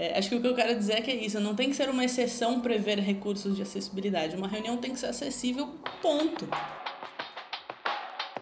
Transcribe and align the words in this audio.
É, 0.00 0.16
acho 0.16 0.28
que 0.28 0.36
o 0.36 0.40
que 0.40 0.46
eu 0.46 0.54
quero 0.54 0.78
dizer 0.78 0.92
é 0.92 1.00
que 1.00 1.10
é 1.10 1.14
isso, 1.16 1.40
não 1.40 1.56
tem 1.56 1.70
que 1.70 1.74
ser 1.74 1.90
uma 1.90 2.04
exceção 2.04 2.60
prever 2.60 3.00
recursos 3.00 3.56
de 3.56 3.62
acessibilidade. 3.62 4.36
Uma 4.36 4.46
reunião 4.46 4.76
tem 4.76 4.92
que 4.92 5.00
ser 5.00 5.06
acessível, 5.06 5.70
ponto. 6.00 6.48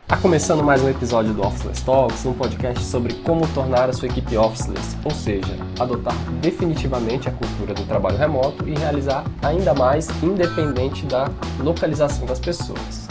Está 0.02 0.18
começando 0.18 0.62
mais 0.62 0.82
um 0.82 0.90
episódio 0.90 1.32
do 1.32 1.40
Officeless 1.40 1.82
Talks, 1.82 2.26
um 2.26 2.34
podcast 2.34 2.84
sobre 2.84 3.14
como 3.22 3.48
tornar 3.54 3.88
a 3.88 3.94
sua 3.94 4.06
equipe 4.06 4.36
officeless, 4.36 4.98
ou 5.02 5.10
seja, 5.10 5.56
adotar 5.80 6.14
definitivamente 6.42 7.26
a 7.26 7.32
cultura 7.32 7.72
do 7.72 7.86
trabalho 7.86 8.18
remoto 8.18 8.68
e 8.68 8.74
realizar 8.74 9.24
ainda 9.42 9.72
mais 9.72 10.10
independente 10.22 11.06
da 11.06 11.30
localização 11.58 12.26
das 12.26 12.38
pessoas. 12.38 13.08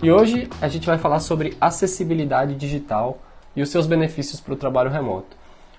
E 0.00 0.08
hoje 0.08 0.48
a 0.62 0.68
gente 0.68 0.86
vai 0.86 0.98
falar 0.98 1.18
sobre 1.18 1.56
acessibilidade 1.60 2.54
digital 2.54 3.20
e 3.56 3.60
os 3.60 3.70
seus 3.70 3.88
benefícios 3.88 4.40
para 4.40 4.54
o 4.54 4.56
trabalho 4.56 4.88
remoto. 4.88 5.36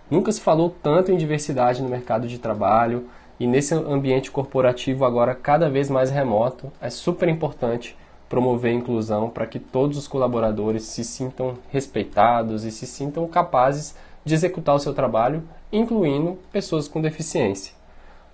Nunca 0.10 0.32
se 0.32 0.42
falou 0.42 0.76
tanto 0.82 1.12
em 1.12 1.18
diversidade 1.18 1.84
no 1.84 1.90
mercado 1.90 2.28
de 2.28 2.40
trabalho 2.40 3.06
e 3.40 3.46
nesse 3.46 3.74
ambiente 3.76 4.32
corporativo 4.32 5.06
agora 5.06 5.36
cada 5.36 5.70
vez 5.70 5.90
mais 5.90 6.10
remoto, 6.10 6.72
é 6.82 6.90
super 6.90 7.30
importante 7.30 7.96
promover 8.28 8.72
a 8.72 8.76
inclusão 8.76 9.30
para 9.30 9.46
que 9.46 9.60
todos 9.60 9.98
os 9.98 10.08
colaboradores 10.08 10.84
se 10.84 11.04
sintam 11.04 11.56
respeitados 11.70 12.66
e 12.66 12.72
se 12.72 12.88
sintam 12.88 13.28
capazes 13.28 13.96
de 14.26 14.34
executar 14.34 14.76
o 14.76 14.80
seu 14.80 14.94
trabalho, 14.94 15.44
incluindo 15.72 16.38
pessoas 16.52 16.88
com 16.88 17.02
deficiência. 17.02 17.74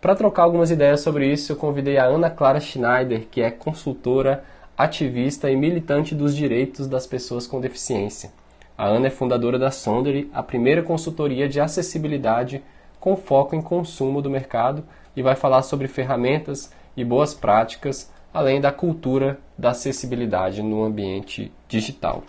Para 0.01 0.15
trocar 0.15 0.43
algumas 0.43 0.71
ideias 0.71 1.01
sobre 1.01 1.31
isso, 1.31 1.51
eu 1.51 1.55
convidei 1.55 1.97
a 1.97 2.05
Ana 2.05 2.29
Clara 2.29 2.59
Schneider, 2.59 3.27
que 3.29 3.41
é 3.41 3.51
consultora, 3.51 4.43
ativista 4.77 5.49
e 5.49 5.55
militante 5.55 6.13
dos 6.13 6.35
direitos 6.35 6.87
das 6.87 7.07
pessoas 7.07 7.47
com 7.47 7.61
deficiência. 7.61 8.31
A 8.77 8.85
Ana 8.85 9.07
é 9.07 9.09
fundadora 9.09 9.57
da 9.57 9.71
Sondery, 9.71 10.29
a 10.33 10.43
primeira 10.43 10.83
consultoria 10.83 11.47
de 11.47 11.61
acessibilidade 11.61 12.61
com 12.99 13.15
foco 13.15 13.55
em 13.55 13.61
consumo 13.61 14.21
do 14.21 14.29
mercado 14.29 14.83
e 15.15 15.21
vai 15.21 15.35
falar 15.35 15.61
sobre 15.61 15.87
ferramentas 15.87 16.73
e 16.97 17.03
boas 17.03 17.33
práticas, 17.33 18.11
além 18.33 18.59
da 18.59 18.71
cultura 18.71 19.39
da 19.57 19.69
acessibilidade 19.69 20.61
no 20.61 20.83
ambiente 20.83 21.53
digital. 21.69 22.23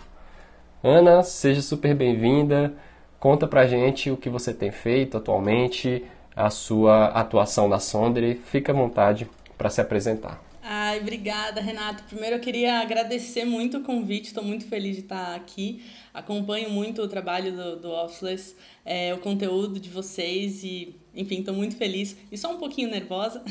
Ana, 0.81 1.21
seja 1.21 1.61
super 1.61 1.93
bem-vinda. 1.93 2.73
Conta 3.19 3.45
pra 3.45 3.67
gente 3.67 4.09
o 4.09 4.15
que 4.15 4.29
você 4.29 4.53
tem 4.53 4.71
feito 4.71 5.17
atualmente, 5.17 6.05
a 6.33 6.49
sua 6.49 7.07
atuação 7.07 7.67
na 7.67 7.79
Sondery. 7.79 8.35
Fica 8.35 8.71
à 8.71 8.75
vontade 8.75 9.27
para 9.57 9.69
se 9.69 9.81
apresentar. 9.81 10.46
Ai, 10.69 10.99
obrigada, 10.99 11.61
Renato. 11.61 12.03
Primeiro 12.03 12.35
eu 12.35 12.39
queria 12.41 12.79
agradecer 12.79 13.45
muito 13.45 13.77
o 13.77 13.83
convite, 13.83 14.25
estou 14.25 14.43
muito 14.43 14.65
feliz 14.65 14.97
de 14.97 15.03
estar 15.03 15.33
aqui. 15.33 15.81
Acompanho 16.13 16.69
muito 16.69 17.01
o 17.01 17.07
trabalho 17.07 17.55
do, 17.55 17.77
do 17.77 17.89
Officeless, 17.89 18.53
é, 18.83 19.13
o 19.13 19.19
conteúdo 19.19 19.79
de 19.79 19.89
vocês 19.89 20.65
e, 20.65 20.93
enfim, 21.15 21.39
estou 21.39 21.53
muito 21.53 21.77
feliz 21.77 22.17
e 22.29 22.37
só 22.37 22.53
um 22.53 22.57
pouquinho 22.57 22.91
nervosa. 22.91 23.41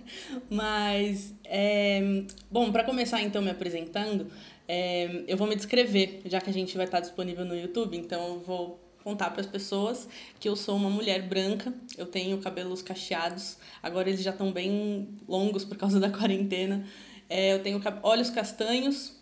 Mas, 0.50 1.34
é, 1.46 2.24
bom, 2.50 2.70
para 2.70 2.84
começar 2.84 3.22
então 3.22 3.40
me 3.40 3.48
apresentando, 3.48 4.30
é, 4.68 5.24
eu 5.26 5.38
vou 5.38 5.46
me 5.46 5.56
descrever, 5.56 6.20
já 6.26 6.42
que 6.42 6.50
a 6.50 6.52
gente 6.52 6.76
vai 6.76 6.84
estar 6.84 7.00
disponível 7.00 7.46
no 7.46 7.56
YouTube, 7.56 7.96
então 7.96 8.34
eu 8.34 8.40
vou 8.40 8.85
contar 9.06 9.30
para 9.30 9.40
as 9.40 9.46
pessoas 9.46 10.08
que 10.40 10.48
eu 10.48 10.56
sou 10.56 10.74
uma 10.74 10.90
mulher 10.90 11.22
branca, 11.28 11.72
eu 11.96 12.06
tenho 12.06 12.36
cabelos 12.38 12.82
cacheados, 12.82 13.56
agora 13.80 14.08
eles 14.08 14.20
já 14.20 14.32
estão 14.32 14.50
bem 14.50 15.16
longos 15.28 15.64
por 15.64 15.76
causa 15.76 16.00
da 16.00 16.10
quarentena. 16.18 16.84
É, 17.30 17.54
eu 17.54 17.62
tenho 17.62 17.80
olhos 18.02 18.30
castanhos, 18.30 19.12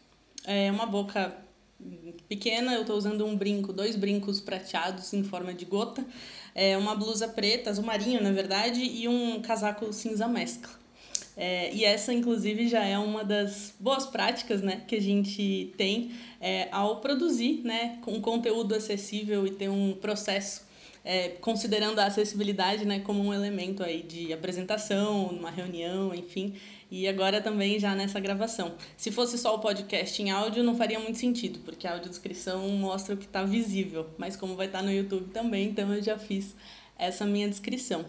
é, 0.47 0.71
uma 0.71 0.87
boca 0.87 1.37
pequena, 2.27 2.73
eu 2.73 2.81
estou 2.81 2.97
usando 2.97 3.27
um 3.27 3.37
brinco, 3.37 3.75
dois 3.75 3.95
brincos 3.95 4.41
prateados 4.41 5.13
em 5.13 5.23
forma 5.23 5.53
de 5.53 5.67
gota, 5.67 6.03
é, 6.55 6.79
uma 6.79 6.95
blusa 6.95 7.29
preta, 7.29 7.69
azul 7.69 7.85
marinho 7.85 8.23
na 8.23 8.33
verdade, 8.33 8.81
e 8.81 9.07
um 9.07 9.43
casaco 9.43 9.93
cinza 9.93 10.27
mescla. 10.27 10.84
É, 11.37 11.75
e 11.75 11.85
essa, 11.85 12.13
inclusive, 12.13 12.69
já 12.69 12.85
é 12.85 12.97
uma 12.99 13.25
das 13.25 13.75
boas 13.79 14.07
práticas 14.07 14.63
né, 14.63 14.83
que 14.87 14.95
a 14.95 15.01
gente 15.01 15.73
tem 15.77 16.13
é, 16.41 16.69
ao 16.71 17.01
produzir 17.01 17.63
né, 17.65 17.99
um 18.07 18.21
conteúdo 18.21 18.75
acessível 18.75 19.47
e 19.47 19.51
ter 19.51 19.69
um 19.69 19.95
processo 19.95 20.65
é, 21.05 21.31
considerando 21.41 21.99
a 21.99 22.07
acessibilidade 22.07 22.87
né, 22.87 23.01
como 23.01 23.23
um 23.23 23.35
elemento 23.35 23.83
aí 23.83 24.03
de 24.03 24.33
apresentação, 24.33 25.33
numa 25.33 25.51
reunião, 25.51 26.15
enfim, 26.15 26.55
e 26.91 27.07
agora 27.07 27.41
também 27.41 27.79
já 27.79 27.95
nessa 27.95 28.19
gravação. 28.19 28.75
Se 28.97 29.11
fosse 29.11 29.37
só 29.37 29.55
o 29.55 29.59
podcast 29.59 30.23
em 30.23 30.31
áudio, 30.31 30.63
não 30.63 30.77
faria 30.77 30.99
muito 30.99 31.19
sentido, 31.19 31.59
porque 31.65 31.87
a 31.87 31.93
audiodescrição 31.93 32.67
mostra 32.71 33.15
o 33.15 33.19
que 33.19 33.27
está 33.27 33.45
visível, 33.45 34.07
mas 34.17 34.37
como 34.37 34.55
vai 34.55 34.67
estar 34.67 34.79
tá 34.79 34.85
no 34.85 34.93
YouTube 34.93 35.31
também, 35.31 35.69
então 35.69 35.93
eu 35.93 36.03
já 36.03 36.17
fiz 36.17 36.55
essa 36.97 37.27
minha 37.27 37.49
descrição. 37.49 38.07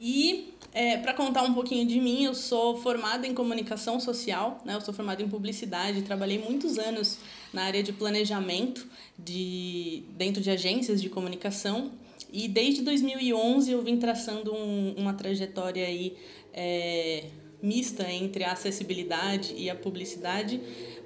E 0.00 0.51
é, 0.74 0.96
para 0.96 1.12
contar 1.12 1.42
um 1.42 1.52
pouquinho 1.52 1.86
de 1.86 2.00
mim, 2.00 2.24
eu 2.24 2.34
sou 2.34 2.80
formada 2.80 3.26
em 3.26 3.34
comunicação 3.34 4.00
social, 4.00 4.60
né? 4.64 4.74
eu 4.74 4.80
sou 4.80 4.94
formada 4.94 5.22
em 5.22 5.28
publicidade, 5.28 6.00
trabalhei 6.02 6.38
muitos 6.38 6.78
anos 6.78 7.18
na 7.52 7.64
área 7.64 7.82
de 7.82 7.92
planejamento 7.92 8.86
de, 9.18 10.02
dentro 10.16 10.40
de 10.40 10.50
agências 10.50 11.02
de 11.02 11.10
comunicação 11.10 11.92
e 12.32 12.48
desde 12.48 12.80
2011 12.82 13.70
eu 13.70 13.82
vim 13.82 13.98
traçando 13.98 14.54
um, 14.54 14.94
uma 14.96 15.12
trajetória 15.12 15.86
aí, 15.86 16.16
é, 16.54 17.24
mista 17.62 18.10
entre 18.10 18.42
a 18.42 18.52
acessibilidade 18.52 19.54
e 19.54 19.68
a 19.68 19.74
publicidade 19.74 20.58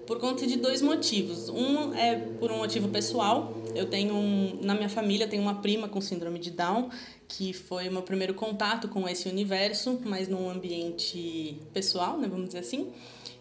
por 0.07 0.19
conta 0.19 0.47
de 0.47 0.57
dois 0.57 0.81
motivos. 0.81 1.49
Um 1.49 1.95
é 1.95 2.17
por 2.39 2.51
um 2.51 2.59
motivo 2.59 2.89
pessoal. 2.89 3.55
Eu 3.75 3.87
tenho 3.87 4.15
um, 4.15 4.59
na 4.63 4.75
minha 4.75 4.89
família 4.89 5.27
tem 5.27 5.41
uma 5.41 5.57
prima 5.61 5.89
com 5.89 6.01
síndrome 6.01 6.39
de 6.39 6.51
Down, 6.51 6.91
que 7.29 7.53
foi 7.53 7.89
o 7.89 7.93
meu 7.93 8.03
primeiro 8.03 8.35
contato 8.35 8.89
com 8.89 9.09
esse 9.09 9.29
universo, 9.29 10.01
mas 10.05 10.29
num 10.29 10.49
ambiente 10.49 11.61
pessoal, 11.73 12.19
né, 12.19 12.29
vamos 12.29 12.47
dizer 12.47 12.61
assim. 12.61 12.93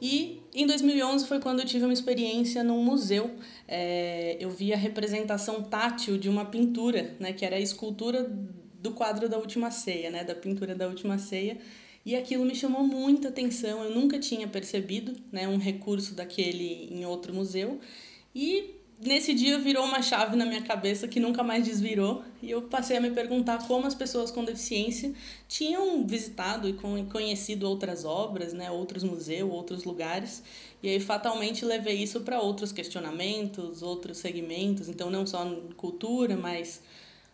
E 0.02 0.42
em 0.54 0.68
2011 0.68 1.25
foi 1.25 1.40
quando 1.40 1.62
eu 1.62 1.66
tive 1.66 1.86
uma 1.86 1.94
experiência 1.94 2.64
num 2.64 2.84
museu. 2.84 3.31
É, 3.68 4.36
eu 4.40 4.50
vi 4.50 4.74
a 4.74 4.78
representação 4.78 5.64
tátil 5.64 6.18
de 6.18 6.30
uma 6.30 6.46
pintura, 6.46 7.16
né, 7.20 7.31
que 7.31 7.46
era 7.46 7.56
a 7.56 7.59
escultura 7.59 8.30
do 8.81 8.92
quadro 8.92 9.30
da 9.30 9.38
Última 9.38 9.72
Ceia, 9.72 10.12
né, 10.12 10.24
da 10.24 10.36
pintura 10.36 10.75
da 10.75 10.88
Última 10.88 11.18
Ceia. 11.18 11.58
E 12.06 12.16
aquilo 12.16 12.46
me 12.46 12.54
chamou 12.54 12.84
muita 12.84 13.30
atenção. 13.30 13.84
Eu 13.84 13.90
nunca 13.90 14.20
tinha 14.20 14.48
percebido, 14.48 15.16
né, 15.32 15.48
um 15.48 15.58
recurso 15.58 16.14
daquele 16.14 16.88
em 16.92 17.04
outro 17.06 17.34
museu. 17.34 17.80
E 18.34 18.76
nesse 19.02 19.34
dia 19.34 19.58
virou 19.58 19.84
uma 19.84 20.02
chave 20.02 20.36
na 20.36 20.46
minha 20.46 20.62
cabeça 20.62 21.08
que 21.08 21.20
nunca 21.20 21.44
mais 21.44 21.66
desvirou 21.66 22.24
e 22.42 22.50
eu 22.50 22.62
passei 22.64 22.98
a 22.98 23.02
me 23.02 23.12
perguntar 23.12 23.68
como 23.68 23.86
as 23.86 23.94
pessoas 23.94 24.32
com 24.32 24.44
deficiência 24.44 25.14
tinham 25.48 26.06
visitado 26.06 26.70
e 26.70 26.74
conhecido 27.06 27.68
outras 27.68 28.06
obras, 28.06 28.54
né, 28.54 28.72
outros 28.72 29.04
museus, 29.04 29.52
outros 29.52 29.84
lugares. 29.84 30.44
E 30.82 30.90
aí 30.90 31.00
fatalmente 31.00 31.66
levei 31.66 31.96
isso 31.96 32.22
para 32.22 32.40
outros 32.40 32.72
questionamentos, 32.72 33.82
outros 33.82 34.18
segmentos, 34.18 34.88
então 34.88 35.10
não 35.10 35.26
só 35.26 35.44
cultura, 35.76 36.38
mas 36.38 36.82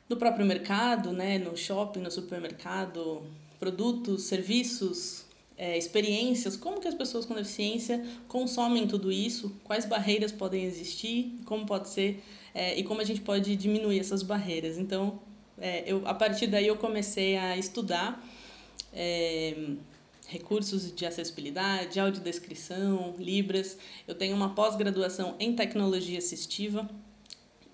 no 0.10 0.18
próprio 0.18 0.46
mercado, 0.46 1.12
né, 1.12 1.38
no 1.38 1.56
shopping, 1.56 2.00
no 2.00 2.12
supermercado, 2.12 3.24
produtos, 3.62 4.24
serviços, 4.24 5.24
é, 5.56 5.78
experiências, 5.78 6.58
como 6.58 6.82
que 6.82 6.88
as 6.88 6.96
pessoas 6.96 7.28
com 7.28 7.36
deficiência 7.36 8.04
consomem 8.28 8.88
tudo 8.88 9.12
isso, 9.12 9.56
quais 9.64 9.86
barreiras 9.86 10.32
podem 10.32 10.64
existir, 10.64 11.40
como 11.46 11.64
pode 11.64 11.88
ser 11.90 12.24
é, 12.56 12.76
e 12.80 12.84
como 12.84 13.02
a 13.02 13.04
gente 13.04 13.22
pode 13.22 13.56
diminuir 13.56 14.00
essas 14.00 14.24
barreiras. 14.24 14.80
Então, 14.80 15.20
é, 15.60 15.84
eu, 15.86 16.02
a 16.08 16.16
partir 16.16 16.48
daí 16.48 16.66
eu 16.66 16.76
comecei 16.76 17.38
a 17.38 17.56
estudar 17.56 18.28
é, 18.92 19.56
recursos 20.28 20.92
de 20.92 21.06
acessibilidade, 21.06 22.00
audiodescrição, 22.00 23.14
Libras. 23.20 23.78
Eu 24.08 24.16
tenho 24.16 24.36
uma 24.36 24.56
pós-graduação 24.56 25.36
em 25.40 25.56
tecnologia 25.56 26.18
assistiva 26.18 26.90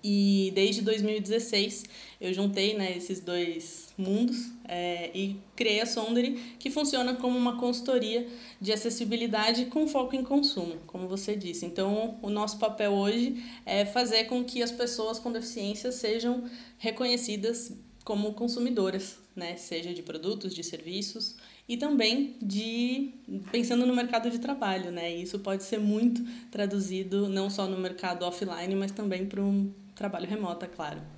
e 0.04 0.52
desde 0.54 0.82
2016 0.82 1.84
eu 2.20 2.34
juntei 2.34 2.74
né, 2.76 2.96
esses 2.96 3.20
dois 3.20 3.88
mundos 3.96 4.50
é, 4.64 5.10
e 5.14 5.36
criei 5.54 5.80
a 5.80 5.86
Sondery, 5.86 6.34
que 6.58 6.70
funciona 6.70 7.14
como 7.14 7.38
uma 7.38 7.58
consultoria 7.58 8.26
de 8.60 8.72
acessibilidade 8.72 9.66
com 9.66 9.86
foco 9.86 10.16
em 10.16 10.24
consumo, 10.24 10.76
como 10.86 11.06
você 11.06 11.36
disse. 11.36 11.64
Então, 11.64 12.18
o 12.20 12.28
nosso 12.28 12.58
papel 12.58 12.92
hoje 12.92 13.42
é 13.64 13.84
fazer 13.84 14.24
com 14.24 14.44
que 14.44 14.62
as 14.62 14.72
pessoas 14.72 15.18
com 15.18 15.30
deficiência 15.30 15.92
sejam 15.92 16.44
reconhecidas 16.78 17.72
como 18.04 18.32
consumidoras, 18.32 19.18
né? 19.36 19.56
seja 19.56 19.94
de 19.94 20.02
produtos, 20.02 20.54
de 20.54 20.64
serviços 20.64 21.36
e 21.68 21.76
também 21.76 22.36
de 22.40 23.12
pensando 23.52 23.86
no 23.86 23.94
mercado 23.94 24.30
de 24.30 24.38
trabalho, 24.38 24.90
né? 24.90 25.14
Isso 25.14 25.38
pode 25.40 25.62
ser 25.62 25.78
muito 25.78 26.24
traduzido 26.50 27.28
não 27.28 27.50
só 27.50 27.66
no 27.66 27.76
mercado 27.76 28.24
offline, 28.24 28.74
mas 28.74 28.90
também 28.90 29.26
para 29.26 29.42
um 29.42 29.70
trabalho 29.94 30.26
remoto, 30.26 30.64
é 30.64 30.68
claro. 30.68 31.17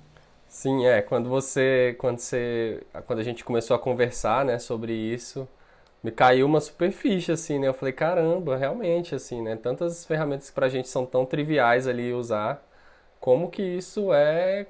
Sim, 0.51 0.85
é. 0.85 1.01
Quando 1.01 1.29
você, 1.29 1.95
quando 1.97 2.19
você, 2.19 2.83
quando 3.07 3.19
a 3.19 3.23
gente 3.23 3.43
começou 3.43 3.73
a 3.73 3.79
conversar, 3.79 4.43
né, 4.43 4.59
sobre 4.59 4.91
isso, 4.93 5.47
me 6.03 6.11
caiu 6.11 6.45
uma 6.45 6.59
super 6.59 6.91
ficha, 6.91 7.33
assim, 7.33 7.57
né? 7.59 7.67
Eu 7.69 7.73
falei, 7.73 7.93
caramba, 7.93 8.57
realmente, 8.57 9.15
assim, 9.15 9.41
né? 9.41 9.55
Tantas 9.55 10.05
ferramentas 10.05 10.49
que 10.49 10.55
pra 10.55 10.67
gente 10.69 10.89
são 10.89 11.05
tão 11.05 11.25
triviais 11.25 11.87
ali 11.87 12.13
usar, 12.13 12.61
como 13.19 13.49
que 13.49 13.61
isso 13.63 14.13
é, 14.13 14.67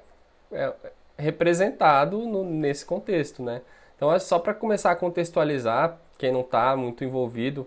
é 0.52 0.74
representado 1.18 2.18
no, 2.20 2.44
nesse 2.44 2.86
contexto, 2.86 3.42
né? 3.42 3.62
Então, 3.96 4.12
é 4.14 4.18
só 4.20 4.38
para 4.38 4.54
começar 4.54 4.92
a 4.92 4.96
contextualizar, 4.96 5.98
quem 6.18 6.32
não 6.32 6.42
está 6.42 6.76
muito 6.76 7.04
envolvido 7.04 7.66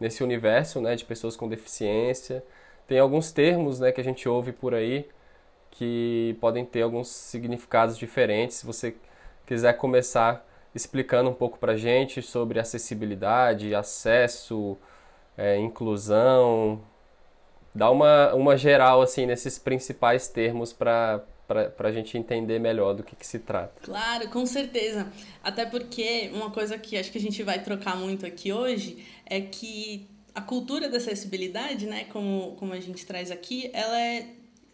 nesse 0.00 0.22
universo, 0.24 0.80
né, 0.80 0.96
de 0.96 1.04
pessoas 1.04 1.36
com 1.36 1.48
deficiência, 1.48 2.44
tem 2.86 2.98
alguns 2.98 3.32
termos, 3.32 3.80
né, 3.80 3.92
que 3.92 4.00
a 4.00 4.04
gente 4.04 4.28
ouve 4.28 4.52
por 4.52 4.74
aí 4.74 5.08
que 5.74 6.36
podem 6.40 6.64
ter 6.64 6.82
alguns 6.82 7.08
significados 7.08 7.98
diferentes. 7.98 8.58
Se 8.58 8.66
você 8.66 8.96
quiser 9.46 9.74
começar 9.74 10.46
explicando 10.74 11.30
um 11.30 11.34
pouco 11.34 11.58
para 11.58 11.76
gente 11.76 12.20
sobre 12.22 12.58
acessibilidade, 12.58 13.74
acesso, 13.74 14.76
é, 15.36 15.58
inclusão, 15.58 16.80
dá 17.74 17.90
uma, 17.90 18.34
uma 18.34 18.56
geral 18.56 19.02
assim 19.02 19.26
nesses 19.26 19.58
principais 19.58 20.28
termos 20.28 20.72
para 20.72 21.22
para 21.46 21.88
a 21.88 21.92
gente 21.92 22.16
entender 22.16 22.58
melhor 22.58 22.94
do 22.94 23.02
que, 23.02 23.14
que 23.14 23.26
se 23.26 23.38
trata. 23.38 23.82
Claro, 23.82 24.28
com 24.30 24.46
certeza. 24.46 25.12
Até 25.42 25.66
porque 25.66 26.30
uma 26.32 26.50
coisa 26.50 26.78
que 26.78 26.96
acho 26.96 27.12
que 27.12 27.18
a 27.18 27.20
gente 27.20 27.42
vai 27.42 27.62
trocar 27.62 27.98
muito 27.98 28.24
aqui 28.24 28.50
hoje 28.50 29.04
é 29.26 29.42
que 29.42 30.08
a 30.34 30.40
cultura 30.40 30.88
da 30.88 30.96
acessibilidade, 30.96 31.84
né, 31.84 32.04
como, 32.04 32.56
como 32.56 32.72
a 32.72 32.80
gente 32.80 33.04
traz 33.04 33.30
aqui, 33.30 33.70
ela 33.74 34.00
é 34.00 34.26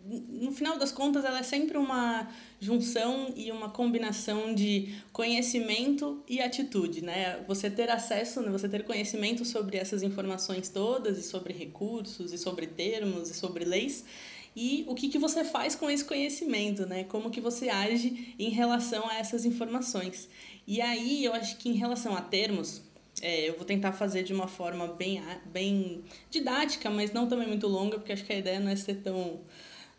no 0.05 0.51
final 0.53 0.79
das 0.79 0.91
contas, 0.91 1.25
ela 1.25 1.41
é 1.41 1.43
sempre 1.43 1.77
uma 1.77 2.29
junção 2.59 3.33
e 3.37 3.53
uma 3.53 3.69
combinação 3.69 4.55
de 4.55 4.95
conhecimento 5.13 6.23
e 6.29 6.41
atitude, 6.41 7.03
né? 7.03 7.43
Você 7.47 7.71
ter 7.71 7.91
acesso, 7.91 8.41
né? 8.41 8.51
você 8.51 8.69
ter 8.69 8.85
conhecimento 8.85 9.45
sobre 9.45 9.77
essas 9.77 10.03
informações 10.03 10.69
todas 10.69 11.19
e 11.19 11.23
sobre 11.23 11.53
recursos 11.53 12.33
e 12.33 12.39
sobre 12.39 12.67
termos 12.67 13.31
e 13.31 13.35
sobre 13.35 13.65
leis 13.65 14.05
e 14.55 14.85
o 14.89 14.95
que, 14.95 15.09
que 15.09 15.19
você 15.19 15.45
faz 15.45 15.75
com 15.75 15.89
esse 15.89 16.05
conhecimento, 16.05 16.87
né? 16.87 17.05
Como 17.05 17.31
que 17.31 17.41
você 17.41 17.69
age 17.69 18.35
em 18.39 18.51
relação 18.51 19.09
a 19.09 19.17
essas 19.17 19.45
informações. 19.45 20.29
E 20.67 20.81
aí, 20.81 21.25
eu 21.25 21.33
acho 21.33 21.57
que 21.57 21.69
em 21.69 21.75
relação 21.75 22.17
a 22.17 22.21
termos, 22.21 22.83
é, 23.23 23.49
eu 23.49 23.57
vou 23.57 23.65
tentar 23.65 23.93
fazer 23.93 24.23
de 24.23 24.33
uma 24.33 24.49
forma 24.49 24.89
bem, 24.89 25.23
bem 25.47 26.03
didática, 26.31 26.91
mas 26.91 27.13
não 27.13 27.29
também 27.29 27.47
muito 27.47 27.69
longa, 27.69 27.99
porque 27.99 28.13
acho 28.13 28.25
que 28.25 28.33
a 28.33 28.39
ideia 28.39 28.59
não 28.59 28.71
é 28.71 28.77
ser 28.77 28.97
tão, 28.97 29.41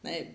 né, 0.03 0.31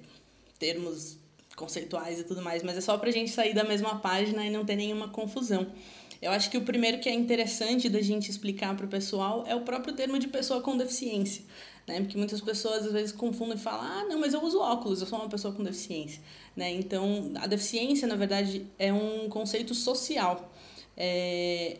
termos 0.58 1.18
conceituais 1.56 2.20
e 2.20 2.24
tudo 2.24 2.42
mais, 2.42 2.62
mas 2.62 2.76
é 2.76 2.80
só 2.80 2.98
pra 2.98 3.10
gente 3.10 3.30
sair 3.30 3.54
da 3.54 3.64
mesma 3.64 3.98
página 3.98 4.44
e 4.44 4.50
não 4.50 4.64
ter 4.64 4.76
nenhuma 4.76 5.08
confusão. 5.08 5.72
Eu 6.20 6.30
acho 6.32 6.50
que 6.50 6.58
o 6.58 6.62
primeiro 6.62 6.98
que 6.98 7.08
é 7.08 7.14
interessante 7.14 7.88
da 7.88 8.00
gente 8.00 8.30
explicar 8.30 8.74
para 8.76 8.86
o 8.86 8.88
pessoal 8.88 9.44
é 9.46 9.54
o 9.54 9.62
próprio 9.62 9.94
termo 9.94 10.18
de 10.18 10.28
pessoa 10.28 10.60
com 10.60 10.76
deficiência 10.76 11.42
né? 11.86 12.00
Porque 12.00 12.18
muitas 12.18 12.40
pessoas 12.40 12.86
às 12.86 12.92
vezes 12.92 13.12
confundem 13.12 13.56
e 13.56 13.60
falam: 13.60 13.80
"Ah, 13.82 14.04
não, 14.08 14.18
mas 14.18 14.34
eu 14.34 14.42
uso 14.42 14.58
óculos, 14.58 15.00
eu 15.00 15.06
sou 15.06 15.18
uma 15.18 15.28
pessoa 15.28 15.54
com 15.54 15.62
deficiência", 15.62 16.20
né? 16.54 16.70
Então, 16.72 17.32
a 17.36 17.46
deficiência, 17.46 18.08
na 18.08 18.16
verdade, 18.16 18.66
é 18.78 18.92
um 18.92 19.28
conceito 19.28 19.74
social. 19.74 20.52
É... 20.96 21.78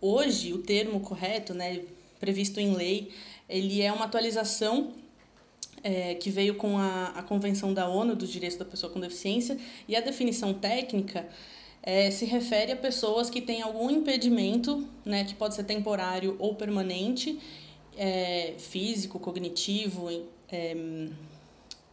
Hoje, 0.00 0.52
o 0.52 0.58
termo 0.58 1.00
correto, 1.00 1.54
né, 1.54 1.82
previsto 2.20 2.60
em 2.60 2.74
lei, 2.74 3.12
ele 3.48 3.82
é 3.82 3.92
uma 3.92 4.04
atualização 4.04 4.92
é, 5.82 6.14
que 6.14 6.30
veio 6.30 6.54
com 6.54 6.78
a, 6.78 7.12
a 7.16 7.22
Convenção 7.22 7.72
da 7.72 7.88
ONU 7.88 8.14
dos 8.14 8.30
Direitos 8.30 8.58
da 8.58 8.64
Pessoa 8.64 8.92
com 8.92 9.00
Deficiência 9.00 9.58
e 9.86 9.96
a 9.96 10.00
definição 10.00 10.54
técnica 10.54 11.28
é, 11.82 12.10
se 12.10 12.24
refere 12.24 12.72
a 12.72 12.76
pessoas 12.76 13.30
que 13.30 13.40
têm 13.40 13.62
algum 13.62 13.90
impedimento, 13.90 14.86
né, 15.04 15.24
que 15.24 15.34
pode 15.34 15.54
ser 15.54 15.64
temporário 15.64 16.36
ou 16.38 16.54
permanente, 16.54 17.38
é, 17.96 18.54
físico, 18.58 19.18
cognitivo, 19.18 20.08
é, 20.50 20.76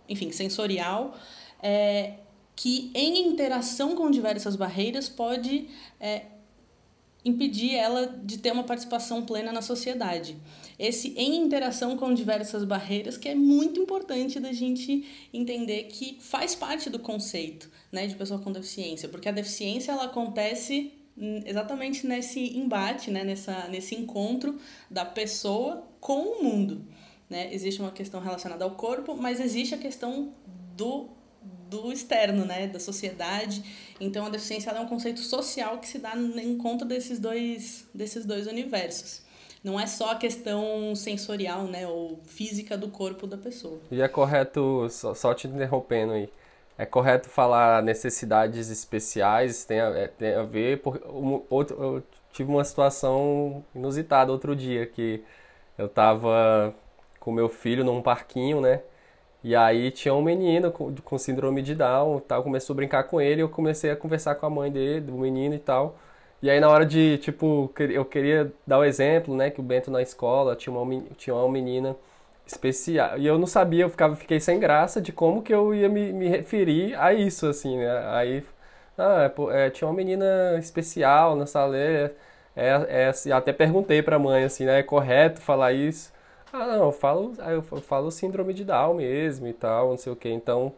enfim, 0.07 0.31
sensorial, 0.31 1.17
é, 1.61 2.13
que 2.55 2.91
em 2.93 3.27
interação 3.27 3.95
com 3.95 4.09
diversas 4.09 4.55
barreiras 4.55 5.09
pode 5.09 5.67
é, 5.99 6.23
impedir 7.25 7.75
ela 7.75 8.05
de 8.23 8.37
ter 8.37 8.51
uma 8.51 8.63
participação 8.63 9.25
plena 9.25 9.51
na 9.51 9.61
sociedade. 9.61 10.37
Esse 10.77 11.13
em 11.17 11.37
interação 11.37 11.97
com 11.97 12.13
diversas 12.13 12.63
barreiras 12.63 13.17
que 13.17 13.27
é 13.27 13.33
muito 13.33 13.79
importante 13.79 14.39
da 14.39 14.53
gente 14.53 15.27
entender 15.33 15.83
que 15.85 16.17
faz 16.21 16.53
parte 16.53 16.89
do 16.89 16.99
conceito 16.99 17.69
né, 17.91 18.05
de 18.05 18.15
pessoa 18.15 18.39
com 18.39 18.51
deficiência, 18.51 19.09
porque 19.09 19.27
a 19.27 19.31
deficiência 19.31 19.91
ela 19.91 20.05
acontece 20.05 20.93
exatamente 21.45 22.05
nesse 22.05 22.57
embate, 22.57 23.09
né, 23.09 23.23
nessa, 23.23 23.67
nesse 23.69 23.95
encontro 23.95 24.59
da 24.91 25.05
pessoa 25.05 25.87
com 25.99 26.21
o 26.21 26.43
mundo. 26.43 26.85
Né? 27.29 27.53
Existe 27.53 27.81
uma 27.81 27.91
questão 27.91 28.19
relacionada 28.19 28.63
ao 28.63 28.71
corpo, 28.71 29.15
mas 29.15 29.39
existe 29.39 29.73
a 29.73 29.77
questão 29.77 30.33
do, 30.75 31.09
do 31.81 31.91
externo, 31.91 32.45
né? 32.45 32.67
da 32.67 32.79
sociedade. 32.79 33.63
Então, 33.99 34.25
a 34.25 34.29
deficiência 34.29 34.71
é 34.71 34.79
um 34.79 34.87
conceito 34.87 35.19
social 35.19 35.77
que 35.79 35.87
se 35.87 35.99
dá 35.99 36.15
no 36.15 36.39
encontro 36.39 36.87
desses 36.87 37.19
dois, 37.19 37.87
desses 37.93 38.25
dois 38.25 38.47
universos. 38.47 39.23
Não 39.63 39.79
é 39.79 39.87
só 39.87 40.11
a 40.11 40.15
questão 40.15 40.93
sensorial 40.95 41.63
né? 41.63 41.87
ou 41.87 42.19
física 42.25 42.77
do 42.77 42.89
corpo 42.89 43.25
da 43.25 43.37
pessoa. 43.37 43.79
E 43.89 44.01
é 44.01 44.07
correto, 44.07 44.87
só, 44.89 45.13
só 45.13 45.33
te 45.33 45.47
interrompendo 45.47 46.13
aí, 46.13 46.29
é 46.77 46.85
correto 46.85 47.29
falar 47.29 47.81
necessidades 47.81 48.69
especiais, 48.69 49.63
tem 49.63 49.79
a, 49.79 49.87
é, 49.89 50.07
tem 50.07 50.35
a 50.35 50.43
ver, 50.43 50.81
por, 50.81 50.97
um, 51.07 51.41
outro, 51.49 51.81
eu 51.81 52.03
tive 52.33 52.51
uma 52.51 52.63
situação 52.63 53.63
inusitada 53.73 54.31
outro 54.31 54.55
dia, 54.55 54.85
que 54.85 55.23
eu 55.77 55.87
tava 55.87 56.75
com 57.19 57.31
meu 57.31 57.47
filho 57.47 57.83
num 57.83 58.01
parquinho, 58.01 58.59
né, 58.59 58.81
e 59.45 59.55
aí 59.55 59.91
tinha 59.91 60.11
um 60.15 60.23
menino 60.23 60.71
com, 60.71 60.95
com 60.95 61.17
síndrome 61.19 61.61
de 61.61 61.75
Down, 61.75 62.19
tal, 62.19 62.41
começou 62.41 62.73
a 62.73 62.77
brincar 62.77 63.03
com 63.03 63.21
ele, 63.21 63.43
eu 63.43 63.49
comecei 63.49 63.91
a 63.91 63.95
conversar 63.95 64.33
com 64.35 64.47
a 64.47 64.49
mãe 64.49 64.71
dele, 64.71 65.01
do 65.01 65.13
menino 65.13 65.53
e 65.53 65.59
tal, 65.59 65.95
e 66.41 66.49
aí 66.49 66.59
na 66.59 66.67
hora 66.67 66.83
de, 66.83 67.19
tipo, 67.19 67.71
eu 67.79 68.03
queria 68.05 68.51
dar 68.65 68.79
o 68.79 68.83
exemplo, 68.83 69.35
né, 69.35 69.51
que 69.51 69.59
o 69.59 69.63
Bento 69.63 69.91
na 69.91 70.01
escola 70.01 70.55
tinha 70.55 70.73
uma, 70.75 71.03
tinha 71.15 71.35
uma 71.35 71.47
menina 71.51 71.95
especial. 72.45 73.17
E 73.19 73.25
eu 73.27 73.37
não 73.37 73.47
sabia, 73.47 73.83
eu 73.83 73.89
ficava, 73.89 74.15
fiquei 74.15 74.39
sem 74.39 74.59
graça 74.59 75.01
de 75.01 75.11
como 75.11 75.41
que 75.43 75.53
eu 75.53 75.73
ia 75.75 75.89
me, 75.89 76.11
me 76.11 76.27
referir 76.27 76.95
a 76.95 77.13
isso, 77.13 77.47
assim, 77.47 77.77
né? 77.77 78.07
Aí, 78.15 78.43
ah, 78.97 79.31
é, 79.51 79.69
tinha 79.69 79.87
uma 79.87 79.93
menina 79.93 80.25
especial 80.59 81.35
na 81.35 81.45
sala, 81.45 81.77
é, 81.77 82.11
é, 82.55 82.85
é 83.03 83.07
assim, 83.07 83.31
até 83.31 83.53
perguntei 83.53 84.01
pra 84.01 84.17
mãe, 84.19 84.43
assim, 84.43 84.65
né? 84.65 84.79
É 84.79 84.83
correto 84.83 85.41
falar 85.41 85.73
isso? 85.73 86.11
Ah, 86.55 86.67
não, 86.67 86.85
eu 86.85 86.91
falo, 86.93 87.33
eu 87.49 87.61
falo 87.81 88.09
síndrome 88.09 88.53
de 88.53 88.63
Down 88.63 88.93
mesmo 88.93 89.45
e 89.45 89.51
tal, 89.51 89.89
não 89.89 89.97
sei 89.97 90.13
o 90.13 90.15
que. 90.15 90.29
Então, 90.29 90.73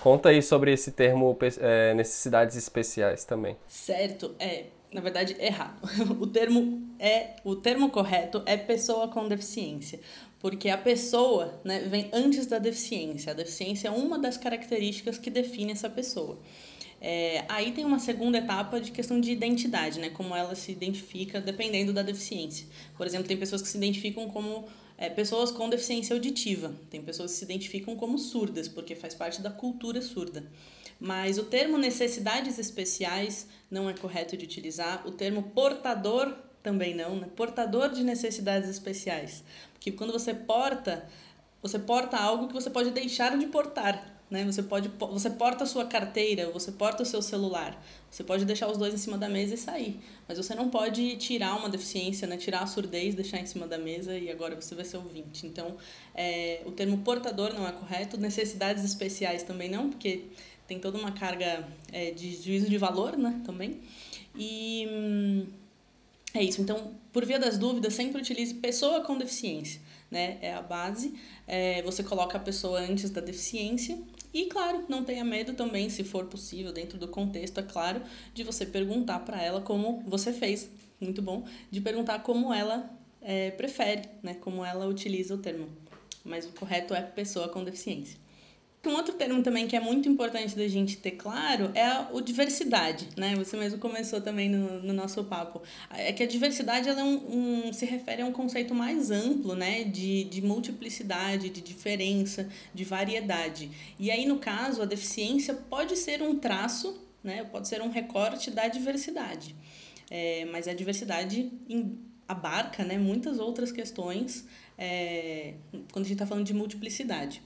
conta 0.00 0.30
aí 0.30 0.40
sobre 0.40 0.72
esse 0.72 0.92
termo 0.92 1.36
é, 1.58 1.92
necessidades 1.92 2.56
especiais 2.56 3.22
também. 3.22 3.54
Certo, 3.66 4.34
é, 4.38 4.68
na 4.90 5.02
verdade, 5.02 5.36
errado. 5.38 5.78
O 6.18 6.26
termo 6.26 6.82
é, 6.98 7.36
o 7.44 7.54
termo 7.54 7.90
correto 7.90 8.42
é 8.46 8.56
pessoa 8.56 9.08
com 9.08 9.28
deficiência 9.28 10.00
porque 10.40 10.70
a 10.70 10.78
pessoa 10.78 11.60
né, 11.62 11.80
vem 11.80 12.08
antes 12.14 12.46
da 12.46 12.58
deficiência. 12.58 13.32
A 13.32 13.34
deficiência 13.34 13.88
é 13.88 13.90
uma 13.90 14.18
das 14.18 14.38
características 14.38 15.18
que 15.18 15.28
define 15.28 15.72
essa 15.72 15.90
pessoa. 15.90 16.38
É, 16.98 17.44
aí 17.46 17.72
tem 17.72 17.84
uma 17.84 17.98
segunda 17.98 18.38
etapa 18.38 18.80
de 18.80 18.90
questão 18.90 19.20
de 19.20 19.30
identidade, 19.30 19.98
né, 20.00 20.10
como 20.10 20.34
ela 20.34 20.54
se 20.54 20.72
identifica 20.72 21.40
dependendo 21.40 21.92
da 21.92 22.02
deficiência. 22.02 22.66
Por 22.96 23.06
exemplo, 23.06 23.28
tem 23.28 23.36
pessoas 23.36 23.60
que 23.60 23.68
se 23.68 23.76
identificam 23.76 24.28
como 24.28 24.66
é, 25.00 25.08
pessoas 25.08 25.50
com 25.50 25.70
deficiência 25.70 26.14
auditiva, 26.14 26.72
tem 26.90 27.00
pessoas 27.00 27.32
que 27.32 27.38
se 27.38 27.44
identificam 27.44 27.96
como 27.96 28.18
surdas, 28.18 28.68
porque 28.68 28.94
faz 28.94 29.14
parte 29.14 29.40
da 29.40 29.50
cultura 29.50 30.02
surda. 30.02 30.44
Mas 31.00 31.38
o 31.38 31.44
termo 31.44 31.78
necessidades 31.78 32.58
especiais 32.58 33.48
não 33.70 33.88
é 33.88 33.94
correto 33.94 34.36
de 34.36 34.44
utilizar, 34.44 35.06
o 35.06 35.10
termo 35.10 35.42
portador 35.42 36.36
também 36.62 36.94
não, 36.94 37.16
né? 37.16 37.28
portador 37.34 37.88
de 37.88 38.04
necessidades 38.04 38.68
especiais 38.68 39.42
que 39.80 39.90
quando 39.90 40.12
você 40.12 40.34
porta, 40.34 41.08
você 41.62 41.78
porta 41.78 42.18
algo 42.18 42.48
que 42.48 42.52
você 42.52 42.68
pode 42.68 42.90
deixar 42.90 43.38
de 43.38 43.46
portar. 43.46 44.19
Né? 44.30 44.44
Você, 44.44 44.62
pode, 44.62 44.88
você 44.88 45.28
porta 45.28 45.64
a 45.64 45.66
sua 45.66 45.84
carteira, 45.84 46.50
você 46.50 46.70
porta 46.70 47.02
o 47.02 47.06
seu 47.06 47.20
celular. 47.20 47.82
Você 48.08 48.22
pode 48.22 48.44
deixar 48.44 48.70
os 48.70 48.78
dois 48.78 48.94
em 48.94 48.96
cima 48.96 49.18
da 49.18 49.28
mesa 49.28 49.54
e 49.54 49.58
sair. 49.58 50.00
Mas 50.28 50.38
você 50.38 50.54
não 50.54 50.70
pode 50.70 51.16
tirar 51.16 51.56
uma 51.56 51.68
deficiência, 51.68 52.28
né? 52.28 52.36
tirar 52.36 52.60
a 52.60 52.66
surdez, 52.66 53.14
deixar 53.14 53.40
em 53.40 53.46
cima 53.46 53.66
da 53.66 53.76
mesa 53.76 54.16
e 54.16 54.30
agora 54.30 54.54
você 54.54 54.74
vai 54.74 54.84
ser 54.84 54.98
ouvinte. 54.98 55.46
Então, 55.46 55.76
é, 56.14 56.62
o 56.64 56.70
termo 56.70 56.98
portador 56.98 57.52
não 57.52 57.66
é 57.66 57.72
correto. 57.72 58.16
Necessidades 58.16 58.84
especiais 58.84 59.42
também 59.42 59.68
não, 59.68 59.90
porque 59.90 60.24
tem 60.68 60.78
toda 60.78 60.96
uma 60.96 61.10
carga 61.10 61.66
é, 61.92 62.12
de 62.12 62.36
juízo 62.36 62.70
de 62.70 62.78
valor 62.78 63.16
né? 63.16 63.42
também. 63.44 63.80
E. 64.36 64.86
Hum, 64.88 65.46
é 66.32 66.42
isso. 66.44 66.60
Então, 66.60 66.92
por 67.12 67.24
via 67.24 67.38
das 67.38 67.58
dúvidas, 67.58 67.94
sempre 67.94 68.20
utilize 68.20 68.54
pessoa 68.54 69.00
com 69.00 69.18
deficiência, 69.18 69.80
né? 70.10 70.38
É 70.40 70.54
a 70.54 70.62
base. 70.62 71.14
É, 71.46 71.82
você 71.82 72.04
coloca 72.04 72.38
a 72.38 72.40
pessoa 72.40 72.80
antes 72.80 73.10
da 73.10 73.20
deficiência. 73.20 73.98
E, 74.32 74.46
claro, 74.46 74.84
não 74.88 75.04
tenha 75.04 75.24
medo 75.24 75.54
também, 75.54 75.90
se 75.90 76.04
for 76.04 76.26
possível, 76.26 76.72
dentro 76.72 76.98
do 76.98 77.08
contexto, 77.08 77.58
é 77.58 77.62
claro, 77.62 78.02
de 78.32 78.44
você 78.44 78.64
perguntar 78.64 79.20
para 79.20 79.42
ela 79.42 79.60
como 79.60 80.02
você 80.06 80.32
fez. 80.32 80.70
Muito 81.00 81.20
bom. 81.20 81.44
De 81.70 81.80
perguntar 81.80 82.22
como 82.22 82.52
ela 82.52 82.90
é, 83.20 83.50
prefere, 83.50 84.08
né? 84.22 84.34
Como 84.34 84.64
ela 84.64 84.86
utiliza 84.86 85.34
o 85.34 85.38
termo. 85.38 85.68
Mas 86.24 86.46
o 86.46 86.52
correto 86.52 86.94
é 86.94 87.02
pessoa 87.02 87.48
com 87.48 87.64
deficiência. 87.64 88.18
Um 88.86 88.94
outro 88.94 89.12
termo 89.12 89.42
também 89.42 89.68
que 89.68 89.76
é 89.76 89.80
muito 89.80 90.08
importante 90.08 90.56
da 90.56 90.66
gente 90.66 90.96
ter 90.96 91.10
claro 91.10 91.70
é 91.74 91.84
a 91.84 92.08
diversidade, 92.24 93.08
né? 93.14 93.36
Você 93.36 93.54
mesmo 93.54 93.78
começou 93.78 94.22
também 94.22 94.48
no, 94.48 94.82
no 94.82 94.94
nosso 94.94 95.22
papo. 95.24 95.60
É 95.90 96.10
que 96.14 96.22
a 96.22 96.26
diversidade 96.26 96.88
ela 96.88 97.00
é 97.00 97.04
um, 97.04 97.66
um, 97.68 97.72
se 97.74 97.84
refere 97.84 98.22
a 98.22 98.26
um 98.26 98.32
conceito 98.32 98.74
mais 98.74 99.10
amplo, 99.10 99.54
né? 99.54 99.84
De, 99.84 100.24
de 100.24 100.40
multiplicidade, 100.40 101.50
de 101.50 101.60
diferença, 101.60 102.48
de 102.72 102.82
variedade. 102.82 103.70
E 103.98 104.10
aí, 104.10 104.24
no 104.24 104.38
caso, 104.38 104.80
a 104.80 104.86
deficiência 104.86 105.52
pode 105.52 105.94
ser 105.96 106.22
um 106.22 106.38
traço, 106.38 107.06
né? 107.22 107.44
Pode 107.44 107.68
ser 107.68 107.82
um 107.82 107.90
recorte 107.90 108.50
da 108.50 108.66
diversidade. 108.66 109.54
É, 110.10 110.46
mas 110.46 110.66
a 110.66 110.72
diversidade 110.72 111.52
em, 111.68 111.98
abarca 112.26 112.82
né, 112.82 112.96
muitas 112.96 113.38
outras 113.38 113.70
questões 113.70 114.46
é, 114.78 115.54
quando 115.92 116.06
a 116.06 116.08
gente 116.08 116.14
está 116.14 116.26
falando 116.26 116.46
de 116.46 116.54
multiplicidade. 116.54 117.42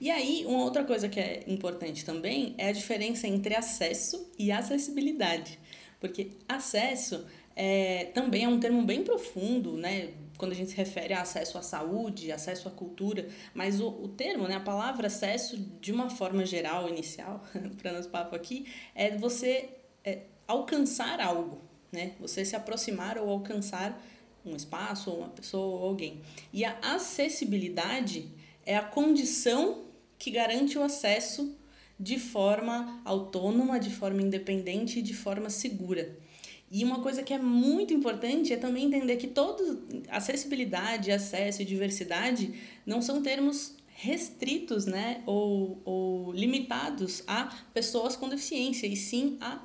E 0.00 0.10
aí, 0.10 0.44
uma 0.46 0.64
outra 0.64 0.84
coisa 0.84 1.08
que 1.08 1.20
é 1.20 1.44
importante 1.46 2.04
também 2.04 2.54
é 2.58 2.68
a 2.68 2.72
diferença 2.72 3.26
entre 3.26 3.54
acesso 3.54 4.30
e 4.38 4.50
acessibilidade. 4.50 5.58
Porque 6.00 6.30
acesso 6.48 7.24
é, 7.56 8.06
também 8.06 8.44
é 8.44 8.48
um 8.48 8.58
termo 8.58 8.82
bem 8.82 9.02
profundo, 9.04 9.76
né? 9.76 10.10
Quando 10.36 10.52
a 10.52 10.54
gente 10.54 10.70
se 10.70 10.76
refere 10.76 11.14
a 11.14 11.22
acesso 11.22 11.56
à 11.56 11.62
saúde, 11.62 12.32
acesso 12.32 12.68
à 12.68 12.70
cultura, 12.70 13.28
mas 13.54 13.80
o, 13.80 13.88
o 13.88 14.08
termo, 14.08 14.48
né, 14.48 14.56
a 14.56 14.60
palavra 14.60 15.06
acesso, 15.06 15.56
de 15.80 15.92
uma 15.92 16.10
forma 16.10 16.44
geral, 16.44 16.88
inicial, 16.88 17.42
para 17.80 17.92
nosso 17.92 18.08
papo 18.08 18.34
aqui, 18.34 18.66
é 18.94 19.16
você 19.16 19.70
é, 20.04 20.22
alcançar 20.46 21.20
algo, 21.20 21.62
né? 21.92 22.12
Você 22.20 22.44
se 22.44 22.56
aproximar 22.56 23.16
ou 23.16 23.30
alcançar 23.30 23.98
um 24.44 24.54
espaço, 24.54 25.10
uma 25.10 25.28
pessoa, 25.28 25.80
ou 25.80 25.86
alguém. 25.86 26.20
E 26.52 26.64
a 26.64 26.76
acessibilidade 26.82 28.28
é 28.66 28.76
a 28.76 28.82
condição 28.82 29.83
que 30.24 30.30
garante 30.30 30.78
o 30.78 30.82
acesso 30.82 31.54
de 32.00 32.18
forma 32.18 32.98
autônoma, 33.04 33.78
de 33.78 33.90
forma 33.90 34.22
independente 34.22 35.00
e 35.00 35.02
de 35.02 35.12
forma 35.12 35.50
segura. 35.50 36.16
E 36.70 36.82
uma 36.82 37.02
coisa 37.02 37.22
que 37.22 37.34
é 37.34 37.38
muito 37.38 37.92
importante 37.92 38.50
é 38.50 38.56
também 38.56 38.86
entender 38.86 39.16
que 39.18 39.26
todos 39.26 39.80
acessibilidade, 40.08 41.12
acesso 41.12 41.60
e 41.60 41.64
diversidade 41.66 42.54
não 42.86 43.02
são 43.02 43.20
termos 43.20 43.76
restritos, 43.96 44.86
né, 44.86 45.22
ou, 45.26 45.82
ou 45.84 46.32
limitados 46.32 47.22
a 47.26 47.54
pessoas 47.74 48.16
com 48.16 48.26
deficiência, 48.26 48.86
e 48.86 48.96
sim 48.96 49.36
a 49.42 49.62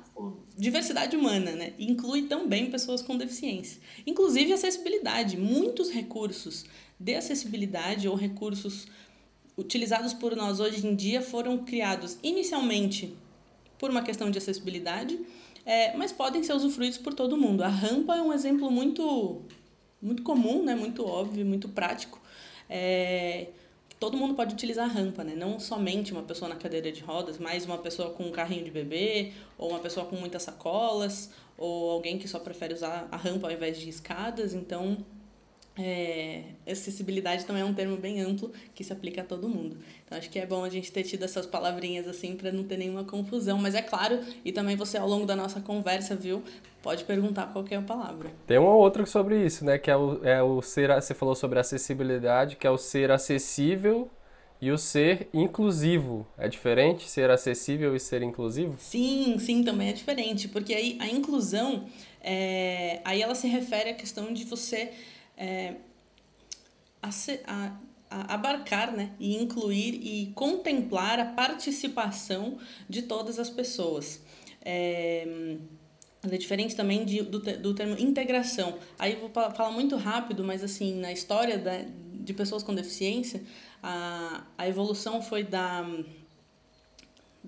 diversidade 0.58 1.16
humana, 1.16 1.52
né, 1.52 1.72
inclui 1.78 2.24
também 2.24 2.70
pessoas 2.70 3.00
com 3.00 3.16
deficiência. 3.16 3.80
Inclusive 4.06 4.52
acessibilidade, 4.52 5.38
muitos 5.38 5.90
recursos 5.90 6.66
de 6.98 7.14
acessibilidade 7.14 8.06
ou 8.06 8.14
recursos 8.14 8.86
utilizados 9.60 10.12
por 10.12 10.34
nós 10.34 10.58
hoje 10.58 10.86
em 10.86 10.94
dia 10.94 11.20
foram 11.20 11.58
criados 11.58 12.18
inicialmente 12.22 13.14
por 13.78 13.90
uma 13.90 14.02
questão 14.02 14.30
de 14.30 14.38
acessibilidade, 14.38 15.18
é, 15.64 15.96
mas 15.96 16.12
podem 16.12 16.42
ser 16.42 16.54
usufruídos 16.54 16.98
por 16.98 17.14
todo 17.14 17.36
mundo. 17.36 17.62
A 17.62 17.68
rampa 17.68 18.16
é 18.16 18.22
um 18.22 18.32
exemplo 18.32 18.70
muito, 18.70 19.42
muito 20.00 20.22
comum, 20.22 20.64
né, 20.64 20.74
muito 20.74 21.06
óbvio, 21.06 21.44
muito 21.44 21.68
prático. 21.68 22.20
É, 22.68 23.48
todo 23.98 24.16
mundo 24.16 24.34
pode 24.34 24.54
utilizar 24.54 24.88
a 24.88 24.92
rampa, 24.92 25.22
né? 25.22 25.34
Não 25.36 25.60
somente 25.60 26.12
uma 26.12 26.22
pessoa 26.22 26.48
na 26.48 26.56
cadeira 26.56 26.90
de 26.90 27.02
rodas, 27.02 27.38
mas 27.38 27.66
uma 27.66 27.78
pessoa 27.78 28.10
com 28.10 28.24
um 28.24 28.30
carrinho 28.30 28.64
de 28.64 28.70
bebê, 28.70 29.32
ou 29.58 29.70
uma 29.70 29.78
pessoa 29.78 30.06
com 30.06 30.16
muitas 30.16 30.42
sacolas, 30.42 31.30
ou 31.58 31.90
alguém 31.90 32.18
que 32.18 32.26
só 32.26 32.38
prefere 32.38 32.72
usar 32.72 33.06
a 33.12 33.16
rampa 33.16 33.46
ao 33.46 33.52
invés 33.52 33.78
de 33.78 33.88
escadas. 33.88 34.54
Então, 34.54 34.98
é, 35.82 36.42
acessibilidade 36.70 37.44
também 37.44 37.62
é 37.62 37.64
um 37.64 37.72
termo 37.72 37.96
bem 37.96 38.20
amplo 38.20 38.52
que 38.74 38.84
se 38.84 38.92
aplica 38.92 39.22
a 39.22 39.24
todo 39.24 39.48
mundo. 39.48 39.76
Então 40.04 40.18
acho 40.18 40.28
que 40.28 40.38
é 40.38 40.46
bom 40.46 40.62
a 40.62 40.68
gente 40.68 40.92
ter 40.92 41.02
tido 41.02 41.24
essas 41.24 41.46
palavrinhas 41.46 42.06
assim 42.06 42.36
para 42.36 42.52
não 42.52 42.64
ter 42.64 42.76
nenhuma 42.76 43.04
confusão. 43.04 43.58
Mas 43.58 43.74
é 43.74 43.82
claro, 43.82 44.20
e 44.44 44.52
também 44.52 44.76
você 44.76 44.98
ao 44.98 45.08
longo 45.08 45.26
da 45.26 45.34
nossa 45.34 45.60
conversa, 45.60 46.14
viu, 46.14 46.42
pode 46.82 47.04
perguntar 47.04 47.52
qualquer 47.52 47.82
palavra. 47.82 48.30
Tem 48.46 48.58
uma 48.58 48.74
outra 48.74 49.06
sobre 49.06 49.44
isso, 49.44 49.64
né? 49.64 49.78
Que 49.78 49.90
é 49.90 49.96
o, 49.96 50.24
é 50.24 50.42
o 50.42 50.60
ser. 50.60 50.94
Você 50.94 51.14
falou 51.14 51.34
sobre 51.34 51.58
acessibilidade, 51.58 52.56
que 52.56 52.66
é 52.66 52.70
o 52.70 52.78
ser 52.78 53.10
acessível 53.10 54.10
e 54.60 54.70
o 54.70 54.76
ser 54.76 55.28
inclusivo. 55.32 56.26
É 56.36 56.46
diferente 56.46 57.08
ser 57.08 57.30
acessível 57.30 57.96
e 57.96 58.00
ser 58.00 58.22
inclusivo? 58.22 58.74
Sim, 58.78 59.38
sim, 59.38 59.64
também 59.64 59.88
é 59.88 59.92
diferente. 59.92 60.48
Porque 60.48 60.74
aí 60.74 60.98
a 61.00 61.08
inclusão, 61.08 61.86
é, 62.22 63.00
aí 63.04 63.22
ela 63.22 63.34
se 63.34 63.48
refere 63.48 63.90
à 63.90 63.94
questão 63.94 64.32
de 64.32 64.44
você 64.44 64.90
é, 65.40 65.76
a, 67.02 67.08
a, 67.46 67.72
a 68.10 68.34
abarcar 68.34 68.92
né, 68.92 69.12
e 69.18 69.42
incluir 69.42 69.94
e 69.94 70.32
contemplar 70.34 71.18
a 71.18 71.24
participação 71.24 72.58
de 72.88 73.02
todas 73.02 73.38
as 73.38 73.48
pessoas. 73.48 74.20
É, 74.62 75.56
é 76.22 76.36
diferente 76.36 76.76
também 76.76 77.06
de, 77.06 77.22
do, 77.22 77.38
do 77.38 77.74
termo 77.74 77.98
integração. 77.98 78.78
Aí 78.98 79.16
vou 79.16 79.30
falar 79.30 79.70
muito 79.70 79.96
rápido, 79.96 80.44
mas 80.44 80.62
assim, 80.62 80.94
na 81.00 81.10
história 81.10 81.56
da, 81.56 81.82
de 82.12 82.34
pessoas 82.34 82.62
com 82.62 82.74
deficiência, 82.74 83.42
a, 83.82 84.44
a 84.58 84.68
evolução 84.68 85.22
foi 85.22 85.42
da 85.42 85.82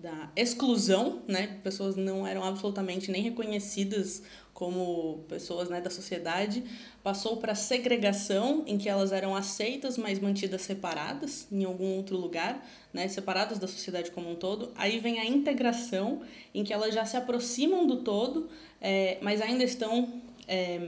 da 0.02 0.30
exclusão, 0.34 1.22
né? 1.28 1.60
Pessoas 1.62 1.94
não 1.94 2.26
eram 2.26 2.42
absolutamente 2.42 3.10
nem 3.10 3.22
reconhecidas 3.22 4.22
como 4.52 5.24
pessoas 5.28 5.68
né, 5.70 5.80
da 5.80 5.90
sociedade, 5.90 6.62
passou 7.02 7.38
para 7.38 7.54
segregação, 7.54 8.62
em 8.66 8.76
que 8.78 8.88
elas 8.88 9.10
eram 9.10 9.34
aceitas, 9.34 9.96
mas 9.96 10.20
mantidas 10.20 10.62
separadas 10.62 11.48
em 11.50 11.64
algum 11.64 11.96
outro 11.96 12.16
lugar, 12.16 12.64
né, 12.92 13.08
separadas 13.08 13.58
da 13.58 13.66
sociedade 13.66 14.10
como 14.10 14.30
um 14.30 14.34
todo. 14.36 14.70
Aí 14.76 15.00
vem 15.00 15.18
a 15.18 15.24
integração, 15.24 16.22
em 16.54 16.62
que 16.62 16.72
elas 16.72 16.94
já 16.94 17.04
se 17.04 17.16
aproximam 17.16 17.86
do 17.86 18.02
todo, 18.02 18.48
é, 18.80 19.18
mas 19.20 19.40
ainda 19.40 19.64
estão 19.64 20.20
é, 20.46 20.78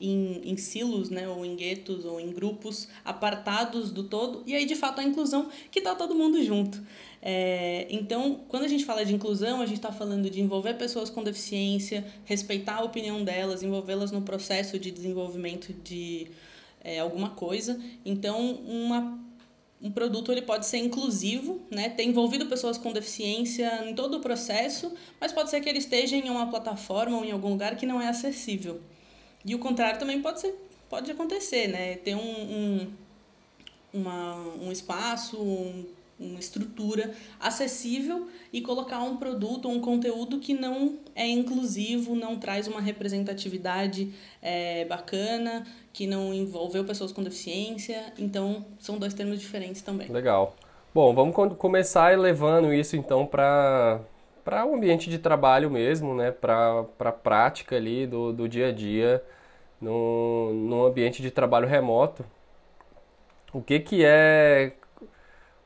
em, 0.00 0.50
em 0.50 0.56
silos, 0.56 1.10
né, 1.10 1.28
ou 1.28 1.44
em 1.44 1.56
guetos, 1.56 2.04
ou 2.04 2.20
em 2.20 2.30
grupos 2.32 2.88
apartados 3.04 3.90
do 3.90 4.04
todo, 4.04 4.42
e 4.46 4.54
aí 4.54 4.64
de 4.64 4.74
fato 4.74 5.00
a 5.00 5.04
inclusão 5.04 5.48
que 5.70 5.78
está 5.78 5.94
todo 5.94 6.14
mundo 6.14 6.42
junto. 6.42 6.82
É, 7.20 7.86
então, 7.90 8.40
quando 8.48 8.64
a 8.64 8.68
gente 8.68 8.84
fala 8.84 9.04
de 9.04 9.14
inclusão, 9.14 9.60
a 9.60 9.66
gente 9.66 9.78
está 9.78 9.92
falando 9.92 10.30
de 10.30 10.40
envolver 10.40 10.74
pessoas 10.74 11.10
com 11.10 11.22
deficiência, 11.22 12.04
respeitar 12.24 12.76
a 12.76 12.84
opinião 12.84 13.24
delas, 13.24 13.62
envolvê-las 13.62 14.10
no 14.12 14.22
processo 14.22 14.78
de 14.78 14.90
desenvolvimento 14.90 15.72
de 15.72 16.28
é, 16.82 17.00
alguma 17.00 17.30
coisa. 17.30 17.80
Então, 18.04 18.52
uma, 18.66 19.18
um 19.82 19.90
produto 19.90 20.30
ele 20.30 20.42
pode 20.42 20.66
ser 20.66 20.78
inclusivo, 20.78 21.60
né? 21.70 21.88
ter 21.88 22.04
envolvido 22.04 22.46
pessoas 22.46 22.78
com 22.78 22.92
deficiência 22.92 23.88
em 23.88 23.94
todo 23.94 24.18
o 24.18 24.20
processo, 24.20 24.92
mas 25.20 25.32
pode 25.32 25.50
ser 25.50 25.60
que 25.60 25.68
ele 25.68 25.78
esteja 25.78 26.16
em 26.16 26.30
uma 26.30 26.48
plataforma 26.48 27.16
ou 27.16 27.24
em 27.24 27.32
algum 27.32 27.50
lugar 27.50 27.76
que 27.76 27.86
não 27.86 28.00
é 28.00 28.08
acessível. 28.08 28.80
E 29.44 29.54
o 29.54 29.58
contrário 29.58 29.98
também 29.98 30.22
pode 30.22 30.40
ser 30.40 30.54
pode 30.88 31.10
acontecer, 31.10 31.68
né? 31.68 31.96
Ter 31.96 32.14
um, 32.14 32.20
um, 32.20 32.92
uma, 33.92 34.36
um 34.60 34.72
espaço, 34.72 35.40
um 35.40 35.84
uma 36.18 36.38
estrutura 36.38 37.12
acessível 37.38 38.28
e 38.52 38.60
colocar 38.60 39.00
um 39.00 39.16
produto, 39.16 39.68
um 39.68 39.80
conteúdo 39.80 40.38
que 40.38 40.54
não 40.54 40.98
é 41.14 41.26
inclusivo, 41.26 42.14
não 42.14 42.38
traz 42.38 42.66
uma 42.66 42.80
representatividade 42.80 44.12
é, 44.42 44.84
bacana, 44.84 45.66
que 45.92 46.06
não 46.06 46.34
envolveu 46.34 46.84
pessoas 46.84 47.12
com 47.12 47.22
deficiência. 47.22 48.12
Então, 48.18 48.64
são 48.78 48.98
dois 48.98 49.14
termos 49.14 49.40
diferentes 49.40 49.82
também. 49.82 50.08
Legal. 50.08 50.54
Bom, 50.94 51.14
vamos 51.14 51.34
começar 51.58 52.18
levando 52.18 52.72
isso 52.72 52.96
então 52.96 53.26
para 53.26 54.00
para 54.44 54.64
o 54.64 54.74
ambiente 54.74 55.10
de 55.10 55.18
trabalho 55.18 55.70
mesmo, 55.70 56.14
né? 56.14 56.30
para 56.30 56.86
a 57.00 57.12
prática 57.12 57.76
ali 57.76 58.06
do, 58.06 58.32
do 58.32 58.48
dia 58.48 58.68
a 58.68 58.72
dia 58.72 59.22
no, 59.78 60.54
no 60.54 60.86
ambiente 60.86 61.20
de 61.20 61.30
trabalho 61.30 61.68
remoto. 61.68 62.24
O 63.52 63.60
que, 63.60 63.78
que 63.78 64.02
é 64.02 64.72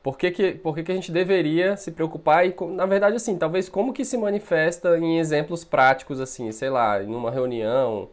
por 0.03 0.17
que, 0.17 0.31
que, 0.31 0.51
por 0.51 0.75
que, 0.75 0.83
que 0.83 0.91
a 0.91 0.95
gente 0.95 1.11
deveria 1.13 1.77
se 1.77 1.89
preocupar 1.89 2.45
e, 2.45 2.53
na 2.67 2.85
verdade, 2.85 3.15
assim, 3.15 3.37
talvez 3.37 3.69
como 3.69 3.93
que 3.93 4.03
se 4.03 4.17
manifesta 4.17 4.97
em 4.99 5.17
exemplos 5.17 5.63
práticos, 5.63 6.19
assim, 6.19 6.51
sei 6.51 6.69
lá, 6.69 6.99
numa 6.99 7.31
reunião, 7.31 8.09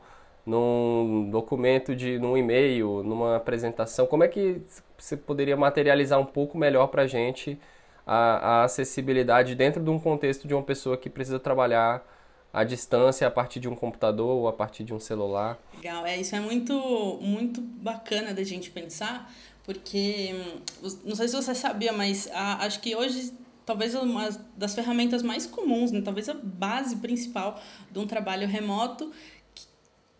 num 0.46 1.28
documento 1.30 1.94
de, 1.96 2.16
num 2.18 2.36
e-mail, 2.36 3.02
numa 3.02 3.36
apresentação, 3.36 4.06
como 4.06 4.22
é 4.22 4.28
que 4.28 4.62
você 4.96 5.16
poderia 5.16 5.56
materializar 5.56 6.20
um 6.20 6.24
pouco 6.24 6.56
melhor 6.56 6.86
para 6.86 7.02
a 7.02 7.06
gente 7.08 7.58
a 8.06 8.64
acessibilidade 8.64 9.54
dentro 9.54 9.82
de 9.82 9.90
um 9.90 9.98
contexto 9.98 10.48
de 10.48 10.54
uma 10.54 10.62
pessoa 10.62 10.96
que 10.96 11.08
precisa 11.08 11.38
trabalhar 11.38 12.04
à 12.52 12.64
distância 12.64 13.26
a 13.26 13.30
partir 13.30 13.60
de 13.60 13.68
um 13.68 13.74
computador 13.76 14.28
ou 14.28 14.48
a 14.48 14.52
partir 14.52 14.82
de 14.82 14.92
um 14.92 14.98
celular? 14.98 15.58
Legal, 15.76 16.04
é, 16.04 16.16
isso 16.18 16.34
é 16.34 16.40
muito, 16.40 16.74
muito 17.20 17.60
bacana 17.60 18.34
da 18.34 18.42
gente 18.42 18.70
pensar, 18.70 19.30
porque 19.70 20.34
hum, 20.34 20.90
não 21.04 21.14
sei 21.14 21.28
se 21.28 21.36
você 21.36 21.54
sabia, 21.54 21.92
mas 21.92 22.28
a, 22.32 22.64
acho 22.66 22.80
que 22.80 22.96
hoje 22.96 23.32
talvez 23.64 23.94
uma 23.94 24.28
das 24.56 24.74
ferramentas 24.74 25.22
mais 25.22 25.46
comuns, 25.46 25.92
né? 25.92 26.00
talvez 26.00 26.28
a 26.28 26.34
base 26.34 26.96
principal 26.96 27.62
de 27.88 28.00
um 28.00 28.06
trabalho 28.06 28.48
remoto 28.48 29.12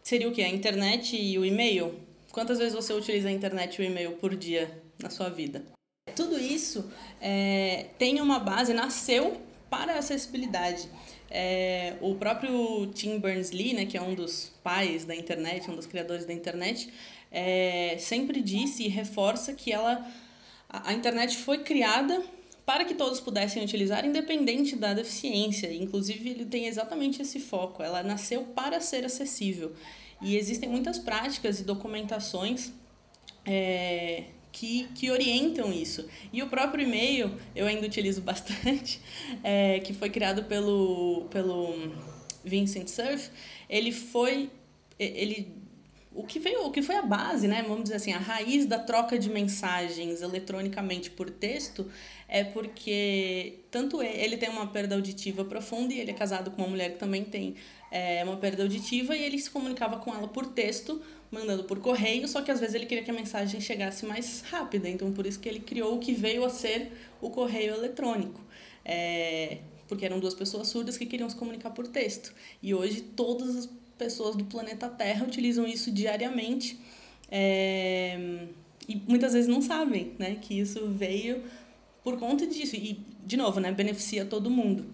seria 0.04 0.28
o 0.28 0.32
que? 0.32 0.40
A 0.40 0.48
internet 0.48 1.20
e 1.20 1.36
o 1.36 1.44
e-mail? 1.44 1.98
Quantas 2.30 2.58
vezes 2.58 2.74
você 2.74 2.92
utiliza 2.92 3.28
a 3.28 3.32
internet 3.32 3.76
e 3.76 3.82
o 3.82 3.84
e-mail 3.84 4.12
por 4.12 4.36
dia 4.36 4.80
na 5.02 5.10
sua 5.10 5.28
vida? 5.28 5.64
tudo 6.14 6.38
isso 6.38 6.90
é, 7.20 7.86
tem 7.98 8.20
uma 8.20 8.38
base, 8.38 8.72
nasceu 8.72 9.40
para 9.68 9.94
a 9.94 9.98
acessibilidade. 9.98 10.88
É, 11.30 11.94
o 12.00 12.16
próprio 12.16 12.86
Tim 12.88 13.18
Berners-Lee, 13.18 13.74
né, 13.74 13.86
que 13.86 13.96
é 13.96 14.02
um 14.02 14.14
dos 14.14 14.52
pais 14.64 15.04
da 15.04 15.14
internet, 15.14 15.70
um 15.70 15.76
dos 15.76 15.86
criadores 15.86 16.24
da 16.24 16.32
internet, 16.32 16.92
é, 17.30 17.96
sempre 17.98 18.42
disse 18.42 18.84
e 18.84 18.88
reforça 18.88 19.52
que 19.52 19.72
ela, 19.72 20.06
a, 20.68 20.90
a 20.90 20.92
internet 20.92 21.36
foi 21.36 21.58
criada 21.58 22.22
para 22.66 22.84
que 22.84 22.94
todos 22.94 23.20
pudessem 23.20 23.62
utilizar, 23.64 24.04
independente 24.04 24.76
da 24.76 24.94
deficiência. 24.94 25.72
Inclusive, 25.72 26.30
ele 26.30 26.44
tem 26.44 26.66
exatamente 26.66 27.20
esse 27.20 27.40
foco. 27.40 27.82
Ela 27.82 28.02
nasceu 28.02 28.44
para 28.44 28.80
ser 28.80 29.04
acessível. 29.04 29.74
E 30.22 30.36
existem 30.36 30.68
muitas 30.68 30.98
práticas 30.98 31.58
e 31.58 31.64
documentações 31.64 32.72
é, 33.44 34.24
que, 34.52 34.84
que 34.94 35.10
orientam 35.10 35.72
isso. 35.72 36.08
E 36.32 36.42
o 36.42 36.48
próprio 36.48 36.86
e-mail, 36.86 37.34
eu 37.54 37.66
ainda 37.66 37.86
utilizo 37.86 38.20
bastante, 38.22 39.00
é, 39.42 39.80
que 39.80 39.92
foi 39.92 40.10
criado 40.10 40.44
pelo, 40.44 41.26
pelo 41.30 41.74
Vincent 42.44 42.88
Cerf, 42.88 43.30
ele 43.68 43.92
foi. 43.92 44.50
Ele, 44.98 45.59
o 46.12 46.24
que 46.24 46.38
veio, 46.40 46.66
o 46.66 46.70
que 46.70 46.82
foi 46.82 46.96
a 46.96 47.02
base, 47.02 47.46
né, 47.46 47.62
vamos 47.62 47.84
dizer 47.84 47.96
assim, 47.96 48.12
a 48.12 48.18
raiz 48.18 48.66
da 48.66 48.78
troca 48.78 49.18
de 49.18 49.30
mensagens 49.30 50.22
eletronicamente 50.22 51.10
por 51.10 51.30
texto 51.30 51.90
é 52.28 52.42
porque 52.42 53.60
tanto 53.70 54.02
ele 54.02 54.36
tem 54.36 54.48
uma 54.48 54.66
perda 54.66 54.96
auditiva 54.96 55.44
profunda 55.44 55.94
e 55.94 56.00
ele 56.00 56.10
é 56.10 56.14
casado 56.14 56.50
com 56.50 56.62
uma 56.62 56.68
mulher 56.68 56.92
que 56.92 56.98
também 56.98 57.24
tem 57.24 57.54
é, 57.90 58.24
uma 58.24 58.36
perda 58.36 58.64
auditiva 58.64 59.16
e 59.16 59.22
ele 59.22 59.38
se 59.38 59.50
comunicava 59.50 59.98
com 59.98 60.12
ela 60.12 60.26
por 60.26 60.46
texto 60.46 61.00
mandando 61.30 61.64
por 61.64 61.78
correio, 61.78 62.26
só 62.26 62.42
que 62.42 62.50
às 62.50 62.58
vezes 62.58 62.74
ele 62.74 62.86
queria 62.86 63.04
que 63.04 63.10
a 63.10 63.14
mensagem 63.14 63.60
chegasse 63.60 64.04
mais 64.04 64.42
rápida, 64.42 64.88
então 64.88 65.12
por 65.12 65.26
isso 65.26 65.38
que 65.38 65.48
ele 65.48 65.60
criou 65.60 65.94
o 65.94 65.98
que 66.00 66.12
veio 66.12 66.44
a 66.44 66.50
ser 66.50 66.92
o 67.20 67.30
correio 67.30 67.74
eletrônico. 67.74 68.40
É, 68.84 69.58
porque 69.86 70.04
eram 70.04 70.18
duas 70.20 70.34
pessoas 70.34 70.68
surdas 70.68 70.96
que 70.96 71.06
queriam 71.06 71.28
se 71.28 71.36
comunicar 71.36 71.70
por 71.70 71.86
texto. 71.86 72.32
E 72.62 72.72
hoje 72.72 73.00
todas 73.00 73.56
as 73.56 73.66
pessoas 74.00 74.34
do 74.34 74.44
planeta 74.46 74.88
Terra 74.88 75.26
utilizam 75.26 75.66
isso 75.66 75.92
diariamente 75.92 76.80
é, 77.30 78.46
e 78.88 78.96
muitas 79.06 79.34
vezes 79.34 79.46
não 79.46 79.60
sabem 79.60 80.14
né, 80.18 80.38
que 80.40 80.58
isso 80.58 80.88
veio 80.88 81.44
por 82.02 82.18
conta 82.18 82.46
disso. 82.46 82.74
E, 82.74 83.04
de 83.24 83.36
novo, 83.36 83.60
né, 83.60 83.70
beneficia 83.70 84.24
todo 84.24 84.50
mundo. 84.50 84.86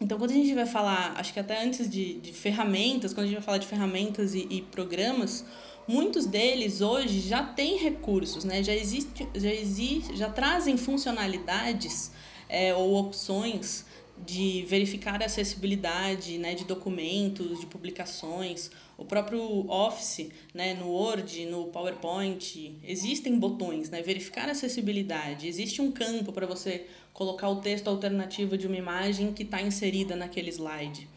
Então, 0.00 0.16
quando 0.16 0.30
a 0.30 0.34
gente 0.34 0.54
vai 0.54 0.66
falar, 0.66 1.14
acho 1.18 1.32
que 1.32 1.40
até 1.40 1.64
antes 1.64 1.90
de, 1.90 2.14
de 2.20 2.32
ferramentas, 2.32 3.12
quando 3.12 3.24
a 3.24 3.26
gente 3.26 3.36
vai 3.36 3.44
falar 3.44 3.58
de 3.58 3.66
ferramentas 3.66 4.32
e, 4.32 4.46
e 4.48 4.62
programas, 4.62 5.44
muitos 5.88 6.24
deles 6.24 6.80
hoje 6.80 7.20
já 7.20 7.42
têm 7.42 7.76
recursos, 7.76 8.44
né? 8.44 8.62
já, 8.62 8.72
existe, 8.72 9.28
já, 9.34 9.52
existe, 9.52 10.16
já 10.16 10.30
trazem 10.30 10.76
funcionalidades 10.76 12.12
é, 12.48 12.72
ou 12.72 12.94
opções 12.94 13.84
de 14.26 14.64
verificar 14.66 15.22
a 15.22 15.26
acessibilidade 15.26 16.38
né, 16.38 16.54
de 16.54 16.64
documentos, 16.64 17.60
de 17.60 17.66
publicações, 17.66 18.70
o 18.96 19.04
próprio 19.04 19.68
Office, 19.70 20.28
né, 20.52 20.74
no 20.74 20.88
Word, 20.88 21.46
no 21.46 21.66
PowerPoint, 21.66 22.78
existem 22.82 23.38
botões, 23.38 23.90
né, 23.90 24.02
verificar 24.02 24.48
a 24.48 24.52
acessibilidade, 24.52 25.46
existe 25.46 25.80
um 25.80 25.90
campo 25.90 26.32
para 26.32 26.46
você 26.46 26.86
colocar 27.12 27.48
o 27.48 27.56
texto 27.56 27.88
alternativo 27.88 28.56
de 28.58 28.66
uma 28.66 28.76
imagem 28.76 29.32
que 29.32 29.42
está 29.42 29.60
inserida 29.62 30.14
naquele 30.14 30.50
slide. 30.50 31.08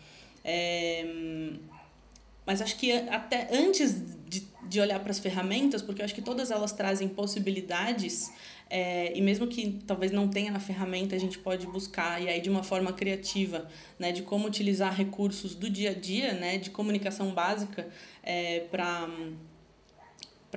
É, 0.44 1.06
mas 2.46 2.62
acho 2.62 2.76
que 2.78 2.92
até 2.92 3.48
antes 3.52 3.96
de, 4.28 4.48
de 4.64 4.80
olhar 4.80 5.00
para 5.00 5.12
as 5.12 5.20
ferramentas, 5.20 5.82
porque 5.82 6.02
eu 6.02 6.06
acho 6.06 6.16
que 6.16 6.22
todas 6.22 6.52
elas 6.52 6.72
trazem 6.72 7.08
possibilidades, 7.08 8.32
é, 8.72 9.12
e 9.14 9.22
mesmo 9.22 9.48
que 9.48 9.82
talvez 9.86 10.14
não 10.14 10.30
tenha 10.30 10.50
na 10.50 10.60
ferramenta, 10.60 11.14
a 11.14 11.20
gente 11.20 11.38
pode 11.38 11.68
buscar, 11.68 12.22
e 12.24 12.30
aí 12.30 12.40
de 12.40 12.50
uma 12.50 12.64
forma 12.64 12.94
criativa, 12.94 13.68
né, 14.00 14.14
de 14.14 14.22
como 14.22 14.48
utilizar 14.48 14.96
recursos 14.96 15.54
do 15.54 15.70
dia 15.70 15.90
a 15.90 15.94
dia, 15.94 16.34
né, 16.34 16.58
de 16.58 16.70
comunicação 16.70 17.32
básica, 17.34 17.90
é, 18.24 18.62
para 18.72 19.10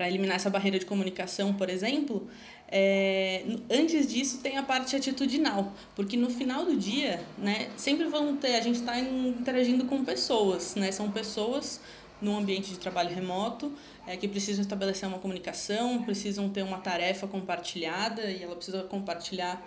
eliminar 0.09 0.37
essa 0.37 0.49
barreira 0.49 0.79
de 0.79 0.87
comunicação, 0.87 1.55
por 1.55 1.69
exemplo, 1.69 2.29
é, 2.69 3.45
antes 3.69 4.07
disso 4.07 4.39
tem 4.41 4.59
a 4.59 4.63
parte 4.63 4.95
atitudinal, 4.95 5.75
porque 5.97 6.17
no 6.17 6.31
final 6.31 6.65
do 6.65 6.77
dia, 6.77 7.21
né, 7.37 7.69
sempre 7.77 8.07
vão 8.07 8.37
ter, 8.37 8.55
a 8.55 8.61
gente 8.61 8.77
está 8.77 8.97
interagindo 8.97 9.87
com 9.87 10.05
pessoas, 10.05 10.77
né, 10.77 10.93
são 10.93 11.11
pessoas 11.11 11.81
num 12.23 12.39
ambiente 12.39 12.71
de 12.71 12.79
trabalho 12.79 13.13
remoto 13.13 13.73
é, 14.07 14.17
que 14.17 14.29
precisam 14.29 14.63
estabelecer 14.63 15.09
uma 15.09 15.19
comunicação, 15.19 16.03
precisam 16.03 16.49
ter 16.49 16.63
uma 16.63 16.79
tarefa 16.79 17.27
compartilhada 17.27 18.31
e 18.31 18.43
ela 18.43 18.55
precisa 18.55 18.83
compartilhar 18.83 19.63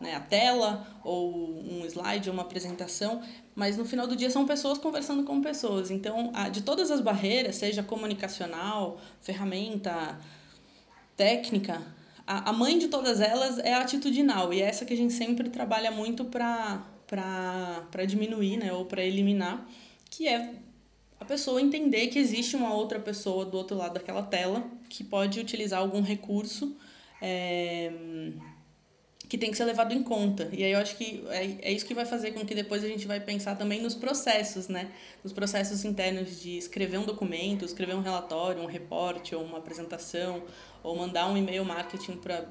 né, 0.00 0.14
a 0.14 0.20
tela 0.20 0.86
ou 1.02 1.32
um 1.64 1.84
slide 1.86 2.28
ou 2.28 2.34
uma 2.34 2.42
apresentação, 2.42 3.22
mas 3.54 3.76
no 3.76 3.84
final 3.84 4.06
do 4.06 4.14
dia 4.14 4.30
são 4.30 4.46
pessoas 4.46 4.78
conversando 4.78 5.24
com 5.24 5.40
pessoas. 5.40 5.90
Então, 5.90 6.30
a, 6.34 6.48
de 6.48 6.62
todas 6.62 6.90
as 6.90 7.00
barreiras, 7.00 7.56
seja 7.56 7.82
comunicacional, 7.82 9.00
ferramenta, 9.20 10.18
técnica, 11.16 11.82
a, 12.26 12.50
a 12.50 12.52
mãe 12.52 12.78
de 12.78 12.88
todas 12.88 13.20
elas 13.20 13.58
é 13.58 13.72
a 13.72 13.80
atitudinal, 13.80 14.52
e 14.52 14.60
é 14.60 14.66
essa 14.66 14.84
que 14.84 14.92
a 14.92 14.96
gente 14.96 15.12
sempre 15.12 15.48
trabalha 15.48 15.90
muito 15.90 16.24
para 16.24 18.04
diminuir 18.06 18.58
né, 18.58 18.72
ou 18.72 18.84
para 18.84 19.02
eliminar, 19.02 19.66
que 20.10 20.28
é 20.28 20.54
a 21.18 21.24
pessoa 21.24 21.60
entender 21.60 22.08
que 22.08 22.18
existe 22.18 22.56
uma 22.56 22.74
outra 22.74 23.00
pessoa 23.00 23.44
do 23.44 23.56
outro 23.56 23.76
lado 23.76 23.94
daquela 23.94 24.22
tela 24.22 24.64
que 24.88 25.02
pode 25.02 25.40
utilizar 25.40 25.80
algum 25.80 26.02
recurso 26.02 26.76
é, 27.20 27.90
que 29.28 29.36
tem 29.36 29.50
que 29.50 29.56
ser 29.56 29.64
levado 29.64 29.92
em 29.92 30.02
conta. 30.02 30.48
E 30.52 30.62
aí 30.62 30.72
eu 30.72 30.78
acho 30.78 30.96
que 30.96 31.24
é, 31.28 31.70
é 31.70 31.72
isso 31.72 31.86
que 31.86 31.94
vai 31.94 32.04
fazer 32.04 32.32
com 32.32 32.44
que 32.44 32.54
depois 32.54 32.84
a 32.84 32.88
gente 32.88 33.06
vai 33.06 33.18
pensar 33.18 33.56
também 33.56 33.80
nos 33.80 33.94
processos, 33.94 34.68
né? 34.68 34.92
Nos 35.24 35.32
processos 35.32 35.84
internos 35.84 36.40
de 36.40 36.56
escrever 36.56 36.98
um 36.98 37.04
documento, 37.04 37.64
escrever 37.64 37.94
um 37.94 38.02
relatório, 38.02 38.62
um 38.62 38.66
reporte 38.66 39.34
ou 39.34 39.42
uma 39.42 39.58
apresentação, 39.58 40.42
ou 40.82 40.94
mandar 40.96 41.28
um 41.28 41.36
e-mail 41.36 41.64
marketing 41.64 42.16
para 42.18 42.46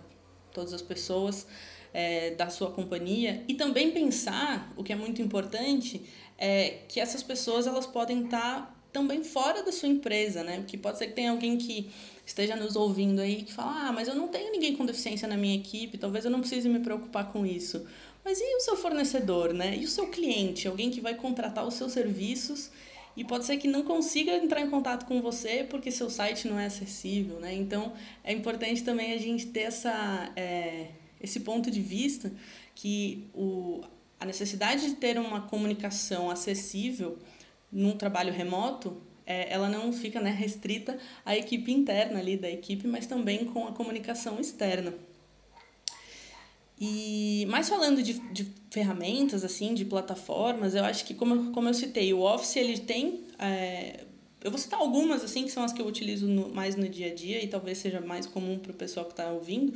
todas 0.52 0.74
as 0.74 0.82
pessoas 0.82 1.48
é, 1.94 2.32
da 2.32 2.50
sua 2.50 2.72
companhia. 2.72 3.46
E 3.48 3.54
também 3.54 3.92
pensar, 3.92 4.74
o 4.76 4.84
que 4.84 4.92
é 4.92 4.96
muito 4.98 5.22
importante, 5.22 6.06
é 6.38 6.80
que 6.88 7.00
essas 7.00 7.24
pessoas 7.24 7.68
elas 7.68 7.86
podem 7.86 8.26
estar 8.26 8.40
tá 8.40 8.76
também 8.92 9.24
fora 9.24 9.62
da 9.62 9.72
sua 9.72 9.90
empresa, 9.90 10.44
né? 10.44 10.58
Porque 10.58 10.78
pode 10.78 10.98
ser 10.98 11.08
que 11.08 11.14
tenha 11.14 11.32
alguém 11.32 11.58
que 11.58 11.90
esteja 12.26 12.56
nos 12.56 12.76
ouvindo 12.76 13.20
aí 13.20 13.44
que 13.44 13.54
fala: 13.54 13.90
"Ah, 13.90 13.92
mas 13.92 14.08
eu 14.08 14.16
não 14.16 14.28
tenho 14.28 14.52
ninguém 14.52 14.76
com 14.76 14.86
deficiência 14.86 15.28
na 15.28 15.38
minha 15.38 15.56
equipe, 15.56 15.98
talvez 15.98 16.26
eu 16.26 16.32
não 16.32 16.40
precise 16.40 16.70
me 16.70 16.80
preocupar 16.80 17.32
com 17.32 17.46
isso". 17.46 17.86
Mas 18.24 18.40
e 18.40 18.56
o 18.56 18.60
seu 18.62 18.76
fornecedor, 18.76 19.54
né? 19.54 19.78
E 19.78 19.86
o 19.86 19.88
seu 19.88 20.08
cliente, 20.08 20.68
alguém 20.68 20.90
que 20.90 21.02
vai 21.02 21.14
contratar 21.14 21.68
os 21.68 21.76
seus 21.76 21.92
serviços 21.92 22.72
e 23.16 23.24
pode 23.24 23.46
ser 23.46 23.58
que 23.58 23.68
não 23.68 23.84
consiga 23.84 24.36
entrar 24.36 24.62
em 24.62 24.70
contato 24.70 25.06
com 25.06 25.22
você 25.22 25.66
porque 25.70 25.92
seu 25.92 26.10
site 26.10 26.48
não 26.48 26.60
é 26.60 26.66
acessível, 26.66 27.40
né? 27.40 27.54
Então 27.54 27.94
é 28.24 28.34
importante 28.34 28.84
também 28.84 29.14
a 29.14 29.18
gente 29.18 29.48
ter 29.48 29.62
essa, 29.62 30.32
é, 30.36 30.88
esse 31.22 31.42
ponto 31.42 31.70
de 31.70 31.82
vista 31.82 32.32
que 32.74 33.28
o, 33.34 33.82
a 34.26 34.28
necessidade 34.28 34.88
de 34.88 34.96
ter 34.96 35.18
uma 35.18 35.42
comunicação 35.42 36.30
acessível 36.30 37.18
num 37.72 37.96
trabalho 37.96 38.34
remoto 38.34 39.02
é, 39.26 39.52
ela 39.52 39.68
não 39.70 39.92
fica 39.92 40.20
né, 40.20 40.30
restrita 40.30 40.98
à 41.26 41.36
equipe 41.36 41.72
interna 41.72 42.20
ali 42.20 42.38
da 42.38 42.50
equipe, 42.50 42.88
mas 42.88 43.08
também 43.08 43.46
com 43.46 43.68
a 43.68 43.72
comunicação 43.72 44.40
externa. 44.40 44.94
E 46.80 47.48
mais 47.50 47.70
falando 47.70 48.04
de, 48.04 48.14
de 48.32 48.52
ferramentas, 48.70 49.44
assim, 49.44 49.74
de 49.74 49.86
plataformas, 49.86 50.76
eu 50.76 50.84
acho 50.84 51.06
que, 51.06 51.14
como, 51.14 51.52
como 51.52 51.70
eu 51.70 51.74
citei, 51.74 52.14
o 52.14 52.20
Office 52.20 52.58
ele 52.58 52.78
tem. 52.80 53.22
É, 53.40 54.02
eu 54.44 54.52
vou 54.52 54.60
citar 54.60 54.80
algumas, 54.80 55.24
assim, 55.24 55.46
que 55.46 55.52
são 55.52 55.64
as 55.64 55.72
que 55.72 55.82
eu 55.82 55.88
utilizo 55.88 56.28
no, 56.28 56.50
mais 56.50 56.76
no 56.76 56.88
dia 56.88 57.12
a 57.12 57.16
dia 57.16 57.44
e 57.44 57.48
talvez 57.48 57.80
seja 57.80 58.02
mais 58.02 58.28
comum 58.28 58.60
para 58.60 58.74
o 58.74 58.76
pessoal 58.76 59.06
que 59.06 59.14
está 59.14 59.32
ouvindo. 59.32 59.74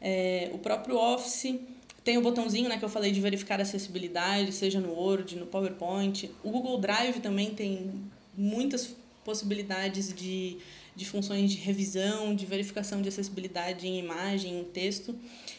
É, 0.00 0.50
o 0.52 0.58
próprio 0.58 0.96
Office 0.96 1.54
tem 2.02 2.16
o 2.16 2.22
botãozinho 2.22 2.68
né, 2.68 2.78
que 2.78 2.84
eu 2.84 2.88
falei 2.88 3.12
de 3.12 3.20
verificar 3.20 3.60
acessibilidade, 3.60 4.52
seja 4.52 4.80
no 4.80 4.92
Word, 4.92 5.36
no 5.36 5.46
PowerPoint. 5.46 6.30
O 6.42 6.50
Google 6.50 6.78
Drive 6.78 7.20
também 7.20 7.54
tem 7.54 7.92
muitas 8.36 8.96
possibilidades 9.24 10.12
de, 10.14 10.56
de 10.96 11.04
funções 11.04 11.50
de 11.50 11.58
revisão, 11.58 12.34
de 12.34 12.46
verificação 12.46 13.02
de 13.02 13.08
acessibilidade 13.08 13.86
em 13.86 13.98
imagem, 13.98 14.60
em 14.60 14.64
texto. 14.64 15.14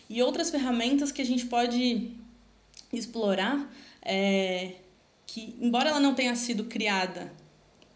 E 0.09 0.21
outras 0.21 0.49
ferramentas 0.49 1.11
que 1.11 1.21
a 1.21 1.25
gente 1.25 1.45
pode 1.45 2.11
explorar, 2.91 3.71
é, 4.01 4.73
que 5.27 5.55
embora 5.61 5.91
ela 5.91 5.99
não 5.99 6.15
tenha 6.15 6.35
sido 6.35 6.63
criada 6.63 7.31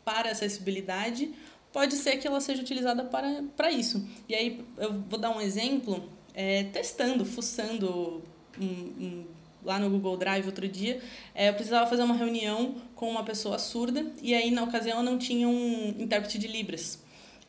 para 0.04 0.32
acessibilidade, 0.32 1.34
pode 1.74 1.96
ser 1.96 2.18
que 2.18 2.28
ela 2.28 2.40
seja 2.40 2.62
utilizada 2.62 3.04
para, 3.04 3.44
para 3.58 3.72
isso. 3.72 4.08
E 4.30 4.36
aí 4.36 4.64
eu 4.78 4.94
vou 5.10 5.18
dar 5.20 5.36
um 5.36 5.42
exemplo, 5.42 6.08
é, 6.34 6.66
testando, 6.66 7.26
fuçando 7.26 8.24
um, 8.60 8.66
um, 8.66 9.26
lá 9.64 9.80
no 9.80 9.90
Google 9.90 10.18
Drive 10.18 10.46
outro 10.46 10.68
dia, 10.68 11.02
é, 11.34 11.50
eu 11.50 11.54
precisava 11.54 11.90
fazer 11.90 12.04
uma 12.04 12.16
reunião 12.16 12.76
com 12.96 13.10
uma 13.10 13.24
pessoa 13.24 13.58
surda 13.58 14.06
e 14.22 14.34
aí 14.34 14.52
na 14.52 14.64
ocasião 14.64 15.02
não 15.02 15.18
tinha 15.18 15.48
um 15.48 15.96
intérprete 15.98 16.38
de 16.38 16.48
Libras 16.48 17.00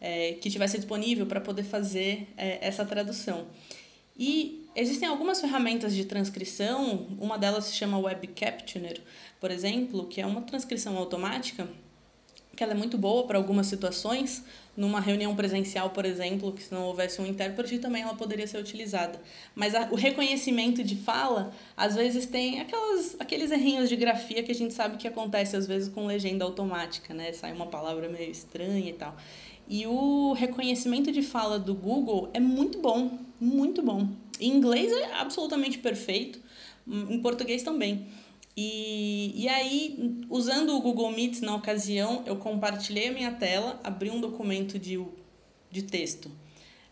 é, 0.00 0.32
que 0.34 0.50
tivesse 0.50 0.76
disponível 0.76 1.26
para 1.26 1.40
poder 1.40 1.64
fazer 1.64 2.28
é, 2.36 2.58
essa 2.60 2.84
tradução. 2.84 3.46
E 4.18 4.66
existem 4.74 5.08
algumas 5.08 5.40
ferramentas 5.40 5.94
de 5.94 6.04
transcrição, 6.04 7.06
uma 7.18 7.36
delas 7.38 7.64
se 7.64 7.74
chama 7.74 7.98
Web 7.98 8.28
Captioner, 8.28 9.00
por 9.40 9.50
exemplo, 9.50 10.06
que 10.06 10.20
é 10.20 10.26
uma 10.26 10.40
transcrição 10.42 10.96
automática, 10.96 11.68
que 12.56 12.64
ela 12.64 12.72
é 12.72 12.76
muito 12.76 12.96
boa 12.96 13.26
para 13.26 13.36
algumas 13.36 13.66
situações. 13.66 14.42
Numa 14.76 15.00
reunião 15.00 15.34
presencial, 15.34 15.90
por 15.90 16.04
exemplo, 16.04 16.52
que 16.52 16.62
se 16.62 16.74
não 16.74 16.84
houvesse 16.84 17.20
um 17.20 17.26
intérprete, 17.26 17.78
também 17.78 18.02
ela 18.02 18.14
poderia 18.14 18.46
ser 18.46 18.58
utilizada. 18.58 19.20
Mas 19.54 19.74
a, 19.74 19.88
o 19.90 19.94
reconhecimento 19.94 20.84
de 20.84 20.96
fala, 20.96 21.52
às 21.76 21.94
vezes 21.94 22.26
tem 22.26 22.60
aquelas, 22.60 23.16
aqueles 23.18 23.50
errinhos 23.50 23.88
de 23.88 23.96
grafia 23.96 24.42
que 24.42 24.52
a 24.52 24.54
gente 24.54 24.74
sabe 24.74 24.98
que 24.98 25.08
acontece 25.08 25.56
às 25.56 25.66
vezes 25.66 25.88
com 25.88 26.06
legenda 26.06 26.44
automática, 26.44 27.14
né? 27.14 27.32
Sai 27.32 27.52
uma 27.52 27.66
palavra 27.66 28.08
meio 28.08 28.30
estranha 28.30 28.90
e 28.90 28.92
tal. 28.92 29.16
E 29.68 29.86
o 29.86 30.32
reconhecimento 30.32 31.10
de 31.10 31.22
fala 31.22 31.58
do 31.58 31.74
Google 31.74 32.30
é 32.32 32.38
muito 32.38 32.78
bom, 32.78 33.18
muito 33.40 33.82
bom. 33.82 34.08
Em 34.38 34.50
inglês 34.50 34.92
é 34.92 35.14
absolutamente 35.14 35.78
perfeito, 35.78 36.38
em 36.86 37.20
português 37.20 37.62
também. 37.62 38.06
E, 38.56 39.32
e 39.34 39.48
aí, 39.48 40.24
usando 40.30 40.74
o 40.74 40.80
Google 40.80 41.10
Meet 41.10 41.40
na 41.42 41.54
ocasião, 41.54 42.22
eu 42.24 42.36
compartilhei 42.36 43.08
a 43.08 43.12
minha 43.12 43.32
tela, 43.32 43.78
abri 43.84 44.10
um 44.10 44.18
documento 44.18 44.78
de, 44.78 44.98
de 45.70 45.82
texto 45.82 46.30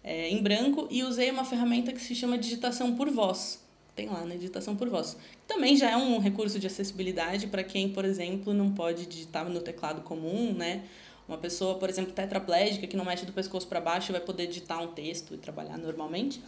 é, 0.03 0.29
em 0.29 0.43
branco 0.43 0.87
e 0.91 1.03
usei 1.03 1.31
uma 1.31 1.45
ferramenta 1.45 1.91
que 1.91 2.01
se 2.01 2.15
chama 2.15 2.37
digitação 2.37 2.95
por 2.95 3.11
voz. 3.11 3.65
Tem 3.97 4.09
lá, 4.09 4.25
né? 4.25 4.37
Digitação 4.37 4.77
por 4.77 4.91
voz. 4.91 5.17
Também 5.47 5.77
já 5.77 5.91
é 5.91 5.97
um 5.97 6.19
recurso 6.19 6.59
de 6.59 6.67
acessibilidade 6.67 7.47
para 7.47 7.65
quem, 7.65 7.89
por 7.89 8.05
exemplo, 8.05 8.53
não 8.53 8.73
pode 8.73 9.07
digitar 9.07 9.49
no 9.49 9.61
teclado 9.61 10.03
comum, 10.03 10.53
né? 10.53 10.83
Uma 11.27 11.39
pessoa, 11.39 11.77
por 11.77 11.89
exemplo, 11.89 12.13
tetraplégica, 12.13 12.87
que 12.87 12.97
não 12.97 13.05
mexe 13.05 13.25
do 13.25 13.33
pescoço 13.33 13.67
para 13.67 13.81
baixo, 13.81 14.13
vai 14.13 14.21
poder 14.21 14.47
digitar 14.49 14.83
um 14.83 14.89
texto 14.89 15.33
e 15.33 15.39
trabalhar 15.39 15.79
normalmente. 15.79 16.43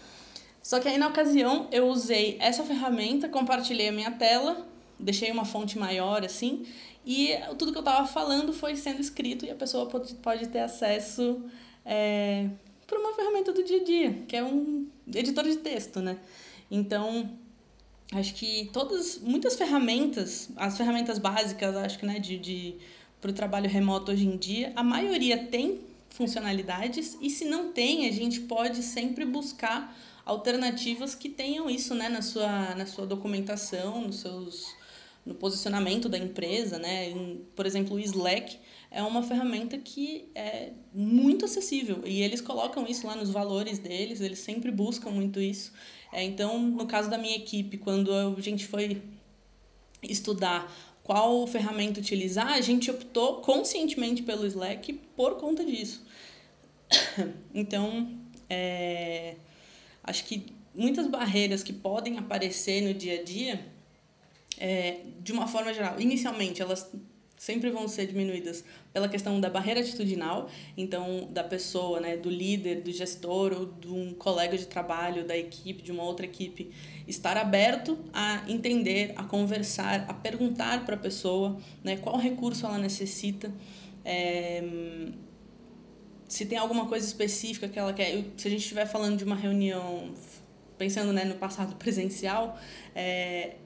Só 0.63 0.79
que 0.81 0.89
aí, 0.89 0.99
na 0.99 1.09
ocasião, 1.09 1.69
eu 1.73 1.87
usei 1.87 2.37
essa 2.41 2.63
ferramenta, 2.65 3.29
compartilhei 3.29 3.89
a 3.89 3.93
minha 3.93 4.11
tela, 4.11 4.67
deixei 4.99 5.31
uma 5.31 5.45
fonte 5.45 5.79
maior 5.79 6.25
assim, 6.25 6.67
e 7.05 7.35
tudo 7.59 7.71
que 7.71 7.79
eu 7.79 7.83
estava 7.83 8.07
falando 8.07 8.53
foi 8.53 8.75
sendo 8.75 9.01
escrito 9.01 9.45
e 9.45 9.51
a 9.51 9.55
pessoa 9.55 9.87
pode, 9.87 10.15
pode 10.15 10.49
ter 10.49 10.59
acesso 10.59 11.43
é, 11.85 12.49
por 12.87 12.99
uma 12.99 13.15
ferramenta 13.15 13.53
do 13.53 13.63
dia 13.63 13.81
a 13.81 13.85
dia, 13.85 14.13
que 14.27 14.37
é 14.37 14.43
um 14.43 14.89
editor 15.15 15.45
de 15.45 15.57
texto, 15.57 16.01
né? 16.01 16.19
Então, 16.71 17.31
acho 18.13 18.35
que 18.35 18.69
todas, 18.73 19.19
muitas 19.19 19.57
ferramentas, 19.57 20.49
as 20.57 20.77
ferramentas 20.77 21.19
básicas, 21.19 21.77
acho 21.77 21.99
que, 21.99 22.07
né, 22.07 22.19
de, 22.19 22.39
de 22.39 22.77
para 23.21 23.31
o 23.31 23.35
trabalho 23.35 23.69
remoto 23.69 24.13
hoje 24.13 24.27
em 24.27 24.37
dia, 24.37 24.73
a 24.77 24.83
maioria 24.83 25.47
tem 25.47 25.81
funcionalidades 26.11 27.17
e 27.21 27.31
se 27.31 27.45
não 27.45 27.73
tem, 27.73 28.09
a 28.09 28.13
gente 28.13 28.41
pode 28.41 28.83
sempre 28.83 29.25
buscar 29.25 29.97
alternativas 30.25 31.15
que 31.15 31.29
tenham 31.29 31.71
isso 31.71 31.95
né, 31.95 32.09
na, 32.09 32.23
sua, 32.23 32.75
na 32.75 32.87
sua 32.87 33.07
documentação, 33.07 34.03
nos 34.03 34.21
seus, 34.21 34.75
no 35.27 35.35
posicionamento 35.35 36.09
da 36.09 36.17
empresa. 36.17 36.79
Né? 36.79 37.13
Por 37.55 37.67
exemplo, 37.67 37.97
o 37.97 38.01
Slack 38.01 38.57
é 38.91 39.03
uma 39.03 39.23
ferramenta 39.23 39.77
que 39.77 40.31
é 40.35 40.71
muito 40.95 41.45
acessível 41.45 42.03
e 42.07 42.23
eles 42.23 42.41
colocam 42.41 42.87
isso 42.87 43.07
lá 43.07 43.17
nos 43.17 43.31
valores 43.31 43.79
deles, 43.79 44.21
eles 44.21 44.39
sempre 44.39 44.71
buscam 44.71 45.11
muito 45.11 45.41
isso. 45.41 45.73
É, 46.13 46.23
então, 46.23 46.59
no 46.59 46.87
caso 46.87 47.11
da 47.11 47.19
minha 47.19 47.37
equipe, 47.37 47.77
quando 47.77 48.13
a 48.13 48.41
gente 48.41 48.67
foi 48.67 49.03
estudar 50.03 50.73
qual 51.03 51.47
ferramenta 51.47 52.01
utilizar, 52.01 52.53
a 52.53 52.61
gente 52.61 52.91
optou 52.91 53.41
conscientemente 53.41 54.23
pelo 54.23 54.47
Slack 54.47 54.93
por 55.17 55.37
conta 55.37 55.65
disso. 55.65 56.05
Então, 57.55 58.19
é, 58.51 59.37
acho 60.05 60.25
que 60.25 60.47
muitas 60.75 61.07
barreiras 61.07 61.63
que 61.63 61.73
podem 61.73 62.19
aparecer 62.19 62.83
no 62.83 62.93
dia 62.93 63.21
a 63.21 63.23
dia, 63.23 63.67
é, 64.59 65.01
de 65.21 65.33
uma 65.33 65.47
forma 65.47 65.73
geral, 65.73 66.01
inicialmente 66.01 66.63
elas 66.63 66.91
sempre 67.37 67.71
vão 67.71 67.87
ser 67.87 68.07
diminuídas 68.07 68.65
pela 68.93 69.09
questão 69.09 69.39
da 69.41 69.51
barreira 69.51 69.81
atitudinal, 69.81 70.49
então 70.77 71.29
da 71.31 71.45
pessoa, 71.45 72.01
né, 72.01 72.17
do 72.17 72.31
líder, 72.31 72.81
do 72.81 72.91
gestor 72.91 73.53
ou 73.53 73.67
de 73.67 73.89
um 73.89 74.15
colega 74.15 74.57
de 74.57 74.67
trabalho, 74.67 75.27
da 75.27 75.37
equipe, 75.37 75.83
de 75.83 75.93
uma 75.93 76.03
outra 76.03 76.25
equipe, 76.25 76.71
estar 77.07 77.37
aberto 77.37 77.99
a 78.13 78.43
entender, 78.49 79.13
a 79.17 79.25
conversar, 79.25 80.07
a 80.09 80.15
perguntar 80.15 80.85
para 80.85 80.97
a 80.97 80.99
pessoa, 80.99 81.59
né, 81.85 81.97
qual 81.99 82.17
recurso 82.17 82.65
ela 82.65 82.79
necessita, 82.79 83.53
é, 84.05 84.65
se 86.27 86.47
tem 86.47 86.59
alguma 86.59 86.87
coisa 86.87 87.07
específica 87.07 87.69
que 87.69 87.79
ela 87.79 87.93
quer. 87.93 88.25
Se 88.37 88.49
a 88.49 88.51
gente 88.51 88.61
estiver 88.61 88.87
falando 88.87 89.17
de 89.17 89.25
uma 89.25 89.37
reunião, 89.37 90.13
pensando 90.77 91.13
né, 91.13 91.25
no 91.25 91.37
passado 91.37 91.77
presencial, 91.77 92.59
é, 92.95 93.57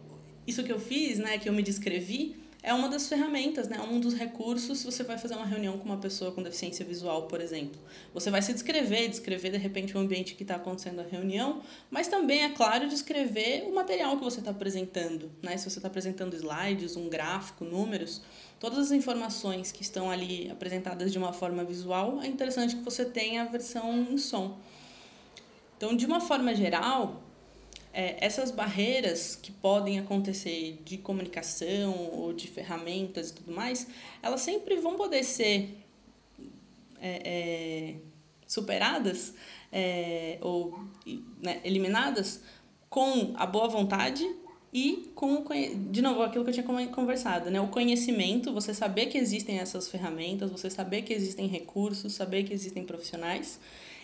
isso 0.51 0.63
que 0.63 0.73
eu 0.73 0.79
fiz, 0.79 1.19
né, 1.19 1.39
que 1.39 1.49
eu 1.49 1.53
me 1.53 1.63
descrevi, 1.63 2.37
é 2.63 2.75
uma 2.75 2.89
das 2.89 3.09
ferramentas, 3.09 3.69
né? 3.69 3.81
um 3.81 3.99
dos 3.99 4.13
recursos 4.13 4.81
se 4.81 4.85
você 4.85 5.03
vai 5.03 5.17
fazer 5.17 5.35
uma 5.35 5.47
reunião 5.47 5.79
com 5.79 5.85
uma 5.85 5.97
pessoa 5.97 6.31
com 6.31 6.43
deficiência 6.43 6.85
visual, 6.85 7.23
por 7.23 7.41
exemplo. 7.41 7.81
Você 8.13 8.31
vai 8.31 8.43
se 8.43 8.53
descrever, 8.53 9.09
descrever 9.09 9.51
de 9.51 9.57
repente 9.57 9.97
o 9.97 10.01
ambiente 10.01 10.35
que 10.35 10.43
está 10.43 10.57
acontecendo 10.57 11.01
a 11.01 11.03
reunião, 11.03 11.63
mas 11.91 12.07
também, 12.07 12.43
é 12.43 12.51
claro, 12.51 12.87
descrever 12.87 13.65
o 13.67 13.75
material 13.75 14.17
que 14.19 14.25
você 14.25 14.41
está 14.41 14.51
apresentando. 14.51 15.31
Né? 15.43 15.57
Se 15.57 15.71
você 15.71 15.79
está 15.79 15.89
apresentando 15.89 16.35
slides, 16.37 16.97
um 16.97 17.09
gráfico, 17.09 17.65
números, 17.65 18.21
todas 18.59 18.79
as 18.79 18.93
informações 18.93 19.73
que 19.73 19.81
estão 19.81 20.11
ali 20.11 20.51
apresentadas 20.51 21.11
de 21.11 21.17
uma 21.17 21.33
forma 21.33 21.65
visual, 21.65 22.21
é 22.23 22.27
interessante 22.27 22.77
que 22.77 22.83
você 22.83 23.07
tenha 23.07 23.43
a 23.43 23.47
versão 23.47 24.07
em 24.11 24.19
som. 24.19 24.59
Então, 25.79 25.97
de 25.97 26.05
uma 26.05 26.21
forma 26.21 26.55
geral, 26.55 27.23
é, 27.93 28.25
essas 28.25 28.51
barreiras 28.51 29.35
que 29.35 29.51
podem 29.51 29.99
acontecer 29.99 30.81
de 30.85 30.99
comunicação 30.99 32.11
ou 32.13 32.33
de 32.33 32.47
ferramentas 32.49 33.31
e 33.31 33.35
tudo 33.35 33.53
mais, 33.53 33.87
elas 34.23 34.41
sempre 34.41 34.77
vão 34.77 34.97
poder 34.97 35.25
ser 35.25 35.77
é, 37.01 37.23
é, 37.25 37.95
superadas 38.47 39.35
é, 39.73 40.39
ou 40.41 40.85
né, 41.43 41.61
eliminadas 41.65 42.43
com 42.89 43.33
a 43.37 43.47
boa 43.47 43.69
vontade 43.69 44.29
e 44.73 45.11
com 45.15 45.45
de 45.91 46.01
novo 46.01 46.23
aquilo 46.23 46.45
que 46.45 46.51
eu 46.51 46.55
tinha 46.55 46.89
conversado, 46.89 47.51
né? 47.51 47.61
O 47.61 47.69
conhecimento, 47.69 48.53
você 48.53 48.73
saber 48.73 49.07
que 49.07 49.19
existem 49.19 49.59
essas 49.59 49.89
ferramentas, 49.89 50.51
você 50.51 50.71
saber 50.71 51.03
que 51.03 51.13
existem 51.13 51.49
recursos, 51.49 52.13
saber 52.13 52.45
que 52.45 52.55
existem 52.55 52.85
profissionais 52.85 53.59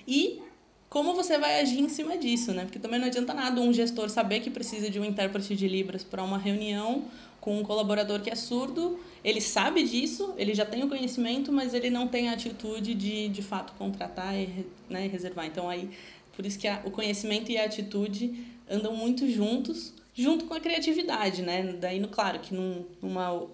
e 0.08 0.42
como 0.88 1.14
você 1.14 1.38
vai 1.38 1.60
agir 1.60 1.80
em 1.80 1.88
cima 1.88 2.16
disso, 2.16 2.52
né? 2.52 2.64
Porque 2.64 2.78
também 2.78 2.98
não 2.98 3.06
adianta 3.06 3.34
nada 3.34 3.60
um 3.60 3.72
gestor 3.72 4.08
saber 4.08 4.40
que 4.40 4.50
precisa 4.50 4.88
de 4.88 5.00
um 5.00 5.04
intérprete 5.04 5.54
de 5.56 5.68
Libras 5.68 6.04
para 6.04 6.22
uma 6.22 6.38
reunião 6.38 7.04
com 7.46 7.60
um 7.60 7.62
colaborador 7.62 8.20
que 8.20 8.28
é 8.28 8.34
surdo, 8.34 8.98
ele 9.22 9.40
sabe 9.40 9.84
disso, 9.84 10.34
ele 10.36 10.52
já 10.52 10.66
tem 10.66 10.82
o 10.82 10.88
conhecimento, 10.88 11.52
mas 11.52 11.74
ele 11.74 11.90
não 11.90 12.08
tem 12.08 12.28
a 12.28 12.32
atitude 12.32 12.92
de, 12.92 13.28
de 13.28 13.40
fato, 13.40 13.72
contratar 13.74 14.34
e 14.36 14.66
né, 14.90 15.06
reservar. 15.06 15.46
Então, 15.46 15.68
aí, 15.68 15.88
por 16.34 16.44
isso 16.44 16.58
que 16.58 16.66
a, 16.66 16.82
o 16.84 16.90
conhecimento 16.90 17.52
e 17.52 17.56
a 17.56 17.64
atitude 17.64 18.46
andam 18.68 18.96
muito 18.96 19.30
juntos, 19.30 19.94
junto 20.12 20.46
com 20.46 20.54
a 20.54 20.60
criatividade, 20.60 21.42
né? 21.42 21.76
Daí, 21.80 22.00
no, 22.00 22.08
claro, 22.08 22.40
que 22.40 22.52
num, 22.52 22.84
numa 23.00 23.46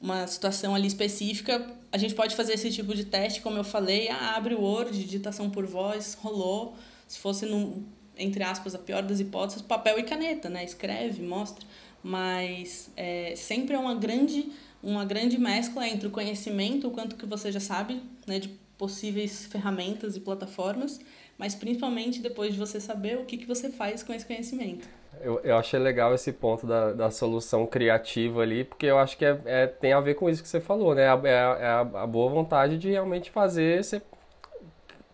uma 0.00 0.26
situação 0.26 0.74
ali 0.74 0.86
específica, 0.86 1.66
a 1.94 1.96
gente 1.96 2.12
pode 2.12 2.34
fazer 2.34 2.54
esse 2.54 2.72
tipo 2.72 2.92
de 2.92 3.04
teste, 3.04 3.40
como 3.40 3.56
eu 3.56 3.62
falei, 3.62 4.08
ah, 4.08 4.34
abre 4.34 4.52
o 4.52 4.60
Word, 4.60 4.90
digitação 4.98 5.48
por 5.48 5.64
voz, 5.64 6.18
rolou. 6.20 6.74
Se 7.06 7.20
fosse, 7.20 7.46
no, 7.46 7.84
entre 8.18 8.42
aspas, 8.42 8.74
a 8.74 8.80
pior 8.80 9.00
das 9.00 9.20
hipóteses, 9.20 9.62
papel 9.62 10.00
e 10.00 10.02
caneta, 10.02 10.48
né? 10.48 10.64
Escreve, 10.64 11.22
mostra. 11.22 11.64
Mas 12.02 12.90
é, 12.96 13.34
sempre 13.36 13.76
é 13.76 13.78
uma 13.78 13.94
grande, 13.94 14.50
uma 14.82 15.04
grande 15.04 15.38
mescla 15.38 15.86
entre 15.86 16.08
o 16.08 16.10
conhecimento, 16.10 16.88
o 16.88 16.90
quanto 16.90 17.14
que 17.14 17.26
você 17.26 17.52
já 17.52 17.60
sabe, 17.60 18.02
né, 18.26 18.40
de 18.40 18.48
possíveis 18.76 19.46
ferramentas 19.46 20.16
e 20.16 20.20
plataformas, 20.20 21.00
mas 21.38 21.54
principalmente 21.54 22.20
depois 22.20 22.54
de 22.54 22.58
você 22.58 22.80
saber 22.80 23.18
o 23.18 23.24
que, 23.24 23.36
que 23.36 23.46
você 23.46 23.70
faz 23.70 24.02
com 24.02 24.12
esse 24.12 24.26
conhecimento. 24.26 24.88
Eu, 25.24 25.40
eu 25.42 25.56
achei 25.56 25.80
legal 25.80 26.12
esse 26.14 26.30
ponto 26.32 26.66
da, 26.66 26.92
da 26.92 27.10
solução 27.10 27.66
criativa 27.66 28.42
ali, 28.42 28.62
porque 28.62 28.84
eu 28.84 28.98
acho 28.98 29.16
que 29.16 29.24
é, 29.24 29.40
é 29.46 29.66
tem 29.66 29.94
a 29.94 30.00
ver 30.00 30.14
com 30.16 30.28
isso 30.28 30.42
que 30.42 30.48
você 30.48 30.60
falou, 30.60 30.94
né? 30.94 31.04
É, 31.04 31.28
é, 31.28 31.40
a, 31.66 31.80
a, 31.80 32.06
boa 32.06 32.30
vontade 32.30 32.76
de 32.76 32.90
realmente 32.90 33.30
fazer, 33.30 33.82
você 33.82 34.02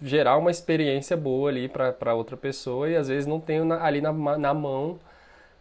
gerar 0.02 0.36
uma 0.36 0.50
experiência 0.50 1.16
boa 1.16 1.48
ali 1.50 1.68
para 1.68 2.14
outra 2.14 2.36
pessoa 2.36 2.88
e 2.90 2.96
às 2.96 3.08
vezes 3.08 3.26
não 3.26 3.38
tem 3.40 3.60
ali 3.72 4.00
na, 4.00 4.12
na 4.12 4.52
mão 4.54 4.98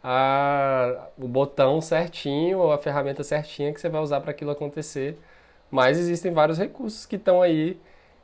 a, 0.03 1.09
o 1.17 1.27
botão 1.27 1.81
certinho 1.81 2.59
ou 2.59 2.71
a 2.71 2.77
ferramenta 2.77 3.23
certinha 3.23 3.73
que 3.73 3.79
você 3.81 3.89
vai 3.89 4.01
usar 4.01 4.21
para 4.21 4.31
aquilo 4.31 4.51
acontecer. 4.51 5.17
Mas 5.71 5.97
existem 5.99 6.33
vários 6.33 6.57
recursos 6.57 7.05
que 7.05 7.17
estão 7.17 7.41
aí 7.41 7.79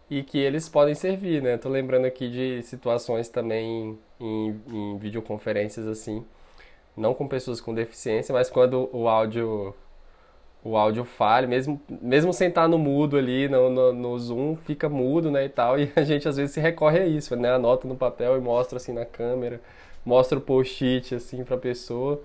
e 0.10 0.24
que 0.24 0.40
eles 0.40 0.70
podem 0.70 0.96
servir, 0.96 1.42
né? 1.42 1.58
Tô 1.58 1.70
lembrando 1.70 2.06
aqui 2.06 2.30
de 2.30 2.64
situações 2.64 3.30
também 3.30 4.00
em, 4.20 4.62
em 4.68 4.98
videoconferências 4.98 5.88
assim, 5.88 6.26
não 6.96 7.14
com 7.14 7.28
pessoas 7.28 7.62
com 7.62 7.74
deficiência, 7.74 8.34
mas 8.34 8.50
quando 8.50 8.90
o 8.94 9.08
áudio 9.08 9.76
o 10.64 10.76
áudio 10.76 11.06
falha, 11.06 11.48
mesmo, 11.48 11.80
mesmo 11.88 12.34
sem 12.34 12.50
estar 12.50 12.68
no 12.68 12.80
mudo 12.80 13.18
ali, 13.18 13.48
no, 13.48 13.70
no, 13.70 13.94
no, 13.94 14.18
Zoom, 14.18 14.56
fica 14.56 14.90
mudo, 14.90 15.30
né, 15.30 15.46
e 15.46 15.50
tal, 15.50 15.78
e 15.80 15.92
a 15.96 16.04
gente 16.04 16.28
às 16.28 16.38
vezes 16.38 16.54
se 16.56 16.60
recorre 16.60 17.00
a 17.00 17.06
isso, 17.06 17.36
né, 17.36 17.52
anota 17.52 17.88
no 17.88 17.96
papel 17.96 18.36
e 18.36 18.42
mostra 18.42 18.78
assim 18.78 18.92
na 18.92 19.06
câmera, 19.06 19.62
mostra 20.04 20.38
o 20.40 20.42
post-it 20.42 21.14
assim 21.14 21.44
para 21.44 21.56
a 21.56 21.60
pessoa. 21.60 22.22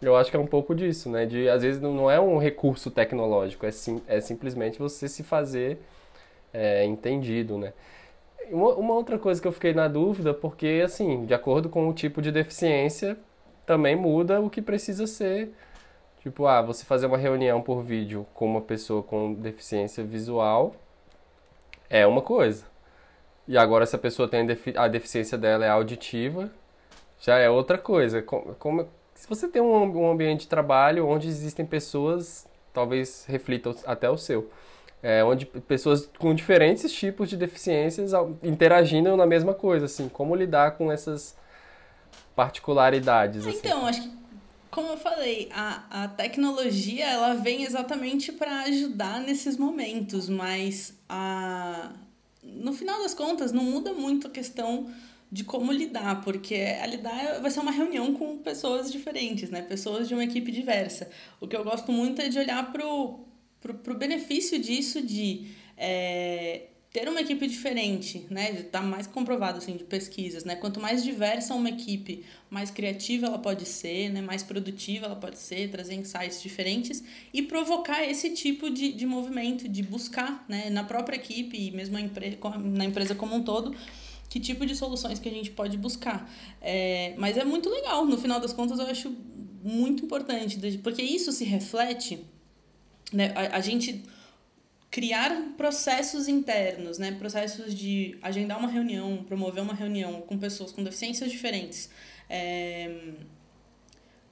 Eu 0.00 0.16
acho 0.16 0.30
que 0.30 0.36
é 0.36 0.40
um 0.40 0.46
pouco 0.46 0.74
disso, 0.74 1.08
né? 1.08 1.24
De 1.24 1.48
às 1.48 1.62
vezes 1.62 1.80
não 1.80 2.10
é 2.10 2.20
um 2.20 2.38
recurso 2.38 2.90
tecnológico, 2.90 3.64
é, 3.64 3.70
sim, 3.70 4.02
é 4.06 4.20
simplesmente 4.20 4.78
você 4.78 5.08
se 5.08 5.22
fazer 5.22 5.78
é, 6.52 6.84
entendido, 6.84 7.56
né? 7.56 7.72
Uma, 8.50 8.74
uma 8.74 8.94
outra 8.94 9.18
coisa 9.18 9.40
que 9.40 9.48
eu 9.48 9.52
fiquei 9.52 9.74
na 9.74 9.88
dúvida, 9.88 10.32
porque 10.32 10.82
assim, 10.84 11.24
de 11.26 11.34
acordo 11.34 11.68
com 11.68 11.88
o 11.88 11.92
tipo 11.92 12.22
de 12.22 12.30
deficiência, 12.30 13.18
também 13.64 13.96
muda 13.96 14.40
o 14.40 14.48
que 14.48 14.62
precisa 14.62 15.06
ser. 15.06 15.52
Tipo, 16.22 16.46
ah, 16.46 16.62
você 16.62 16.84
fazer 16.84 17.06
uma 17.06 17.18
reunião 17.18 17.60
por 17.62 17.82
vídeo 17.82 18.26
com 18.34 18.46
uma 18.46 18.60
pessoa 18.60 19.02
com 19.02 19.32
deficiência 19.34 20.02
visual 20.02 20.74
é 21.88 22.06
uma 22.06 22.22
coisa. 22.22 22.64
E 23.48 23.56
agora, 23.56 23.86
se 23.86 23.94
a 23.94 23.98
pessoa 23.98 24.28
tem 24.28 24.46
a 24.76 24.88
deficiência 24.88 25.38
dela 25.38 25.64
é 25.64 25.68
auditiva, 25.68 26.50
já 27.20 27.38
é 27.38 27.48
outra 27.48 27.78
coisa. 27.78 28.22
Como, 28.22 28.54
como 28.56 28.88
se 29.14 29.28
você 29.28 29.48
tem 29.48 29.62
um, 29.62 29.74
um 29.74 30.10
ambiente 30.10 30.40
de 30.42 30.48
trabalho 30.48 31.06
onde 31.06 31.28
existem 31.28 31.64
pessoas, 31.64 32.46
talvez 32.72 33.24
reflita 33.26 33.74
até 33.86 34.10
o 34.10 34.18
seu, 34.18 34.50
é, 35.06 35.22
onde 35.22 35.46
pessoas 35.46 36.10
com 36.18 36.34
diferentes 36.34 36.92
tipos 36.92 37.30
de 37.30 37.36
deficiências 37.36 38.10
interagindo 38.42 39.16
na 39.16 39.24
mesma 39.24 39.54
coisa, 39.54 39.86
assim, 39.86 40.08
como 40.08 40.34
lidar 40.34 40.72
com 40.72 40.90
essas 40.90 41.36
particularidades. 42.34 43.46
Assim. 43.46 43.56
Então, 43.56 43.86
acho 43.86 44.02
que, 44.02 44.10
como 44.68 44.88
eu 44.88 44.96
falei, 44.96 45.48
a, 45.54 46.02
a 46.02 46.08
tecnologia 46.08 47.06
ela 47.06 47.34
vem 47.34 47.62
exatamente 47.62 48.32
para 48.32 48.62
ajudar 48.62 49.20
nesses 49.20 49.56
momentos, 49.56 50.28
mas 50.28 50.98
a, 51.08 51.92
no 52.42 52.72
final 52.72 53.00
das 53.00 53.14
contas 53.14 53.52
não 53.52 53.62
muda 53.62 53.92
muito 53.92 54.26
a 54.26 54.30
questão 54.30 54.90
de 55.30 55.44
como 55.44 55.70
lidar, 55.70 56.22
porque 56.22 56.56
a 56.82 56.86
lidar 56.86 57.40
vai 57.40 57.52
ser 57.52 57.60
uma 57.60 57.70
reunião 57.70 58.12
com 58.12 58.38
pessoas 58.38 58.90
diferentes, 58.90 59.50
né? 59.50 59.62
Pessoas 59.62 60.08
de 60.08 60.14
uma 60.14 60.24
equipe 60.24 60.50
diversa. 60.50 61.08
O 61.40 61.46
que 61.46 61.54
eu 61.54 61.62
gosto 61.62 61.92
muito 61.92 62.20
é 62.20 62.28
de 62.28 62.40
olhar 62.40 62.72
pro, 62.72 63.24
pro, 63.60 63.74
pro 63.74 63.94
benefício 63.96 64.58
disso 64.58 65.02
de 65.02 65.48
é, 65.76 66.66
ter 66.96 67.10
uma 67.10 67.20
equipe 67.20 67.46
diferente, 67.46 68.26
né? 68.30 68.52
Tá 68.62 68.80
mais 68.80 69.06
comprovado 69.06 69.58
assim 69.58 69.76
de 69.76 69.84
pesquisas, 69.84 70.44
né? 70.44 70.56
Quanto 70.56 70.80
mais 70.80 71.04
diversa 71.04 71.54
uma 71.54 71.68
equipe, 71.68 72.24
mais 72.48 72.70
criativa 72.70 73.26
ela 73.26 73.38
pode 73.38 73.66
ser, 73.66 74.08
né? 74.08 74.22
Mais 74.22 74.42
produtiva 74.42 75.04
ela 75.04 75.16
pode 75.16 75.38
ser, 75.38 75.70
trazer 75.70 75.94
insights 75.94 76.40
diferentes 76.42 77.04
e 77.34 77.42
provocar 77.42 78.02
esse 78.02 78.30
tipo 78.30 78.70
de, 78.70 78.92
de 78.92 79.04
movimento, 79.04 79.68
de 79.68 79.82
buscar, 79.82 80.42
né? 80.48 80.70
Na 80.70 80.84
própria 80.84 81.16
equipe 81.16 81.54
e 81.54 81.70
mesmo 81.70 81.98
na 81.98 82.84
empresa 82.86 83.14
como 83.14 83.34
um 83.34 83.42
todo, 83.42 83.76
que 84.30 84.40
tipo 84.40 84.64
de 84.64 84.74
soluções 84.74 85.18
que 85.18 85.28
a 85.28 85.32
gente 85.32 85.50
pode 85.50 85.76
buscar. 85.76 86.30
É, 86.62 87.14
mas 87.18 87.36
é 87.36 87.44
muito 87.44 87.68
legal, 87.68 88.06
no 88.06 88.16
final 88.16 88.40
das 88.40 88.54
contas 88.54 88.78
eu 88.78 88.86
acho 88.86 89.14
muito 89.62 90.04
importante, 90.04 90.78
porque 90.78 91.02
isso 91.02 91.30
se 91.30 91.44
reflete, 91.44 92.24
né? 93.12 93.32
A, 93.34 93.56
a 93.56 93.60
gente 93.60 94.04
criar 94.90 95.30
processos 95.56 96.28
internos, 96.28 96.98
né? 96.98 97.12
Processos 97.12 97.74
de 97.74 98.16
agendar 98.22 98.58
uma 98.58 98.68
reunião, 98.68 99.24
promover 99.24 99.62
uma 99.62 99.74
reunião 99.74 100.22
com 100.22 100.38
pessoas 100.38 100.72
com 100.72 100.82
deficiências 100.82 101.30
diferentes. 101.30 101.90
É, 102.28 103.12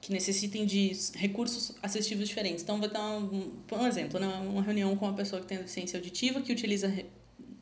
que 0.05 0.11
necessitem 0.11 0.67
de 0.67 0.91
recursos 1.15 1.75
assistivos 1.81 2.27
diferentes. 2.27 2.61
Então, 2.61 2.79
vou 2.79 2.87
dar 2.87 3.17
um, 3.17 3.53
um 3.71 3.87
exemplo, 3.87 4.19
né? 4.19 4.27
uma 4.47 4.61
reunião 4.61 4.95
com 4.95 5.05
uma 5.05 5.15
pessoa 5.15 5.41
que 5.41 5.47
tem 5.47 5.57
deficiência 5.57 5.97
auditiva, 5.97 6.41
que 6.41 6.51
utiliza 6.51 6.93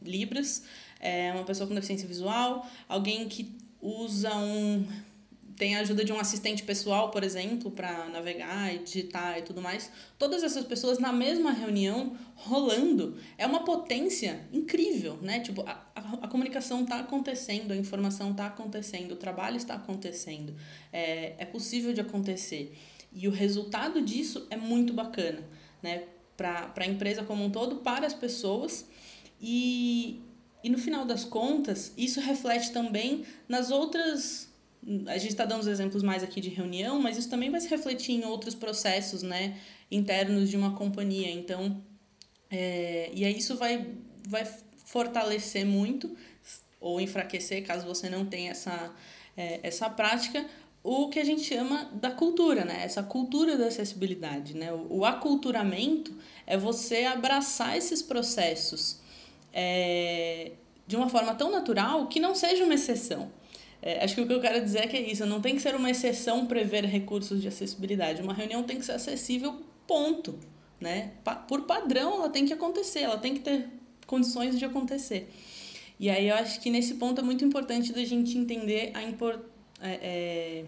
Libras, 0.01 0.63
é 0.99 1.31
uma 1.31 1.45
pessoa 1.45 1.67
com 1.67 1.73
deficiência 1.73 2.05
visual, 2.05 2.69
alguém 2.89 3.29
que 3.29 3.49
usa 3.81 4.35
um 4.35 4.85
tem 5.55 5.75
a 5.75 5.79
ajuda 5.81 6.03
de 6.03 6.11
um 6.11 6.19
assistente 6.19 6.63
pessoal, 6.63 7.11
por 7.11 7.23
exemplo, 7.23 7.71
para 7.71 8.07
navegar 8.09 8.73
e 8.73 8.79
digitar 8.79 9.37
e 9.39 9.41
tudo 9.41 9.61
mais. 9.61 9.91
Todas 10.17 10.43
essas 10.43 10.65
pessoas 10.65 10.99
na 10.99 11.11
mesma 11.11 11.51
reunião, 11.51 12.17
rolando, 12.35 13.17
é 13.37 13.45
uma 13.45 13.63
potência 13.63 14.47
incrível, 14.51 15.17
né? 15.21 15.39
Tipo, 15.39 15.61
a, 15.61 15.85
a, 15.95 16.13
a 16.21 16.27
comunicação 16.27 16.83
está 16.83 16.99
acontecendo, 16.99 17.71
a 17.71 17.75
informação 17.75 18.31
está 18.31 18.47
acontecendo, 18.47 19.13
o 19.13 19.15
trabalho 19.15 19.57
está 19.57 19.75
acontecendo. 19.75 20.55
É, 20.91 21.35
é 21.37 21.45
possível 21.45 21.93
de 21.93 22.01
acontecer. 22.01 22.77
E 23.11 23.27
o 23.27 23.31
resultado 23.31 24.01
disso 24.01 24.47
é 24.49 24.57
muito 24.57 24.93
bacana, 24.93 25.43
né? 25.81 26.03
Para 26.35 26.73
a 26.75 26.85
empresa 26.85 27.23
como 27.23 27.43
um 27.45 27.49
todo, 27.51 27.77
para 27.77 28.07
as 28.07 28.13
pessoas. 28.13 28.87
E, 29.39 30.21
e 30.63 30.69
no 30.69 30.77
final 30.77 31.05
das 31.05 31.23
contas, 31.23 31.93
isso 31.95 32.19
reflete 32.19 32.71
também 32.71 33.23
nas 33.47 33.69
outras. 33.69 34.51
A 35.07 35.17
gente 35.17 35.31
está 35.31 35.45
dando 35.45 35.61
os 35.61 35.67
exemplos 35.67 36.03
mais 36.03 36.23
aqui 36.23 36.41
de 36.41 36.49
reunião, 36.49 36.99
mas 37.01 37.17
isso 37.17 37.29
também 37.29 37.49
vai 37.49 37.59
se 37.61 37.69
refletir 37.69 38.13
em 38.13 38.25
outros 38.25 38.53
processos 38.53 39.23
né, 39.23 39.57
internos 39.89 40.49
de 40.49 40.57
uma 40.57 40.75
companhia. 40.75 41.31
Então, 41.31 41.81
é, 42.49 43.09
e 43.13 43.23
aí 43.25 43.37
isso 43.37 43.55
vai, 43.55 43.87
vai 44.27 44.45
fortalecer 44.85 45.65
muito 45.65 46.15
ou 46.79 46.99
enfraquecer, 46.99 47.65
caso 47.65 47.87
você 47.87 48.09
não 48.09 48.25
tenha 48.25 48.51
essa, 48.51 48.93
é, 49.37 49.59
essa 49.63 49.89
prática, 49.89 50.45
o 50.83 51.07
que 51.07 51.17
a 51.17 51.23
gente 51.23 51.43
chama 51.43 51.89
da 51.93 52.11
cultura, 52.11 52.65
né? 52.65 52.83
Essa 52.83 53.01
cultura 53.01 53.57
da 53.57 53.67
acessibilidade, 53.67 54.53
né? 54.53 54.73
O, 54.73 54.97
o 54.97 55.05
aculturamento 55.05 56.13
é 56.45 56.57
você 56.57 57.05
abraçar 57.05 57.77
esses 57.77 58.01
processos 58.01 58.99
é, 59.53 60.51
de 60.85 60.97
uma 60.97 61.07
forma 61.07 61.33
tão 61.35 61.49
natural 61.49 62.07
que 62.07 62.19
não 62.19 62.35
seja 62.35 62.65
uma 62.65 62.73
exceção. 62.73 63.31
É, 63.85 64.01
acho 64.01 64.15
que 64.15 64.21
o 64.21 64.25
que 64.25 64.31
eu 64.31 64.39
quero 64.39 64.63
dizer 64.63 64.79
é 64.79 64.87
que 64.87 64.95
é 64.95 65.01
isso, 65.01 65.25
não 65.25 65.41
tem 65.41 65.57
que 65.57 65.61
ser 65.61 65.75
uma 65.75 65.91
exceção 65.91 66.45
prever 66.45 66.85
recursos 66.85 67.41
de 67.41 67.49
acessibilidade. 67.49 68.21
Uma 68.21 68.33
reunião 68.33 68.63
tem 68.63 68.79
que 68.79 68.85
ser 68.85 68.93
acessível, 68.93 69.61
ponto. 69.85 70.39
Né? 70.79 71.11
Por 71.49 71.63
padrão, 71.63 72.13
ela 72.13 72.29
tem 72.29 72.45
que 72.45 72.53
acontecer, 72.53 73.01
ela 73.01 73.17
tem 73.17 73.33
que 73.33 73.41
ter 73.41 73.67
condições 74.07 74.57
de 74.57 74.63
acontecer. 74.63 75.29
E 75.99 76.09
aí 76.09 76.29
eu 76.29 76.35
acho 76.35 76.61
que 76.61 76.69
nesse 76.69 76.93
ponto 76.93 77.19
é 77.19 77.23
muito 77.23 77.43
importante 77.43 77.91
da 77.91 78.05
gente 78.05 78.37
entender 78.37 78.91
a 78.93 79.03
import, 79.03 79.41
é, 79.81 79.91
é, 79.91 80.65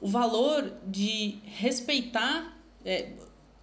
o 0.00 0.08
valor 0.08 0.72
de 0.88 1.36
respeitar 1.44 2.58
é, 2.84 3.10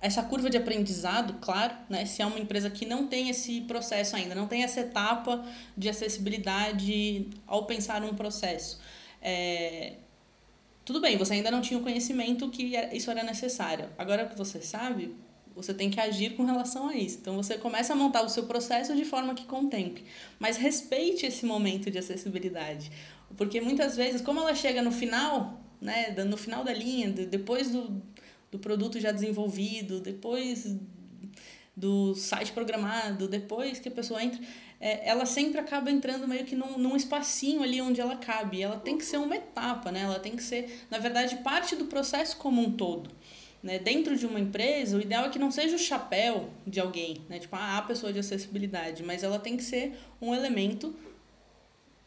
essa 0.02 0.24
curva 0.24 0.50
de 0.50 0.58
aprendizado, 0.58 1.36
claro, 1.40 1.76
né? 1.88 2.06
Se 2.06 2.22
é 2.22 2.26
uma 2.26 2.40
empresa 2.40 2.70
que 2.70 2.86
não 2.86 3.06
tem 3.06 3.30
esse 3.30 3.62
processo 3.62 4.16
ainda, 4.16 4.34
não 4.34 4.48
tem 4.48 4.64
essa 4.64 4.80
etapa 4.80 5.46
de 5.78 5.88
acessibilidade 5.88 7.28
ao 7.46 7.66
pensar 7.66 8.04
um 8.04 8.16
processo. 8.16 8.82
É, 9.22 9.94
tudo 10.84 11.00
bem, 11.00 11.18
você 11.18 11.36
ainda 11.36 11.52
não 11.52 11.62
tinha 11.62 11.80
o 11.80 11.84
conhecimento 11.84 12.50
que 12.50 12.74
isso 12.92 13.12
era 13.12 13.22
necessário. 13.22 13.90
Agora 13.96 14.26
que 14.26 14.36
você 14.36 14.60
sabe, 14.60 15.16
você 15.56 15.74
tem 15.74 15.92
que 15.92 16.00
agir 16.00 16.36
com 16.36 16.44
relação 16.46 16.90
a 16.90 16.96
isso. 16.96 17.20
Então 17.22 17.36
você 17.36 17.58
começa 17.58 17.94
a 17.94 17.96
montar 17.96 18.24
o 18.24 18.30
seu 18.30 18.44
processo 18.44 18.96
de 18.96 19.06
forma 19.06 19.36
que 19.36 19.46
contemple, 19.46 20.04
mas 20.40 20.58
respeite 20.58 21.28
esse 21.28 21.46
momento 21.46 21.92
de 21.92 22.00
acessibilidade, 22.00 22.92
porque 23.38 23.62
muitas 23.62 23.96
vezes, 23.96 24.22
como 24.22 24.40
ela 24.40 24.56
chega 24.56 24.82
no 24.82 24.92
final, 24.92 25.62
né, 25.80 26.12
no 26.26 26.38
final 26.38 26.64
da 26.64 26.74
linha, 26.74 27.12
depois 27.12 27.70
do 27.70 28.02
do 28.52 28.60
produto 28.60 29.00
já 29.00 29.12
desenvolvido, 29.12 30.02
depois 30.02 30.76
do 31.76 32.14
site 32.14 32.52
programado, 32.52 33.28
depois 33.28 33.80
que 33.80 33.88
a 33.88 33.92
pessoa 33.92 34.22
entra, 34.22 34.40
é, 34.80 35.08
ela 35.08 35.26
sempre 35.26 35.60
acaba 35.60 35.90
entrando 35.90 36.28
meio 36.28 36.44
que 36.44 36.56
num, 36.56 36.78
num 36.78 36.96
espacinho 36.96 37.64
ali 37.64 37.82
onde 37.82 38.02
ela 38.02 38.18
cabe. 38.18 38.62
Ela 38.62 38.78
tem 38.78 38.98
que 38.98 39.06
ser 39.06 39.18
uma 39.18 39.36
etapa, 39.36 39.92
né? 39.92 40.02
Ela 40.02 40.20
tem 40.20 40.36
que 40.36 40.44
ser, 40.44 40.86
na 40.90 40.98
verdade, 40.98 41.38
parte 41.38 41.76
do 41.76 41.86
processo 41.86 42.36
como 42.38 42.62
um 42.62 42.72
todo. 42.72 43.10
Né? 43.64 43.78
Dentro 43.78 44.18
de 44.18 44.26
uma 44.26 44.40
empresa, 44.40 44.98
o 44.98 45.02
ideal 45.02 45.26
é 45.26 45.30
que 45.30 45.38
não 45.38 45.52
seja 45.52 45.76
o 45.76 45.80
chapéu 45.80 46.50
de 46.66 46.80
alguém, 46.80 47.22
né? 47.30 47.40
Tipo, 47.40 47.56
ah, 47.56 47.78
a 47.78 47.82
pessoa 47.84 48.12
de 48.12 48.20
acessibilidade, 48.20 49.04
mas 49.04 49.24
ela 49.24 49.38
tem 49.38 49.56
que 49.56 49.64
ser 49.64 49.96
um 50.20 50.34
elemento 50.34 50.96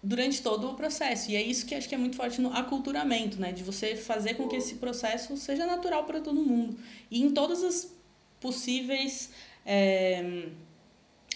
durante 0.04 0.42
todo 0.42 0.70
o 0.70 0.74
processo. 0.74 1.30
E 1.30 1.36
é 1.36 1.42
isso 1.42 1.64
que 1.64 1.74
acho 1.74 1.88
que 1.88 1.94
é 1.94 1.98
muito 1.98 2.14
forte 2.14 2.40
no 2.40 2.52
aculturamento, 2.52 3.40
né? 3.40 3.52
De 3.52 3.62
você 3.62 3.96
fazer 3.96 4.34
com 4.34 4.46
que 4.46 4.56
esse 4.56 4.74
processo 4.74 5.34
seja 5.36 5.66
natural 5.66 6.04
para 6.04 6.20
todo 6.20 6.40
mundo. 6.42 6.78
E 7.10 7.22
em 7.22 7.30
todas 7.30 7.64
as 7.64 7.90
possíveis 8.38 9.30
é, 9.64 10.48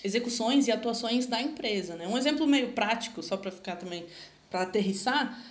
execuções 0.04 0.68
e 0.68 0.70
atuações 0.70 1.26
da 1.26 1.40
empresa, 1.40 1.96
né? 1.96 2.06
Um 2.06 2.18
exemplo 2.18 2.46
meio 2.46 2.72
prático, 2.72 3.22
só 3.22 3.38
para 3.38 3.50
ficar 3.50 3.76
também, 3.76 4.04
para 4.50 4.62
aterrissar, 4.62 5.42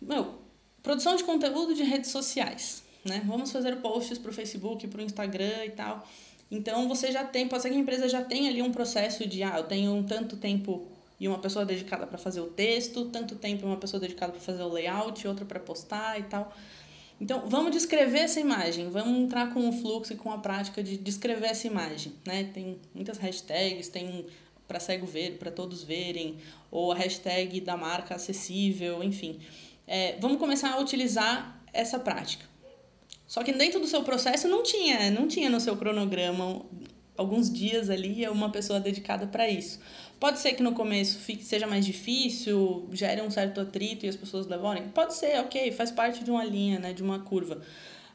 meu, 0.00 0.38
produção 0.80 1.16
de 1.16 1.24
conteúdo 1.24 1.74
de 1.74 1.82
redes 1.82 2.10
sociais, 2.10 2.84
né? 3.04 3.20
Vamos 3.26 3.50
fazer 3.50 3.76
posts 3.76 4.16
para 4.16 4.30
o 4.30 4.34
Facebook, 4.34 4.86
para 4.86 5.00
o 5.00 5.04
Instagram 5.04 5.64
e 5.64 5.70
tal. 5.70 6.08
Então, 6.50 6.86
você 6.88 7.10
já 7.10 7.24
tem, 7.24 7.48
pode 7.48 7.62
ser 7.62 7.70
que 7.70 7.76
a 7.76 7.80
empresa 7.80 8.08
já 8.08 8.22
tenha 8.22 8.48
ali 8.48 8.62
um 8.62 8.70
processo 8.70 9.26
de, 9.26 9.42
ah, 9.42 9.56
eu 9.56 9.64
tenho 9.64 9.92
um 9.92 10.04
tanto 10.04 10.36
tempo 10.36 10.86
e 11.18 11.28
uma 11.28 11.38
pessoa 11.38 11.64
dedicada 11.64 12.06
para 12.06 12.18
fazer 12.18 12.40
o 12.40 12.46
texto, 12.46 13.06
tanto 13.06 13.36
tempo 13.36 13.66
uma 13.66 13.76
pessoa 13.76 14.00
dedicada 14.00 14.32
para 14.32 14.40
fazer 14.40 14.62
o 14.62 14.68
layout, 14.68 15.26
outra 15.26 15.44
para 15.44 15.60
postar 15.60 16.18
e 16.18 16.24
tal. 16.24 16.52
Então, 17.20 17.44
vamos 17.46 17.70
descrever 17.70 18.18
essa 18.18 18.40
imagem, 18.40 18.90
vamos 18.90 19.18
entrar 19.18 19.52
com 19.54 19.68
o 19.68 19.72
fluxo 19.72 20.12
e 20.12 20.16
com 20.16 20.32
a 20.32 20.38
prática 20.38 20.82
de 20.82 20.96
descrever 20.96 21.46
essa 21.46 21.66
imagem, 21.66 22.12
né? 22.26 22.50
Tem 22.52 22.78
muitas 22.92 23.18
hashtags, 23.18 23.88
tem 23.88 24.26
para 24.66 24.80
cego 24.80 25.06
ver, 25.06 25.38
para 25.38 25.50
todos 25.50 25.84
verem, 25.84 26.38
ou 26.70 26.90
a 26.90 26.94
hashtag 26.94 27.60
da 27.60 27.76
marca 27.76 28.14
acessível, 28.14 29.02
enfim. 29.02 29.38
é, 29.86 30.16
vamos 30.20 30.38
começar 30.38 30.72
a 30.72 30.80
utilizar 30.80 31.62
essa 31.72 31.98
prática. 31.98 32.46
Só 33.26 33.42
que 33.42 33.52
dentro 33.52 33.80
do 33.80 33.86
seu 33.86 34.02
processo 34.02 34.48
não 34.48 34.62
tinha, 34.62 35.10
não 35.10 35.28
tinha 35.28 35.50
no 35.50 35.60
seu 35.60 35.76
cronograma 35.76 36.62
alguns 37.16 37.52
dias 37.52 37.90
ali 37.90 38.26
uma 38.28 38.50
pessoa 38.50 38.80
dedicada 38.80 39.26
para 39.26 39.48
isso. 39.48 39.80
Pode 40.18 40.38
ser 40.38 40.54
que 40.54 40.62
no 40.62 40.72
começo 40.72 41.18
fique, 41.18 41.44
seja 41.44 41.66
mais 41.66 41.84
difícil, 41.84 42.88
gere 42.92 43.20
um 43.20 43.30
certo 43.30 43.60
atrito 43.60 44.06
e 44.06 44.08
as 44.08 44.16
pessoas 44.16 44.46
devorem. 44.46 44.88
Pode 44.88 45.14
ser, 45.14 45.38
ok, 45.40 45.70
faz 45.72 45.90
parte 45.90 46.24
de 46.24 46.30
uma 46.30 46.44
linha, 46.44 46.78
né, 46.78 46.92
de 46.92 47.02
uma 47.02 47.18
curva. 47.18 47.60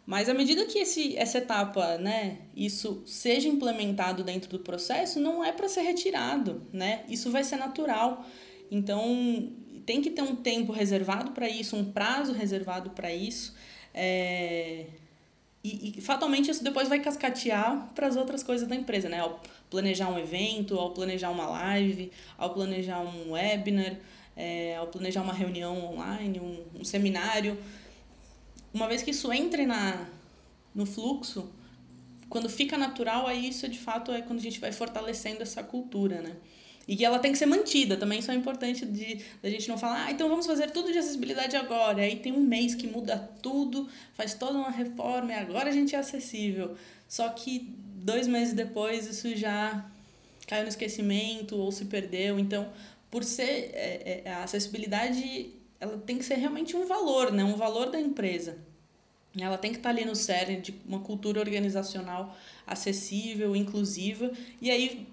Mas 0.06 0.28
à 0.28 0.34
medida 0.34 0.66
que 0.66 0.80
esse, 0.80 1.16
essa 1.16 1.38
etapa, 1.38 2.00
né, 2.00 2.40
isso 2.56 3.04
seja 3.06 3.48
implementado 3.48 4.24
dentro 4.24 4.50
do 4.50 4.58
processo, 4.58 5.20
não 5.20 5.46
é 5.46 5.52
para 5.52 5.70
ser 5.70 5.82
retirado, 5.82 6.64
né? 6.74 7.04
Isso 7.08 7.30
vai 7.30 7.44
ser 7.44 7.58
natural. 7.58 8.26
Então, 8.72 9.52
tem 9.86 10.02
que 10.02 10.10
ter 10.10 10.24
um 10.24 10.36
tempo 10.36 10.72
reservado 10.72 11.32
para 11.32 11.48
isso, 11.48 11.76
um 11.76 11.86
prazo 11.86 12.34
reservado 12.34 12.90
para 12.90 13.14
isso. 13.14 13.56
É... 13.94 14.86
E, 15.64 15.94
e, 15.98 16.02
fatalmente 16.02 16.50
isso 16.50 16.64
depois 16.64 16.88
vai 16.88 17.00
cascatear 17.00 17.92
para 17.94 18.08
as 18.08 18.16
outras 18.16 18.42
coisas 18.42 18.68
da 18.68 18.76
empresa, 18.76 19.10
né? 19.10 19.22
Planejar 19.70 20.10
um 20.10 20.18
evento, 20.18 20.78
ao 20.80 20.92
planejar 20.92 21.30
uma 21.30 21.48
live, 21.48 22.12
ao 22.38 22.54
planejar 22.54 23.02
um 23.02 23.32
webinar, 23.32 23.98
é, 24.36 24.76
ao 24.78 24.88
planejar 24.88 25.22
uma 25.22 25.34
reunião 25.34 25.94
online, 25.94 26.40
um, 26.40 26.80
um 26.80 26.84
seminário. 26.84 27.58
Uma 28.74 28.88
vez 28.88 29.04
que 29.04 29.12
isso 29.12 29.32
entre 29.32 29.66
na, 29.66 30.08
no 30.74 30.86
fluxo, 30.86 31.50
quando 32.30 32.48
fica 32.50 32.78
natural, 32.78 33.28
aí 33.28 33.50
isso 33.50 33.68
de 33.68 33.80
fato 33.80 34.12
é 34.12 34.22
quando 34.22 34.40
a 34.40 34.42
gente 34.42 34.60
vai 34.60 34.72
fortalecendo 34.72 35.42
essa 35.42 35.64
cultura, 35.64 36.22
né? 36.22 36.36
E 36.88 37.06
ela 37.06 37.20
tem 37.20 37.32
que 37.32 37.38
ser 37.38 37.46
mantida, 37.46 37.96
também 37.96 38.18
isso 38.18 38.32
é 38.32 38.34
importante 38.34 38.84
de 38.84 39.24
a 39.44 39.50
gente 39.50 39.70
não 39.70 39.78
falar, 39.78 40.06
ah, 40.08 40.12
então 40.12 40.28
vamos 40.28 40.48
fazer 40.48 40.72
tudo 40.72 40.92
de 40.92 40.98
acessibilidade 40.98 41.56
agora. 41.56 42.02
Aí 42.02 42.16
tem 42.16 42.32
um 42.32 42.40
mês 42.40 42.74
que 42.74 42.88
muda 42.88 43.16
tudo, 43.44 43.88
faz 44.16 44.34
toda 44.34 44.58
uma 44.58 44.72
reforma 44.72 45.32
e 45.32 45.36
agora 45.36 45.70
a 45.70 45.72
gente 45.72 45.96
é 45.96 46.00
acessível. 46.00 46.76
Só 47.08 47.30
que 47.30 47.72
dois 48.00 48.28
meses 48.28 48.54
depois 48.54 49.08
isso 49.08 49.36
já 49.36 49.86
caiu 50.48 50.64
no 50.64 50.70
esquecimento 50.70 51.56
ou 51.56 51.72
se 51.72 51.86
perdeu. 51.86 52.40
Então, 52.40 52.72
por 53.12 53.24
ser 53.24 53.72
é, 53.74 54.24
é, 54.26 54.32
a 54.32 54.44
acessibilidade, 54.44 55.54
ela 55.80 55.98
tem 55.98 56.18
que 56.18 56.26
ser 56.26 56.36
realmente 56.36 56.76
um 56.76 56.86
valor, 56.86 57.32
né? 57.32 57.44
Um 57.44 57.56
valor 57.56 57.90
da 57.90 58.00
empresa. 58.00 58.58
Ela 59.40 59.58
tem 59.58 59.72
que 59.72 59.78
estar 59.78 59.90
ali 59.90 60.06
no 60.06 60.16
cerne 60.16 60.60
de 60.60 60.74
uma 60.88 61.00
cultura 61.00 61.40
organizacional 61.40 62.36
acessível, 62.66 63.56
inclusiva. 63.56 64.32
E 64.60 64.72
aí 64.72 65.08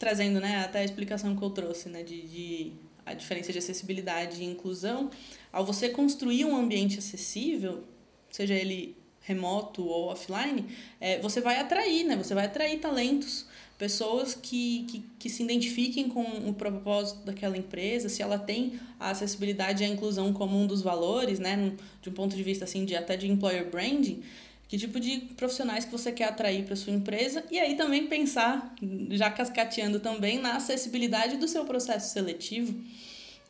trazendo 0.00 0.40
né, 0.40 0.56
até 0.64 0.78
a 0.78 0.84
explicação 0.84 1.36
que 1.36 1.42
eu 1.42 1.50
trouxe 1.50 1.90
né, 1.90 2.02
de, 2.02 2.22
de 2.22 2.72
a 3.04 3.12
diferença 3.12 3.52
de 3.52 3.58
acessibilidade 3.58 4.42
e 4.42 4.46
inclusão, 4.46 5.10
ao 5.52 5.64
você 5.64 5.90
construir 5.90 6.46
um 6.46 6.56
ambiente 6.56 6.98
acessível, 6.98 7.84
seja 8.30 8.54
ele 8.54 8.96
remoto 9.30 9.84
ou 9.84 10.08
offline, 10.08 10.66
é, 11.00 11.18
você 11.20 11.40
vai 11.40 11.58
atrair, 11.58 12.04
né? 12.04 12.16
Você 12.16 12.34
vai 12.34 12.46
atrair 12.46 12.78
talentos, 12.78 13.46
pessoas 13.78 14.34
que, 14.34 14.84
que, 14.88 15.04
que 15.18 15.30
se 15.30 15.42
identifiquem 15.42 16.08
com 16.08 16.22
o 16.48 16.52
propósito 16.52 17.24
daquela 17.24 17.56
empresa, 17.56 18.08
se 18.08 18.20
ela 18.22 18.38
tem 18.38 18.78
a 18.98 19.10
acessibilidade 19.10 19.82
e 19.82 19.86
a 19.86 19.88
inclusão 19.88 20.32
como 20.32 20.58
um 20.58 20.66
dos 20.66 20.82
valores, 20.82 21.38
né? 21.38 21.72
De 22.02 22.10
um 22.10 22.12
ponto 22.12 22.36
de 22.36 22.42
vista 22.42 22.64
assim 22.64 22.84
de 22.84 22.94
até 22.94 23.16
de 23.16 23.26
employer 23.28 23.70
branding, 23.70 24.22
que 24.68 24.76
tipo 24.76 25.00
de 25.00 25.18
profissionais 25.36 25.84
que 25.84 25.90
você 25.90 26.12
quer 26.12 26.28
atrair 26.28 26.64
para 26.64 26.76
sua 26.76 26.92
empresa 26.92 27.44
e 27.50 27.58
aí 27.58 27.74
também 27.76 28.06
pensar, 28.06 28.74
já 29.10 29.30
cascateando 29.30 29.98
também, 29.98 30.38
na 30.38 30.56
acessibilidade 30.56 31.38
do 31.38 31.48
seu 31.48 31.64
processo 31.64 32.12
seletivo, 32.12 32.74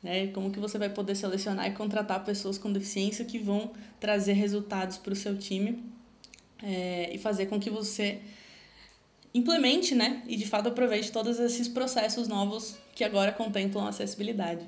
né? 0.02 0.28
Como 0.28 0.50
que 0.50 0.58
você 0.58 0.78
vai 0.78 0.88
poder 0.88 1.14
selecionar 1.14 1.66
e 1.66 1.72
contratar 1.72 2.24
pessoas 2.24 2.58
com 2.58 2.72
deficiência 2.72 3.24
que 3.24 3.38
vão 3.38 3.72
trazer 3.98 4.32
resultados 4.32 4.98
para 4.98 5.12
o 5.12 5.16
seu 5.16 5.36
time 5.36 5.84
é, 6.62 7.10
e 7.12 7.18
fazer 7.18 7.46
com 7.46 7.58
que 7.58 7.70
você 7.70 8.20
implemente, 9.34 9.94
né? 9.94 10.22
E 10.26 10.36
de 10.36 10.46
fato 10.46 10.68
aproveite 10.68 11.12
todos 11.12 11.38
esses 11.38 11.68
processos 11.68 12.26
novos 12.28 12.78
que 12.94 13.04
agora 13.04 13.32
contemplam 13.32 13.86
acessibilidade. 13.86 14.66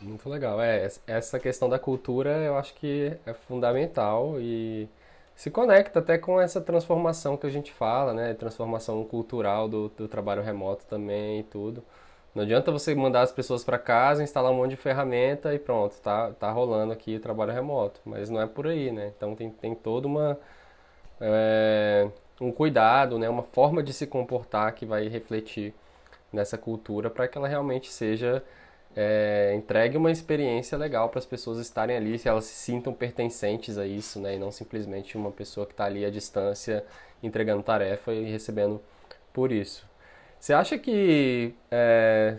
Muito 0.00 0.28
legal. 0.28 0.60
É, 0.60 0.88
essa 1.06 1.38
questão 1.38 1.68
da 1.68 1.78
cultura 1.78 2.30
eu 2.38 2.56
acho 2.56 2.74
que 2.74 3.16
é 3.26 3.34
fundamental 3.34 4.40
e 4.40 4.88
se 5.36 5.50
conecta 5.50 6.00
até 6.00 6.18
com 6.18 6.40
essa 6.40 6.60
transformação 6.60 7.36
que 7.36 7.46
a 7.46 7.50
gente 7.50 7.72
fala, 7.72 8.12
né? 8.12 8.34
Transformação 8.34 9.04
cultural 9.04 9.68
do, 9.68 9.88
do 9.90 10.08
trabalho 10.08 10.42
remoto 10.42 10.84
também 10.86 11.40
e 11.40 11.42
tudo. 11.42 11.84
Não 12.34 12.44
adianta 12.44 12.70
você 12.70 12.94
mandar 12.94 13.22
as 13.22 13.32
pessoas 13.32 13.64
para 13.64 13.78
casa, 13.78 14.22
instalar 14.22 14.52
um 14.52 14.56
monte 14.56 14.70
de 14.70 14.76
ferramenta 14.76 15.52
e 15.52 15.58
pronto, 15.58 16.00
tá, 16.00 16.30
tá 16.32 16.50
rolando 16.50 16.92
aqui 16.92 17.16
o 17.16 17.20
trabalho 17.20 17.52
remoto. 17.52 18.00
Mas 18.04 18.30
não 18.30 18.40
é 18.40 18.46
por 18.46 18.66
aí, 18.68 18.92
né? 18.92 19.12
Então 19.16 19.34
tem, 19.34 19.50
tem 19.50 19.74
todo 19.74 20.06
uma, 20.06 20.38
é, 21.20 22.08
um 22.40 22.52
cuidado, 22.52 23.18
né? 23.18 23.28
uma 23.28 23.42
forma 23.42 23.82
de 23.82 23.92
se 23.92 24.06
comportar 24.06 24.72
que 24.74 24.86
vai 24.86 25.08
refletir 25.08 25.74
nessa 26.32 26.56
cultura 26.56 27.10
para 27.10 27.26
que 27.28 27.36
ela 27.36 27.48
realmente 27.48 27.90
seja 27.92 28.42
é, 28.96 29.52
entregue 29.56 29.96
uma 29.96 30.10
experiência 30.10 30.76
legal 30.78 31.08
para 31.08 31.18
as 31.18 31.26
pessoas 31.26 31.58
estarem 31.58 31.96
ali, 31.96 32.18
se 32.18 32.28
elas 32.28 32.44
se 32.44 32.54
sintam 32.54 32.92
pertencentes 32.92 33.78
a 33.78 33.86
isso, 33.86 34.20
né? 34.20 34.36
E 34.36 34.38
não 34.38 34.50
simplesmente 34.52 35.16
uma 35.16 35.32
pessoa 35.32 35.66
que 35.66 35.72
está 35.72 35.84
ali 35.84 36.04
à 36.04 36.10
distância 36.10 36.84
entregando 37.22 37.62
tarefa 37.62 38.12
e 38.12 38.30
recebendo 38.30 38.80
por 39.32 39.52
isso. 39.52 39.89
Você 40.40 40.54
acha 40.54 40.78
que 40.78 41.54
é, 41.70 42.38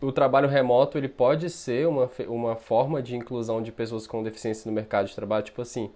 o 0.00 0.12
trabalho 0.12 0.48
remoto 0.48 0.96
ele 0.96 1.08
pode 1.08 1.50
ser 1.50 1.88
uma, 1.88 2.08
uma 2.28 2.54
forma 2.54 3.02
de 3.02 3.16
inclusão 3.16 3.60
de 3.60 3.72
pessoas 3.72 4.06
com 4.06 4.22
deficiência 4.22 4.70
no 4.70 4.74
mercado 4.74 5.08
de 5.08 5.14
trabalho? 5.16 5.44
Tipo 5.44 5.62
assim, 5.62 5.90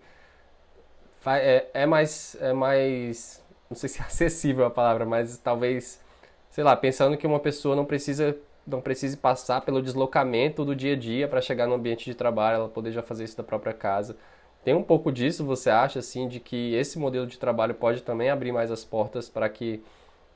é, 1.24 1.66
é 1.72 1.86
mais, 1.86 2.36
é 2.40 2.52
mais, 2.52 3.40
não 3.70 3.76
sei 3.76 3.88
se 3.88 4.00
é 4.00 4.02
acessível 4.04 4.64
a 4.66 4.70
palavra, 4.70 5.06
mas 5.06 5.38
talvez, 5.38 6.00
sei 6.50 6.64
lá, 6.64 6.74
pensando 6.74 7.16
que 7.16 7.26
uma 7.26 7.38
pessoa 7.38 7.76
não 7.76 7.84
precisa 7.84 8.36
não 8.66 8.80
precise 8.80 9.18
passar 9.18 9.60
pelo 9.60 9.82
deslocamento 9.82 10.64
do 10.64 10.74
dia 10.74 10.94
a 10.94 10.96
dia 10.96 11.28
para 11.28 11.40
chegar 11.40 11.66
no 11.66 11.74
ambiente 11.74 12.06
de 12.06 12.14
trabalho, 12.14 12.56
ela 12.56 12.68
poder 12.68 12.92
já 12.92 13.02
fazer 13.02 13.24
isso 13.24 13.36
da 13.36 13.42
própria 13.44 13.74
casa. 13.74 14.16
Tem 14.64 14.74
um 14.74 14.82
pouco 14.82 15.12
disso, 15.12 15.44
você 15.44 15.68
acha, 15.68 15.98
assim, 15.98 16.26
de 16.26 16.40
que 16.40 16.74
esse 16.74 16.98
modelo 16.98 17.26
de 17.26 17.38
trabalho 17.38 17.74
pode 17.74 18.02
também 18.02 18.30
abrir 18.30 18.52
mais 18.52 18.70
as 18.70 18.82
portas 18.82 19.28
para 19.28 19.48
que 19.50 19.82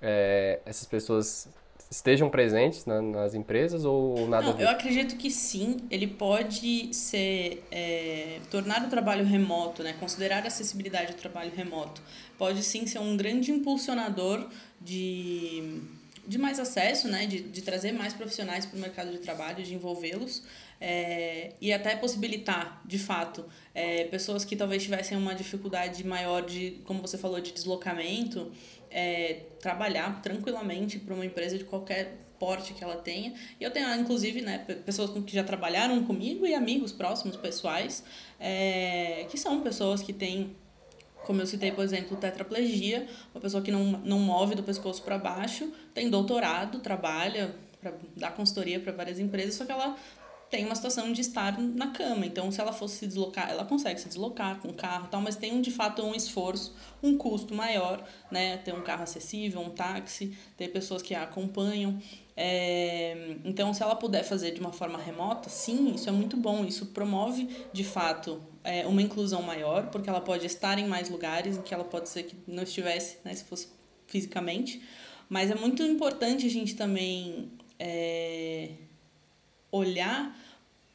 é, 0.01 0.61
essas 0.65 0.87
pessoas 0.87 1.49
estejam 1.91 2.29
presentes 2.29 2.85
na, 2.85 3.01
nas 3.01 3.35
empresas 3.35 3.85
ou 3.85 4.29
nada? 4.29 4.53
Não, 4.53 4.61
eu 4.61 4.69
acredito 4.69 5.17
que 5.17 5.31
sim, 5.31 5.79
ele 5.91 6.07
pode 6.07 6.93
ser 6.95 7.65
é, 7.71 8.41
tornar 8.51 8.85
o 8.85 8.89
trabalho 8.89 9.25
remoto, 9.25 9.83
né, 9.83 9.95
considerar 9.99 10.45
a 10.45 10.49
acessibilidade 10.49 11.13
do 11.13 11.19
trabalho 11.19 11.51
remoto, 11.55 12.03
pode 12.37 12.63
sim 12.63 12.87
ser 12.87 12.99
um 12.99 13.17
grande 13.17 13.51
impulsionador 13.51 14.47
de 14.81 15.83
de 16.29 16.37
mais 16.37 16.61
acesso, 16.61 17.09
né, 17.09 17.27
de, 17.27 17.41
de 17.41 17.63
trazer 17.63 17.91
mais 17.91 18.13
profissionais 18.13 18.67
para 18.67 18.77
o 18.77 18.81
mercado 18.81 19.11
de 19.11 19.17
trabalho, 19.19 19.65
de 19.65 19.73
envolvê-los 19.73 20.43
é, 20.79 21.53
e 21.59 21.73
até 21.73 21.97
possibilitar, 21.97 22.83
de 22.85 22.99
fato, 22.99 23.45
é, 23.75 24.05
pessoas 24.05 24.45
que 24.45 24.55
talvez 24.55 24.83
tivessem 24.83 25.17
uma 25.17 25.35
dificuldade 25.35 26.05
maior 26.07 26.45
de, 26.45 26.83
como 26.85 27.01
você 27.01 27.17
falou, 27.17 27.41
de 27.41 27.51
deslocamento, 27.53 28.53
é, 28.91 29.43
trabalhar 29.61 30.23
tranquilamente 30.23 30.99
para 30.99 31.15
uma 31.15 31.25
empresa 31.25 31.59
de 31.59 31.65
qualquer 31.65 32.17
porte 32.39 32.73
que 32.73 32.83
ela 32.83 32.97
tenha. 32.97 33.35
E 33.61 33.65
eu 33.65 33.71
tenho, 33.71 33.93
inclusive, 33.95 34.41
né, 34.41 34.59
pessoas 34.85 35.11
que 35.25 35.35
já 35.35 35.43
trabalharam 35.43 36.03
comigo 36.05 36.47
e 36.47 36.55
amigos 36.55 36.93
próximos, 36.93 37.37
pessoais, 37.37 38.05
é, 38.39 39.27
que 39.31 39.37
são 39.37 39.61
pessoas 39.61 40.03
que 40.03 40.13
têm 40.13 40.57
como 41.25 41.43
eu 41.43 41.47
citei, 41.47 41.71
por 41.71 41.85
exemplo, 41.85 42.17
tetraplegia, 42.17 43.07
uma 43.35 43.41
pessoa 43.41 43.63
que 43.63 43.71
não, 43.71 43.85
não 43.85 44.19
move 44.19 44.55
do 44.55 44.63
pescoço 44.63 45.03
para 45.03 45.19
baixo, 45.19 45.71
tem 45.93 46.09
doutorado, 46.09 46.79
trabalha 46.79 47.55
para 47.81 47.93
dar 48.17 48.31
consultoria 48.31 48.81
para 48.81 48.93
várias 48.93 49.19
empresas, 49.19 49.55
só 49.55 49.67
que 49.67 49.71
ela 49.71 49.95
tem 50.51 50.65
uma 50.65 50.75
situação 50.75 51.13
de 51.13 51.21
estar 51.21 51.59
na 51.59 51.89
cama. 51.89 52.25
Então, 52.25 52.51
se 52.51 52.61
ela 52.61 52.73
fosse 52.73 52.97
se 52.97 53.07
deslocar, 53.07 53.51
ela 53.51 53.65
consegue 53.65 54.01
se 54.01 54.09
deslocar 54.09 54.59
com 54.61 54.73
carro 54.73 55.07
e 55.07 55.09
tal, 55.09 55.21
mas 55.21 55.37
tem 55.37 55.61
de 55.61 55.71
fato 55.71 56.03
um 56.03 56.15
esforço, 56.15 56.75
um 57.03 57.17
custo 57.17 57.55
maior, 57.55 58.03
né? 58.31 58.57
Ter 58.59 58.75
um 58.75 58.83
carro 58.83 59.03
acessível, 59.03 59.61
um 59.61 59.71
táxi, 59.71 60.37
ter 60.57 60.69
pessoas 60.69 61.03
que 61.03 61.15
a 61.15 61.23
acompanham. 61.25 62.01
É, 62.35 63.37
então, 63.45 63.75
se 63.75 63.83
ela 63.83 63.97
puder 63.97 64.23
fazer 64.23 64.53
de 64.53 64.61
uma 64.61 64.73
forma 64.73 64.99
remota, 64.99 65.51
sim, 65.51 65.95
isso 65.95 66.09
é 66.09 66.13
muito 66.13 66.37
bom. 66.37 66.65
Isso 66.65 66.87
promove, 66.87 67.49
de 67.73 67.85
fato, 67.85 68.41
é, 68.65 68.87
uma 68.87 69.03
inclusão 69.03 69.43
maior, 69.43 69.91
porque 69.91 70.09
ela 70.09 70.21
pode 70.21 70.47
estar 70.47 70.79
em 70.79 70.87
mais 70.87 71.11
lugares 71.11 71.57
em 71.57 71.63
que 71.63 71.75
ela 71.75 71.85
pode 71.85 72.09
ser 72.09 72.23
que 72.23 72.37
não 72.47 72.63
estivesse, 72.63 73.19
né, 73.25 73.35
se 73.35 73.45
fosse 73.45 73.69
fisicamente. 74.07 74.81
Mas 75.29 75.51
é 75.51 75.55
muito 75.55 75.83
importante 75.83 76.47
a 76.47 76.51
gente 76.51 76.75
também 76.75 77.51
é, 77.79 78.71
olhar 79.71 80.35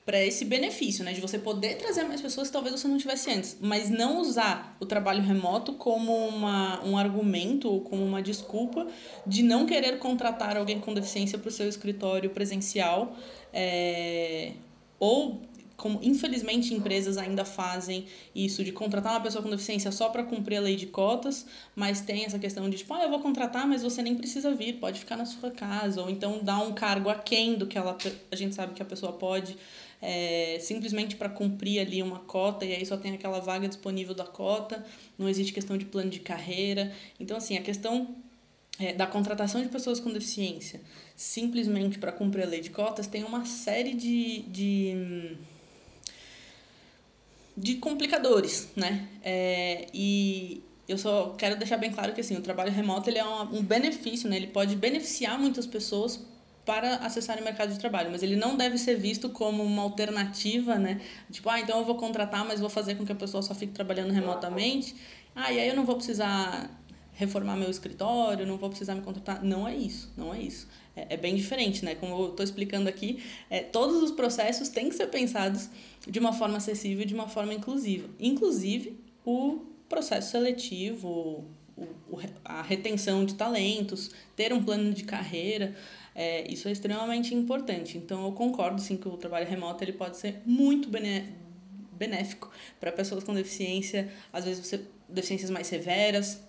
para 0.05 0.21
esse 0.21 0.43
benefício, 0.43 1.03
né, 1.03 1.13
de 1.13 1.21
você 1.21 1.39
poder 1.39 1.77
trazer 1.77 2.03
mais 2.03 2.19
pessoas 2.19 2.47
que 2.47 2.53
talvez 2.53 2.77
você 2.77 2.87
não 2.89 2.97
tivesse 2.97 3.31
antes, 3.31 3.57
mas 3.61 3.89
não 3.89 4.19
usar 4.19 4.75
o 4.79 4.85
trabalho 4.85 5.21
remoto 5.21 5.73
como 5.73 6.13
uma, 6.27 6.83
um 6.83 6.97
argumento 6.97 7.69
ou 7.69 7.79
como 7.79 8.03
uma 8.03 8.21
desculpa 8.21 8.85
de 9.25 9.43
não 9.43 9.65
querer 9.65 9.99
contratar 9.99 10.57
alguém 10.57 10.79
com 10.79 10.93
deficiência 10.93 11.37
para 11.37 11.47
o 11.47 11.51
seu 11.51 11.69
escritório 11.69 12.29
presencial, 12.31 13.15
é, 13.53 14.51
ou 14.99 15.41
como 15.83 15.99
infelizmente 16.01 16.73
empresas 16.73 17.17
ainda 17.17 17.43
fazem 17.43 18.05
isso 18.33 18.63
de 18.63 18.71
contratar 18.71 19.11
uma 19.11 19.19
pessoa 19.19 19.43
com 19.43 19.49
deficiência 19.49 19.91
só 19.91 20.07
para 20.07 20.23
cumprir 20.23 20.55
a 20.55 20.61
lei 20.61 20.77
de 20.77 20.85
cotas, 20.87 21.45
mas 21.75 21.99
tem 21.99 22.23
essa 22.23 22.39
questão 22.39 22.69
de 22.69 22.77
tipo, 22.77 22.93
ah, 22.93 23.03
eu 23.03 23.09
vou 23.09 23.19
contratar, 23.19 23.67
mas 23.67 23.83
você 23.83 24.01
nem 24.01 24.15
precisa 24.15 24.55
vir, 24.55 24.79
pode 24.79 24.97
ficar 24.97 25.17
na 25.17 25.25
sua 25.25 25.51
casa, 25.51 26.01
ou 26.01 26.09
então 26.09 26.39
dar 26.41 26.59
um 26.59 26.71
cargo 26.71 27.09
aquém 27.09 27.55
do 27.55 27.67
que 27.67 27.77
ela, 27.77 27.97
a 28.31 28.35
gente 28.37 28.55
sabe 28.55 28.73
que 28.73 28.81
a 28.81 28.85
pessoa 28.85 29.11
pode, 29.11 29.57
é, 30.01 30.57
simplesmente 30.61 31.17
para 31.17 31.27
cumprir 31.27 31.81
ali 31.81 32.01
uma 32.01 32.19
cota, 32.19 32.63
e 32.63 32.73
aí 32.73 32.85
só 32.85 32.95
tem 32.95 33.13
aquela 33.13 33.41
vaga 33.41 33.67
disponível 33.67 34.15
da 34.15 34.25
cota, 34.25 34.85
não 35.19 35.27
existe 35.27 35.51
questão 35.51 35.77
de 35.77 35.83
plano 35.83 36.09
de 36.09 36.21
carreira. 36.21 36.93
Então, 37.19 37.35
assim, 37.35 37.57
a 37.57 37.61
questão 37.61 38.15
é, 38.79 38.93
da 38.93 39.05
contratação 39.05 39.61
de 39.61 39.67
pessoas 39.67 39.99
com 39.99 40.13
deficiência 40.13 40.79
simplesmente 41.15 41.99
para 41.99 42.11
cumprir 42.11 42.43
a 42.43 42.47
lei 42.47 42.59
de 42.59 42.71
cotas 42.71 43.05
tem 43.05 43.23
uma 43.23 43.45
série 43.45 43.93
de, 43.93 44.39
de 44.43 45.37
de 47.55 47.75
complicadores, 47.75 48.69
né? 48.75 49.07
É, 49.23 49.87
e 49.93 50.63
eu 50.87 50.97
só 50.97 51.35
quero 51.37 51.55
deixar 51.57 51.77
bem 51.77 51.91
claro 51.91 52.13
que 52.13 52.21
assim, 52.21 52.35
o 52.35 52.41
trabalho 52.41 52.71
remoto 52.71 53.09
ele 53.09 53.19
é 53.19 53.25
um, 53.25 53.57
um 53.57 53.63
benefício, 53.63 54.29
né? 54.29 54.35
Ele 54.35 54.47
pode 54.47 54.75
beneficiar 54.75 55.39
muitas 55.39 55.65
pessoas 55.65 56.19
para 56.65 56.95
acessarem 56.97 57.41
o 57.41 57.45
mercado 57.45 57.73
de 57.73 57.79
trabalho, 57.79 58.09
mas 58.09 58.23
ele 58.23 58.35
não 58.35 58.55
deve 58.55 58.77
ser 58.77 58.95
visto 58.95 59.29
como 59.29 59.63
uma 59.63 59.81
alternativa, 59.83 60.75
né? 60.75 61.01
Tipo, 61.29 61.49
ah, 61.49 61.59
então 61.59 61.79
eu 61.79 61.85
vou 61.85 61.95
contratar, 61.95 62.45
mas 62.45 62.59
vou 62.59 62.69
fazer 62.69 62.95
com 62.95 63.05
que 63.05 63.11
a 63.11 63.15
pessoa 63.15 63.43
só 63.43 63.53
fique 63.53 63.73
trabalhando 63.73 64.11
remotamente. 64.11 64.95
Ah, 65.35 65.51
e 65.51 65.59
aí 65.59 65.67
eu 65.67 65.75
não 65.75 65.85
vou 65.85 65.95
precisar 65.95 66.69
reformar 67.13 67.55
meu 67.55 67.69
escritório, 67.69 68.45
não 68.45 68.57
vou 68.57 68.69
precisar 68.69 68.95
me 68.95 69.01
contratar. 69.01 69.43
Não 69.43 69.67
é 69.67 69.75
isso, 69.75 70.11
não 70.17 70.33
é 70.33 70.39
isso. 70.39 70.67
É, 70.95 71.13
é 71.13 71.17
bem 71.17 71.35
diferente, 71.35 71.85
né? 71.85 71.95
Como 71.95 72.13
eu 72.15 72.29
estou 72.29 72.43
explicando 72.43 72.89
aqui, 72.89 73.23
é, 73.49 73.61
todos 73.61 74.01
os 74.01 74.11
processos 74.11 74.69
têm 74.69 74.89
que 74.89 74.95
ser 74.95 75.07
pensados 75.07 75.69
de 76.07 76.19
uma 76.19 76.33
forma 76.33 76.57
acessível 76.57 77.05
de 77.05 77.13
uma 77.13 77.27
forma 77.27 77.53
inclusiva. 77.53 78.09
Inclusive 78.19 78.97
o 79.25 79.65
processo 79.87 80.31
seletivo, 80.31 81.07
o, 81.77 81.83
o, 82.09 82.19
a 82.43 82.61
retenção 82.61 83.25
de 83.25 83.35
talentos, 83.35 84.11
ter 84.35 84.51
um 84.51 84.63
plano 84.63 84.91
de 84.93 85.03
carreira, 85.03 85.75
é, 86.15 86.51
isso 86.51 86.67
é 86.67 86.71
extremamente 86.71 87.33
importante. 87.33 87.97
Então 87.97 88.25
eu 88.25 88.31
concordo 88.31 88.81
sim 88.81 88.97
que 88.97 89.07
o 89.07 89.17
trabalho 89.17 89.47
remoto 89.47 89.83
ele 89.83 89.93
pode 89.93 90.17
ser 90.17 90.41
muito 90.45 90.89
benéfico 91.91 92.51
para 92.79 92.91
pessoas 92.91 93.23
com 93.23 93.33
deficiência, 93.33 94.11
às 94.31 94.45
vezes 94.45 94.65
você, 94.65 94.81
deficiências 95.07 95.49
mais 95.49 95.67
severas, 95.67 96.41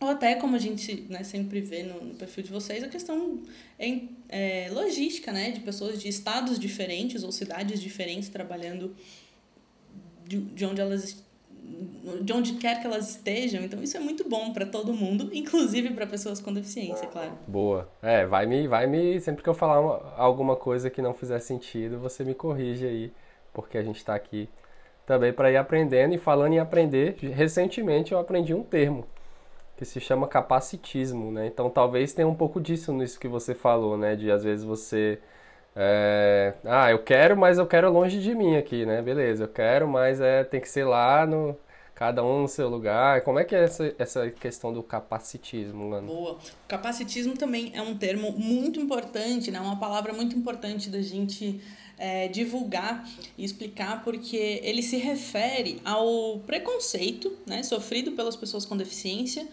ou 0.00 0.08
até 0.08 0.34
como 0.34 0.56
a 0.56 0.58
gente 0.58 1.06
né, 1.08 1.22
sempre 1.22 1.60
vê 1.60 1.82
no, 1.82 2.04
no 2.04 2.14
perfil 2.14 2.44
de 2.44 2.50
vocês, 2.50 2.82
a 2.82 2.88
questão 2.88 3.42
em, 3.78 4.16
é, 4.28 4.68
logística, 4.70 5.32
né? 5.32 5.50
De 5.50 5.60
pessoas 5.60 6.00
de 6.00 6.08
estados 6.08 6.58
diferentes 6.58 7.22
ou 7.22 7.32
cidades 7.32 7.80
diferentes 7.80 8.28
trabalhando 8.28 8.94
de, 10.26 10.38
de 10.38 10.64
onde 10.64 10.80
elas 10.80 11.24
de 12.20 12.30
onde 12.30 12.54
quer 12.54 12.78
que 12.78 12.86
elas 12.86 13.08
estejam. 13.08 13.62
Então 13.62 13.82
isso 13.82 13.96
é 13.96 14.00
muito 14.00 14.28
bom 14.28 14.52
para 14.52 14.66
todo 14.66 14.92
mundo, 14.92 15.30
inclusive 15.32 15.90
para 15.94 16.06
pessoas 16.06 16.38
com 16.40 16.52
deficiência, 16.52 17.06
claro. 17.08 17.32
Boa. 17.46 17.88
É, 18.02 18.26
vai 18.26 18.44
me 18.44 18.68
vai 18.68 18.86
me 18.86 19.18
sempre 19.20 19.42
que 19.42 19.48
eu 19.48 19.54
falar 19.54 19.80
uma, 19.80 20.14
alguma 20.16 20.56
coisa 20.56 20.90
que 20.90 21.00
não 21.00 21.14
fizer 21.14 21.38
sentido, 21.38 21.98
você 21.98 22.22
me 22.22 22.34
corrige 22.34 22.86
aí, 22.86 23.12
porque 23.52 23.78
a 23.78 23.82
gente 23.82 23.96
está 23.96 24.14
aqui 24.14 24.48
também 25.06 25.32
para 25.32 25.50
ir 25.50 25.56
aprendendo 25.56 26.14
e 26.14 26.18
falando 26.18 26.52
em 26.52 26.58
aprender, 26.58 27.16
recentemente 27.34 28.12
eu 28.12 28.18
aprendi 28.18 28.52
um 28.52 28.62
termo 28.62 29.06
que 29.76 29.84
se 29.84 30.00
chama 30.00 30.28
capacitismo, 30.28 31.32
né? 31.32 31.46
Então 31.46 31.68
talvez 31.68 32.12
tenha 32.12 32.28
um 32.28 32.34
pouco 32.34 32.60
disso 32.60 32.92
nisso 32.92 33.18
que 33.18 33.28
você 33.28 33.54
falou, 33.54 33.96
né? 33.96 34.14
De 34.16 34.30
às 34.30 34.44
vezes 34.44 34.64
você 34.64 35.18
é, 35.76 36.54
ah, 36.64 36.90
eu 36.90 37.00
quero, 37.00 37.36
mas 37.36 37.58
eu 37.58 37.66
quero 37.66 37.90
longe 37.90 38.20
de 38.20 38.34
mim 38.34 38.56
aqui, 38.56 38.86
né? 38.86 39.02
Beleza, 39.02 39.44
eu 39.44 39.48
quero, 39.48 39.88
mas 39.88 40.20
é 40.20 40.44
tem 40.44 40.60
que 40.60 40.68
ser 40.68 40.84
lá 40.84 41.26
no 41.26 41.56
cada 41.94 42.24
um 42.24 42.42
no 42.42 42.48
seu 42.48 42.68
lugar. 42.68 43.20
Como 43.22 43.38
é 43.38 43.44
que 43.44 43.54
é 43.54 43.64
essa, 43.64 43.94
essa 43.98 44.30
questão 44.30 44.72
do 44.72 44.82
capacitismo, 44.82 45.88
Lana? 45.88 46.06
Boa. 46.06 46.38
Capacitismo 46.66 47.36
também 47.36 47.70
é 47.74 47.80
um 47.80 47.96
termo 47.96 48.32
muito 48.32 48.80
importante, 48.80 49.50
né? 49.50 49.60
Uma 49.60 49.78
palavra 49.78 50.12
muito 50.12 50.36
importante 50.36 50.90
da 50.90 51.00
gente 51.00 51.60
é, 51.96 52.28
divulgar 52.28 53.08
e 53.38 53.44
explicar, 53.44 54.02
porque 54.02 54.60
ele 54.62 54.82
se 54.82 54.96
refere 54.96 55.80
ao 55.84 56.40
preconceito 56.40 57.32
né, 57.46 57.62
sofrido 57.62 58.12
pelas 58.12 58.34
pessoas 58.34 58.64
com 58.64 58.76
deficiência 58.76 59.46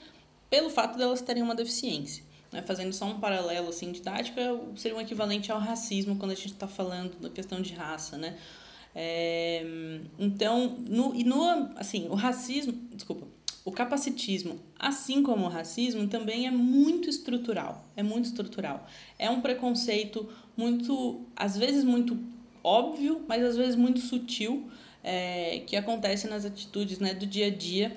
pelo 0.52 0.70
fato 0.70 0.98
delas 0.98 1.22
terem 1.22 1.42
uma 1.42 1.56
deficiência. 1.56 2.24
Né? 2.52 2.62
Fazendo 2.62 2.92
só 2.92 3.06
um 3.06 3.20
paralelo 3.20 3.70
assim, 3.70 3.92
didático, 3.92 4.40
é 4.40 4.54
seria 4.76 4.98
um 4.98 5.02
equivalente 5.02 5.52
ao 5.52 5.58
racismo 5.58 6.18
quando 6.18 6.32
a 6.32 6.36
gente 6.36 6.52
está 6.52 6.68
falando 6.68 7.18
da 7.20 7.30
questão 7.30 7.62
de 7.62 7.74
raça, 7.74 8.18
né? 8.18 8.38
É, 8.94 9.64
então, 10.20 10.78
no, 10.82 11.16
e 11.16 11.24
no, 11.24 11.72
assim, 11.78 12.10
o 12.10 12.14
racismo, 12.14 12.74
desculpa, 12.94 13.26
o 13.64 13.72
capacitismo, 13.72 14.60
assim 14.78 15.24
como 15.24 15.46
o 15.46 15.50
racismo, 15.50 16.06
também 16.08 16.46
é 16.46 16.52
muito 16.52 17.10
estrutural, 17.10 17.86
é 17.96 18.04
muito 18.04 18.26
estrutural. 18.26 18.86
É 19.18 19.30
um 19.30 19.40
preconceito 19.40 20.28
muito, 20.58 21.22
às 21.34 21.56
vezes 21.56 21.86
muito 21.86 22.20
óbvio, 22.62 23.24
mas 23.30 23.42
às 23.46 23.56
vezes 23.56 23.78
muito 23.78 24.02
sutil, 24.02 24.70
é, 25.02 25.64
que 25.66 25.78
acontece 25.78 26.28
nas 26.28 26.44
atitudes 26.44 27.00
né, 27.00 27.14
do 27.14 27.26
dia 27.26 27.48
a 27.48 27.50
dia. 27.50 27.96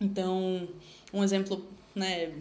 Então, 0.00 0.68
um 1.14 1.24
exemplo 1.24 1.64
né, 1.94 2.32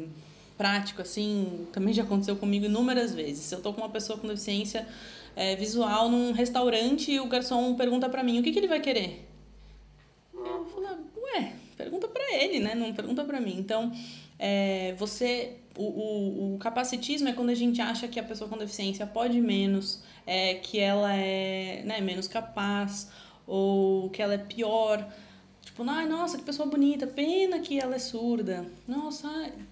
prático, 0.57 1.01
assim, 1.01 1.67
também 1.71 1.93
já 1.93 2.03
aconteceu 2.03 2.36
comigo 2.36 2.65
inúmeras 2.65 3.13
vezes. 3.13 3.45
Se 3.45 3.55
eu 3.55 3.61
tô 3.61 3.74
com 3.74 3.82
uma 3.82 3.89
pessoa 3.89 4.17
com 4.17 4.28
deficiência 4.28 4.88
é, 5.36 5.55
visual 5.55 6.09
num 6.09 6.32
restaurante 6.32 7.11
e 7.11 7.19
o 7.19 7.28
garçom 7.28 7.76
pergunta 7.76 8.09
para 8.09 8.24
mim 8.24 8.39
o 8.39 8.43
que, 8.43 8.51
que 8.51 8.59
ele 8.59 8.67
vai 8.67 8.80
querer. 8.80 9.28
Eu 10.34 10.65
falo, 10.65 10.88
ué, 11.17 11.53
pergunta 11.78 12.07
para 12.07 12.36
ele, 12.36 12.59
né? 12.59 12.76
Não 12.76 12.93
pergunta 12.93 13.24
para 13.24 13.39
mim. 13.39 13.55
Então, 13.57 13.91
é, 14.38 14.93
você. 14.97 15.57
O, 15.76 15.84
o, 15.84 16.55
o 16.55 16.57
capacitismo 16.59 17.30
é 17.30 17.34
quando 17.34 17.49
a 17.49 17.55
gente 17.55 17.82
acha 17.82 18.07
que 18.07 18.19
a 18.19 18.24
pessoa 18.24 18.47
com 18.47 18.55
deficiência 18.55 19.07
pode 19.07 19.41
menos, 19.41 20.03
é, 20.24 20.55
que 20.55 20.80
ela 20.80 21.15
é 21.15 21.82
né, 21.84 21.99
menos 21.99 22.28
capaz, 22.28 23.09
ou 23.47 24.09
que 24.11 24.21
ela 24.21 24.36
é 24.36 24.38
pior. 24.38 25.07
Tipo, 25.74 25.89
ai, 25.89 26.07
nossa, 26.07 26.38
que 26.38 26.43
pessoa 26.43 26.69
bonita, 26.69 27.07
pena 27.07 27.57
que 27.57 27.80
ela 27.80 27.95
é 27.95 27.99
surda. 27.99 28.63
Nossa, 28.88 29.28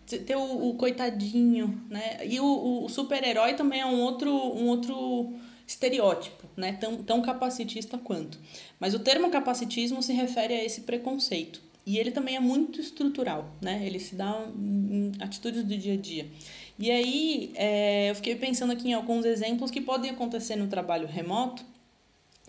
ter 0.08 0.36
o, 0.36 0.70
o 0.70 0.74
coitadinho, 0.74 1.80
né? 1.88 2.26
E 2.26 2.39
o, 2.39 2.86
o 2.86 2.89
super-herói 2.89 3.54
também 3.54 3.82
é 3.82 3.86
um 3.86 4.02
outro, 4.02 4.32
um 4.32 4.66
outro 4.68 5.32
estereótipo, 5.68 6.47
né? 6.58 6.74
Tão, 6.74 7.04
tão 7.04 7.22
capacitista 7.22 7.99
quanto. 7.99 8.39
Mas 8.80 8.95
o 8.95 8.99
termo 8.99 9.30
capacitismo 9.30 10.02
se 10.02 10.12
refere 10.12 10.56
a 10.56 10.64
esse 10.64 10.82
preconceito. 10.82 11.62
E 11.86 11.99
ele 11.99 12.10
também 12.10 12.36
é 12.36 12.39
muito 12.39 12.82
estrutural, 12.82 13.52
né? 13.62 13.86
Ele 13.86 13.99
se 13.99 14.16
dá 14.16 14.43
em 14.58 15.12
atitudes 15.20 15.64
do 15.64 15.78
dia 15.78 15.93
a 15.93 15.97
dia. 15.97 16.28
E 16.80 16.89
aí, 16.89 17.52
é, 17.54 18.10
eu 18.10 18.16
fiquei 18.16 18.36
pensando 18.36 18.74
aqui 18.74 18.89
em 18.89 18.93
alguns 18.93 19.24
exemplos 19.24 19.70
que 19.70 19.80
podem 19.80 20.10
acontecer 20.10 20.56
no 20.56 20.66
trabalho 20.66 21.06
remoto, 21.06 21.64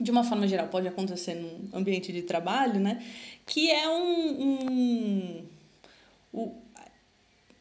de 0.02 0.10
uma 0.10 0.24
forma 0.24 0.46
geral, 0.46 0.68
pode 0.68 0.88
acontecer 0.88 1.34
no 1.34 1.76
ambiente 1.78 2.12
de 2.12 2.22
trabalho, 2.22 2.80
né? 2.80 3.02
que 3.46 3.70
é 3.70 3.88
um, 3.88 4.42
um, 4.42 5.44
um, 6.34 6.52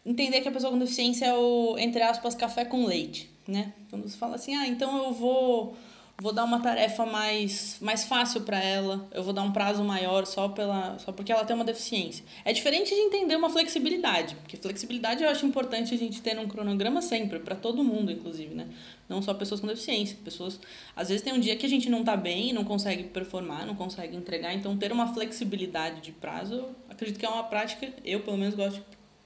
entender 0.06 0.42
que 0.42 0.48
a 0.48 0.52
pessoa 0.52 0.72
com 0.72 0.80
deficiência 0.80 1.26
é 1.26 1.34
o, 1.34 1.78
entre 1.78 2.02
aspas, 2.02 2.36
café 2.36 2.66
com 2.66 2.86
leite, 2.86 3.30
né? 3.48 3.74
Quando 3.90 4.08
você 4.08 4.18
fala 4.18 4.36
assim, 4.36 4.56
ah, 4.56 4.68
então 4.68 5.06
eu 5.06 5.14
vou 5.14 5.76
vou 6.20 6.32
dar 6.32 6.44
uma 6.44 6.60
tarefa 6.60 7.06
mais, 7.06 7.78
mais 7.82 8.04
fácil 8.04 8.42
para 8.42 8.64
ela, 8.64 9.08
eu 9.12 9.24
vou 9.24 9.34
dar 9.34 9.42
um 9.42 9.52
prazo 9.52 9.84
maior 9.84 10.26
só, 10.26 10.48
pela, 10.50 11.00
só 11.00 11.12
porque 11.12 11.32
ela 11.32 11.44
tem 11.44 11.56
uma 11.56 11.66
deficiência. 11.66 12.24
É 12.46 12.54
diferente 12.54 12.94
de 12.94 13.02
entender 13.02 13.36
uma 13.36 13.50
flexibilidade, 13.50 14.36
porque 14.36 14.56
flexibilidade 14.56 15.24
eu 15.24 15.30
acho 15.30 15.46
importante 15.46 15.94
a 15.94 15.98
gente 15.98 16.22
ter 16.22 16.36
num 16.36 16.48
cronograma 16.48 17.02
sempre, 17.02 17.40
para 17.40 17.56
todo 17.56 17.84
mundo, 17.84 18.12
inclusive, 18.12 18.54
né? 18.54 18.68
Não 19.10 19.22
só 19.22 19.34
pessoas 19.34 19.60
com 19.60 19.68
deficiência. 19.68 20.16
Pessoas, 20.24 20.60
às 20.96 21.10
vezes 21.10 21.24
tem 21.24 21.34
um 21.34 21.40
dia 21.40 21.56
que 21.56 21.66
a 21.66 21.70
gente 21.70 21.90
não 21.90 22.04
tá 22.04 22.16
bem, 22.16 22.54
não 22.54 22.64
consegue 22.64 23.06
performar, 23.06 23.66
não 23.66 23.76
consegue 23.76 24.16
entregar, 24.16 24.54
então 24.54 24.78
ter 24.78 24.92
uma 24.92 25.14
flexibilidade 25.14 26.02
de 26.02 26.12
prazo, 26.12 26.68
acredito 26.90 27.20
que 27.20 27.26
é 27.26 27.30
uma 27.30 27.44
prática, 27.44 27.92
eu 28.06 28.20
pelo 28.20 28.38
menos 28.38 28.54
gosto 28.54 28.76
de 28.76 28.84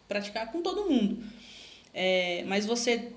praticar 0.08 0.52
com 0.52 0.62
todo 0.62 0.90
mundo. 0.90 1.24
É, 1.94 2.44
mas 2.48 2.66
você 2.66 3.12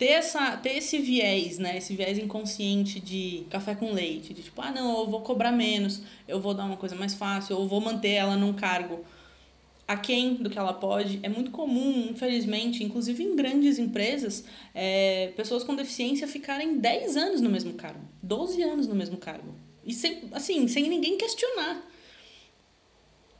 ter, 0.00 0.12
essa, 0.12 0.56
ter 0.56 0.78
esse 0.78 0.96
viés, 0.96 1.58
né? 1.58 1.76
Esse 1.76 1.94
viés 1.94 2.16
inconsciente 2.16 2.98
de 2.98 3.44
café 3.50 3.74
com 3.74 3.92
leite, 3.92 4.32
de 4.32 4.42
tipo, 4.44 4.58
ah, 4.62 4.72
não, 4.72 5.00
eu 5.00 5.06
vou 5.06 5.20
cobrar 5.20 5.52
menos, 5.52 6.00
eu 6.26 6.40
vou 6.40 6.54
dar 6.54 6.64
uma 6.64 6.78
coisa 6.78 6.96
mais 6.96 7.12
fácil, 7.12 7.54
eu 7.54 7.68
vou 7.68 7.82
manter 7.82 8.12
ela 8.12 8.34
num 8.34 8.54
cargo 8.54 9.04
aquém 9.86 10.36
do 10.36 10.48
que 10.48 10.58
ela 10.58 10.72
pode. 10.72 11.20
É 11.22 11.28
muito 11.28 11.50
comum, 11.50 12.08
infelizmente, 12.12 12.82
inclusive 12.82 13.22
em 13.22 13.36
grandes 13.36 13.78
empresas, 13.78 14.42
é, 14.74 15.34
pessoas 15.36 15.64
com 15.64 15.76
deficiência 15.76 16.26
ficarem 16.26 16.78
10 16.78 17.18
anos 17.18 17.42
no 17.42 17.50
mesmo 17.50 17.74
cargo, 17.74 18.00
12 18.22 18.62
anos 18.62 18.86
no 18.86 18.94
mesmo 18.94 19.18
cargo. 19.18 19.54
E 19.84 19.92
sem, 19.92 20.22
assim, 20.32 20.66
sem 20.66 20.88
ninguém 20.88 21.18
questionar. 21.18 21.86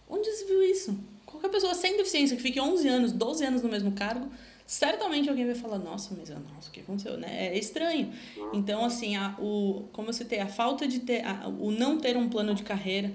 Onde 0.07 0.31
se 0.31 0.45
viu 0.45 0.63
isso? 0.63 0.95
Qualquer 1.25 1.49
pessoa 1.49 1.73
sem 1.73 1.97
deficiência 1.97 2.37
que 2.37 2.43
fique 2.43 2.61
11 2.61 2.87
anos, 2.87 3.13
12 3.13 3.45
anos 3.47 3.63
no 3.63 3.71
mesmo 3.71 3.93
cargo, 3.93 4.31
certamente 4.71 5.29
alguém 5.29 5.47
vai 5.47 5.57
falar, 5.57 5.81
nossa, 5.81 6.15
mas 6.17 6.29
nossa, 6.29 6.69
o 6.69 6.71
que 6.71 6.79
aconteceu, 6.79 7.17
né? 7.17 7.49
É 7.49 7.59
estranho. 7.59 8.13
Então, 8.53 8.85
assim, 8.85 9.17
a, 9.17 9.35
o, 9.41 9.89
como 9.93 10.11
eu 10.11 10.13
citei, 10.13 10.39
a 10.39 10.47
falta 10.47 10.87
de 10.87 11.01
ter, 11.01 11.27
a, 11.27 11.49
o 11.49 11.73
não 11.73 11.99
ter 11.99 12.17
um 12.17 12.29
plano 12.29 12.55
de 12.55 12.63
carreira, 12.63 13.13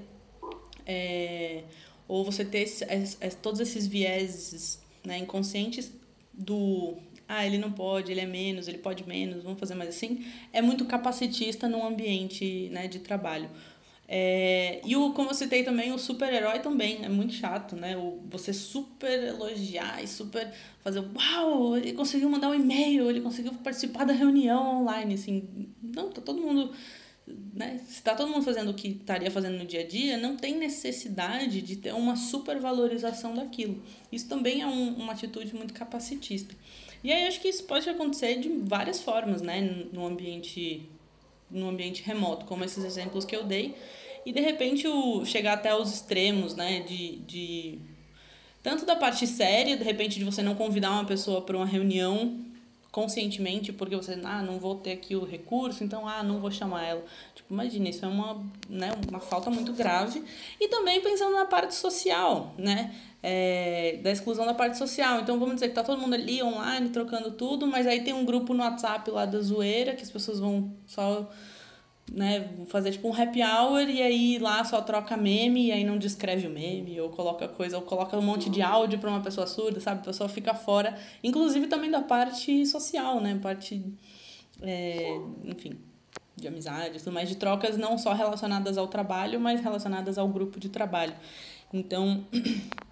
é, 0.85 1.63
ou 2.09 2.25
você 2.25 2.43
ter 2.43 2.59
esse, 2.59 2.83
esse, 2.83 3.37
todos 3.37 3.61
esses 3.61 3.87
vieses 3.87 4.83
né, 5.01 5.17
inconscientes 5.19 5.93
do 6.33 6.97
ah, 7.25 7.47
ele 7.47 7.57
não 7.57 7.71
pode, 7.71 8.11
ele 8.11 8.19
é 8.19 8.25
menos, 8.25 8.67
ele 8.67 8.79
pode 8.79 9.07
menos, 9.07 9.41
vamos 9.41 9.57
fazer 9.57 9.75
mais 9.75 9.89
assim, 9.91 10.25
é 10.51 10.61
muito 10.61 10.83
capacitista 10.83 11.69
num 11.69 11.87
ambiente 11.87 12.67
né, 12.73 12.85
de 12.89 12.99
trabalho. 12.99 13.49
É, 14.07 14.81
e 14.85 14.95
o, 14.95 15.13
como 15.13 15.31
eu 15.31 15.33
citei 15.33 15.63
também, 15.63 15.91
o 15.91 15.97
super-herói 15.97 16.59
também 16.59 17.03
é 17.03 17.09
muito 17.09 17.33
chato, 17.33 17.75
né? 17.75 17.97
O, 17.97 18.21
você 18.29 18.53
super 18.53 19.23
elogiar 19.23 20.03
e 20.03 20.07
super 20.07 20.53
fazer, 20.83 21.03
uau, 21.15 21.75
ele 21.75 21.93
conseguiu 21.93 22.29
mandar 22.29 22.49
um 22.49 22.53
e-mail, 22.53 23.09
ele 23.09 23.21
conseguiu 23.21 23.53
participar 23.55 24.05
da 24.05 24.13
reunião 24.13 24.81
online, 24.81 25.15
assim. 25.15 25.69
Não, 25.81 26.09
tá 26.11 26.21
todo 26.21 26.39
mundo 26.39 26.71
né, 27.53 27.79
se 27.87 27.93
está 27.93 28.13
todo 28.13 28.29
mundo 28.29 28.43
fazendo 28.43 28.69
o 28.69 28.73
que 28.73 28.89
estaria 28.89 29.31
fazendo 29.31 29.57
no 29.57 29.65
dia 29.65 29.81
a 29.81 29.87
dia, 29.87 30.17
não 30.17 30.35
tem 30.35 30.57
necessidade 30.57 31.61
de 31.61 31.75
ter 31.75 31.93
uma 31.93 32.15
supervalorização 32.15 33.33
daquilo. 33.33 33.81
Isso 34.11 34.27
também 34.27 34.61
é 34.61 34.67
um, 34.67 34.93
uma 34.95 35.13
atitude 35.13 35.55
muito 35.55 35.73
capacitista. 35.73 36.55
E 37.03 37.11
aí 37.11 37.27
acho 37.27 37.41
que 37.41 37.47
isso 37.47 37.63
pode 37.63 37.89
acontecer 37.89 38.39
de 38.39 38.49
várias 38.63 39.01
formas, 39.01 39.41
né, 39.41 39.61
no 39.91 40.05
ambiente 40.05 40.87
no 41.49 41.69
ambiente 41.69 42.03
remoto, 42.03 42.45
como 42.45 42.63
esses 42.63 42.83
exemplos 42.83 43.25
que 43.25 43.35
eu 43.35 43.43
dei, 43.43 43.75
e 44.25 44.31
de 44.31 44.41
repente 44.41 44.87
o 44.87 45.23
chegar 45.25 45.53
até 45.53 45.75
os 45.75 45.93
extremos, 45.93 46.55
né, 46.55 46.79
de, 46.81 47.17
de 47.17 47.79
tanto 48.63 48.85
da 48.85 48.95
parte 48.95 49.27
séria, 49.27 49.77
de 49.77 49.83
repente 49.83 50.17
de 50.17 50.25
você 50.25 50.41
não 50.41 50.55
convidar 50.55 50.91
uma 50.91 51.05
pessoa 51.05 51.41
para 51.41 51.55
uma 51.55 51.65
reunião 51.65 52.43
conscientemente 52.95 53.73
porque 53.73 53.93
você, 53.93 54.17
ah, 54.23 54.41
não 54.41 54.57
vou 54.57 54.75
ter 54.75 54.93
aqui 54.93 55.17
o 55.17 55.25
recurso, 55.25 55.83
então, 55.83 56.07
ah, 56.07 56.23
não 56.23 56.39
vou 56.39 56.49
chamar 56.49 56.81
ela. 56.85 57.03
Tipo, 57.35 57.53
imagina, 57.53 57.89
isso 57.89 58.05
é 58.05 58.07
uma, 58.07 58.41
né, 58.69 58.89
uma 59.09 59.19
falta 59.19 59.49
muito 59.49 59.73
grave. 59.73 60.23
E 60.61 60.69
também 60.69 61.01
pensando 61.01 61.35
na 61.35 61.45
parte 61.45 61.75
social, 61.75 62.53
né? 62.57 62.95
É, 63.27 64.01
da 64.03 64.11
exclusão 64.11 64.45
da 64.45 64.53
parte 64.53 64.77
social. 64.77 65.19
Então, 65.19 65.39
vamos 65.39 65.55
dizer 65.55 65.69
que 65.69 65.73
tá 65.73 65.81
todo 65.81 65.99
mundo 65.99 66.13
ali 66.13 66.43
online, 66.43 66.89
trocando 66.89 67.31
tudo, 67.31 67.65
mas 67.65 67.87
aí 67.87 68.03
tem 68.03 68.13
um 68.13 68.23
grupo 68.23 68.53
no 68.53 68.61
WhatsApp 68.61 69.09
lá 69.09 69.25
da 69.25 69.41
zoeira, 69.41 69.95
que 69.95 70.03
as 70.03 70.11
pessoas 70.11 70.39
vão 70.39 70.71
só 70.85 71.27
né, 72.11 72.47
fazer 72.67 72.91
tipo 72.91 73.07
um 73.07 73.13
happy 73.19 73.41
hour 73.41 73.89
e 73.89 74.01
aí 74.01 74.37
lá 74.37 74.63
só 74.63 74.81
troca 74.81 75.17
meme 75.17 75.67
e 75.67 75.71
aí 75.71 75.83
não 75.83 75.97
descreve 75.97 76.45
o 76.47 76.51
meme, 76.51 76.99
ou 77.01 77.09
coloca 77.09 77.47
coisa, 77.47 77.77
ou 77.77 77.83
coloca 77.83 78.15
um 78.17 78.21
monte 78.21 78.49
de 78.49 78.61
áudio 78.61 78.99
para 78.99 79.09
uma 79.09 79.21
pessoa 79.21 79.47
surda, 79.47 79.79
sabe? 79.79 80.01
A 80.01 80.03
pessoa 80.03 80.29
fica 80.29 80.53
fora, 80.53 80.95
inclusive 81.23 81.67
também 81.67 81.89
da 81.89 82.01
parte 82.01 82.65
social, 82.65 83.19
né? 83.19 83.39
Parte, 83.41 83.83
é, 84.61 85.19
enfim, 85.45 85.79
de 86.35 86.47
amizade, 86.47 86.99
tudo 86.99 87.13
mais, 87.13 87.27
de 87.27 87.37
trocas 87.37 87.77
não 87.77 87.97
só 87.97 88.13
relacionadas 88.13 88.77
ao 88.77 88.87
trabalho, 88.87 89.39
mas 89.39 89.61
relacionadas 89.61 90.17
ao 90.17 90.27
grupo 90.27 90.59
de 90.59 90.69
trabalho. 90.69 91.13
Então, 91.73 92.23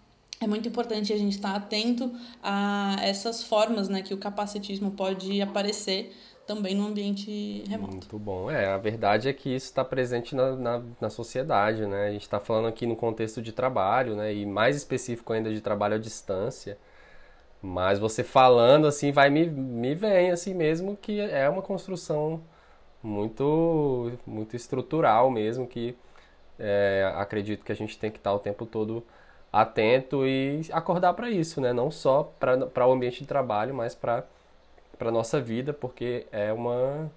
é 0.44 0.48
muito 0.48 0.68
importante 0.68 1.14
a 1.14 1.18
gente 1.18 1.36
estar 1.36 1.56
atento 1.56 2.12
a 2.42 2.98
essas 3.02 3.44
formas 3.44 3.90
né, 3.90 4.02
que 4.02 4.14
o 4.14 4.18
capacitismo 4.18 4.92
pode 4.92 5.42
aparecer 5.42 6.14
também 6.46 6.76
no 6.76 6.88
ambiente 6.88 7.64
remoto. 7.68 7.94
Muito 7.94 8.20
bom. 8.20 8.52
É, 8.52 8.68
a 8.68 8.78
verdade 8.78 9.30
é 9.30 9.34
que 9.34 9.50
isso 9.56 9.68
está 9.68 9.84
presente 9.84 10.36
na, 10.36 10.56
na, 10.56 10.82
na, 11.00 11.10
sociedade, 11.10 11.86
né? 11.86 12.08
A 12.08 12.12
gente 12.12 12.24
está 12.24 12.40
falando 12.40 12.68
aqui 12.68 12.86
no 12.86 12.96
contexto 12.96 13.42
de 13.42 13.54
trabalho, 13.54 14.16
né? 14.16 14.34
E 14.34 14.46
mais 14.46 14.76
específico 14.76 15.32
ainda 15.32 15.54
de 15.54 15.62
trabalho 15.62 15.96
à 15.96 15.98
distância. 15.98 16.78
Mas 17.62 17.98
você 17.98 18.24
falando 18.24 18.88
assim, 18.88 19.12
vai 19.12 19.30
me, 19.30 19.46
me 19.50 19.96
vem 19.96 20.32
assim 20.32 20.54
mesmo 20.54 20.98
que 20.98 21.22
é 21.22 21.48
uma 21.48 21.62
construção 21.62 22.42
muito, 23.02 24.12
muito 24.28 24.56
estrutural 24.56 25.32
mesmo, 25.32 25.66
que 25.66 25.96
é, 26.60 27.12
acredito 27.16 27.64
que 27.64 27.72
a 27.72 27.76
gente 27.76 27.98
tem 27.98 28.12
que 28.12 28.18
estar 28.18 28.34
o 28.34 28.40
tempo 28.40 28.66
todo 28.66 29.04
atento 29.54 30.28
e 30.28 30.62
acordar 30.72 31.14
para 31.14 31.30
isso, 31.30 31.62
né? 31.62 31.72
Não 31.72 31.92
só 31.92 32.34
para 32.40 32.88
o 32.88 32.92
ambiente 32.92 33.20
de 33.22 33.28
trabalho, 33.28 33.74
mas 33.74 33.96
para 33.96 34.26
para 34.98 35.12
nossa 35.12 35.42
vida, 35.42 35.74
porque 35.74 36.28
é 36.32 36.54
uma 36.54 37.12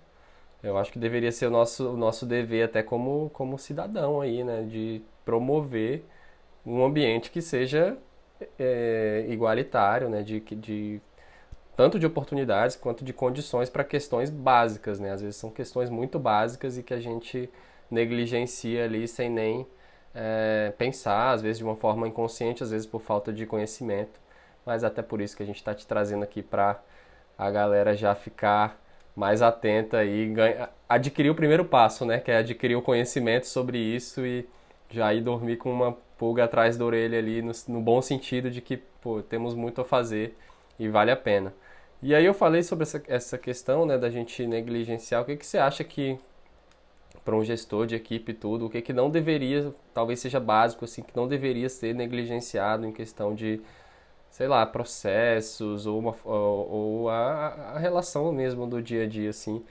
eu 0.62 0.76
acho 0.76 0.92
que 0.92 0.98
deveria 0.98 1.30
ser 1.30 1.46
o 1.46 1.50
nosso, 1.50 1.90
o 1.90 1.96
nosso 1.96 2.26
dever 2.26 2.64
até 2.64 2.82
como, 2.82 3.30
como 3.32 3.58
cidadão 3.58 4.20
aí, 4.20 4.42
né, 4.42 4.62
de 4.64 5.02
promover 5.24 6.04
um 6.64 6.84
ambiente 6.84 7.30
que 7.30 7.40
seja 7.40 7.96
é, 8.58 9.26
igualitário, 9.28 10.08
né, 10.08 10.22
de, 10.22 10.40
de 10.40 11.00
tanto 11.76 11.98
de 11.98 12.06
oportunidades 12.06 12.74
quanto 12.76 13.04
de 13.04 13.12
condições 13.12 13.70
para 13.70 13.84
questões 13.84 14.30
básicas, 14.30 14.98
né, 14.98 15.12
às 15.12 15.20
vezes 15.20 15.36
são 15.36 15.50
questões 15.50 15.90
muito 15.90 16.18
básicas 16.18 16.76
e 16.78 16.82
que 16.82 16.94
a 16.94 17.00
gente 17.00 17.48
negligencia 17.90 18.84
ali 18.84 19.06
sem 19.06 19.30
nem 19.30 19.66
é, 20.16 20.72
pensar, 20.78 21.32
às 21.32 21.42
vezes 21.42 21.58
de 21.58 21.64
uma 21.64 21.76
forma 21.76 22.08
inconsciente, 22.08 22.62
às 22.62 22.70
vezes 22.70 22.86
por 22.86 23.00
falta 23.02 23.32
de 23.32 23.44
conhecimento, 23.44 24.18
mas 24.64 24.82
até 24.82 25.02
por 25.02 25.20
isso 25.20 25.36
que 25.36 25.42
a 25.42 25.46
gente 25.46 25.56
está 25.56 25.74
te 25.74 25.86
trazendo 25.86 26.24
aqui 26.24 26.42
para 26.42 26.80
a 27.38 27.50
galera 27.50 27.94
já 27.94 28.14
ficar 28.14 28.80
mais 29.14 29.42
atenta 29.42 30.04
e 30.04 30.26
ganha, 30.26 30.70
adquirir 30.88 31.30
o 31.30 31.34
primeiro 31.34 31.64
passo, 31.64 32.04
né? 32.04 32.18
Que 32.18 32.30
é 32.30 32.38
adquirir 32.38 32.76
o 32.76 32.82
conhecimento 32.82 33.46
sobre 33.46 33.78
isso 33.78 34.24
e 34.26 34.48
já 34.90 35.12
ir 35.14 35.20
dormir 35.22 35.56
com 35.56 35.70
uma 35.70 35.96
pulga 36.18 36.44
atrás 36.44 36.76
da 36.76 36.84
orelha 36.84 37.18
ali, 37.18 37.42
no, 37.42 37.52
no 37.68 37.80
bom 37.80 38.00
sentido 38.02 38.50
de 38.50 38.60
que, 38.60 38.78
pô, 39.00 39.22
temos 39.22 39.54
muito 39.54 39.80
a 39.80 39.84
fazer 39.84 40.36
e 40.78 40.88
vale 40.88 41.10
a 41.10 41.16
pena. 41.16 41.52
E 42.02 42.14
aí 42.14 42.24
eu 42.24 42.34
falei 42.34 42.62
sobre 42.62 42.82
essa, 42.84 43.02
essa 43.08 43.38
questão, 43.38 43.86
né, 43.86 43.98
da 43.98 44.10
gente 44.10 44.46
negligenciar. 44.46 45.22
O 45.22 45.24
que, 45.24 45.36
que 45.36 45.46
você 45.46 45.58
acha 45.58 45.82
que, 45.84 46.18
para 47.26 47.36
um 47.36 47.44
gestor 47.44 47.86
de 47.86 47.96
equipe 47.96 48.32
tudo, 48.32 48.66
o 48.66 48.70
que, 48.70 48.80
que 48.80 48.92
não 48.92 49.10
deveria, 49.10 49.74
talvez 49.92 50.20
seja 50.20 50.38
básico, 50.38 50.84
assim, 50.84 51.02
que 51.02 51.14
não 51.16 51.26
deveria 51.26 51.68
ser 51.68 51.92
negligenciado 51.94 52.86
em 52.86 52.92
questão 52.92 53.34
de 53.34 53.60
sei 54.30 54.46
lá, 54.48 54.66
processos 54.66 55.86
ou, 55.86 55.98
uma, 55.98 56.14
ou, 56.24 56.70
ou 56.70 57.08
a, 57.08 57.48
a, 57.74 57.78
relação 57.78 58.30
mesmo 58.32 58.66
do 58.66 58.82
dia 58.82 59.04
a 59.04 59.06
dia, 59.08 59.30
assim. 59.30 59.54
Não 59.54 59.62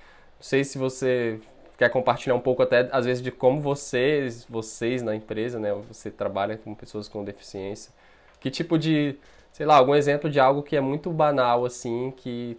sei 0.41 0.63
se 0.63 0.77
você 0.77 1.39
quer 1.77 1.89
compartilhar 1.89 2.35
um 2.35 2.39
pouco 2.39 2.63
até, 2.63 2.89
às 2.91 3.05
vezes, 3.05 3.21
de 3.23 3.31
como 3.31 3.61
vocês, 3.61 4.45
vocês 4.49 5.03
na 5.03 5.15
empresa, 5.15 5.59
né, 5.59 5.71
você 5.87 6.09
trabalha 6.09 6.57
com 6.57 6.73
pessoas 6.73 7.07
com 7.07 7.23
deficiência, 7.23 7.93
que 8.39 8.49
tipo 8.49 8.77
de, 8.77 9.15
sei 9.51 9.65
lá, 9.65 9.75
algum 9.77 9.95
exemplo 9.95 10.29
de 10.29 10.39
algo 10.39 10.63
que 10.63 10.75
é 10.75 10.81
muito 10.81 11.11
banal, 11.11 11.63
assim, 11.63 12.11
que 12.17 12.57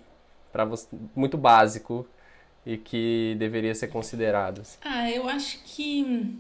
para 0.53 0.67
muito 1.15 1.37
básico 1.37 2.07
e 2.67 2.77
que 2.77 3.37
deveria 3.39 3.75
ser 3.75 3.87
considerado. 3.87 4.63
Assim. 4.63 4.79
Ah, 4.83 5.09
eu 5.09 5.29
acho 5.29 5.61
que 5.65 6.37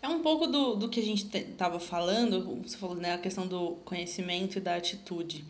é 0.00 0.08
um 0.08 0.20
pouco 0.20 0.46
do, 0.46 0.76
do 0.76 0.88
que 0.88 0.98
a 0.98 1.02
gente 1.02 1.36
estava 1.36 1.78
falando, 1.78 2.56
você 2.62 2.78
falou, 2.78 2.96
né, 2.96 3.12
a 3.12 3.18
questão 3.18 3.46
do 3.46 3.72
conhecimento 3.84 4.56
e 4.56 4.60
da 4.60 4.76
atitude. 4.76 5.44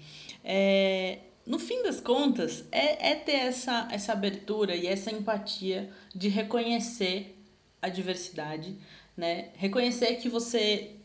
É, 0.45 1.21
no 1.47 1.59
fim 1.59 1.83
das 1.85 2.01
contas, 2.01 2.65
é, 2.73 3.13
é 3.13 3.15
ter 3.15 3.33
essa, 3.33 3.89
essa 3.93 4.13
abertura 4.13 4.75
e 4.75 4.89
essa 4.89 5.13
empatia 5.13 5.91
de 6.13 6.29
reconhecer 6.29 7.37
a 7.81 7.89
diversidade, 7.89 8.77
né? 9.17 9.51
Reconhecer 9.55 10.17
que 10.17 10.29
você 10.29 10.97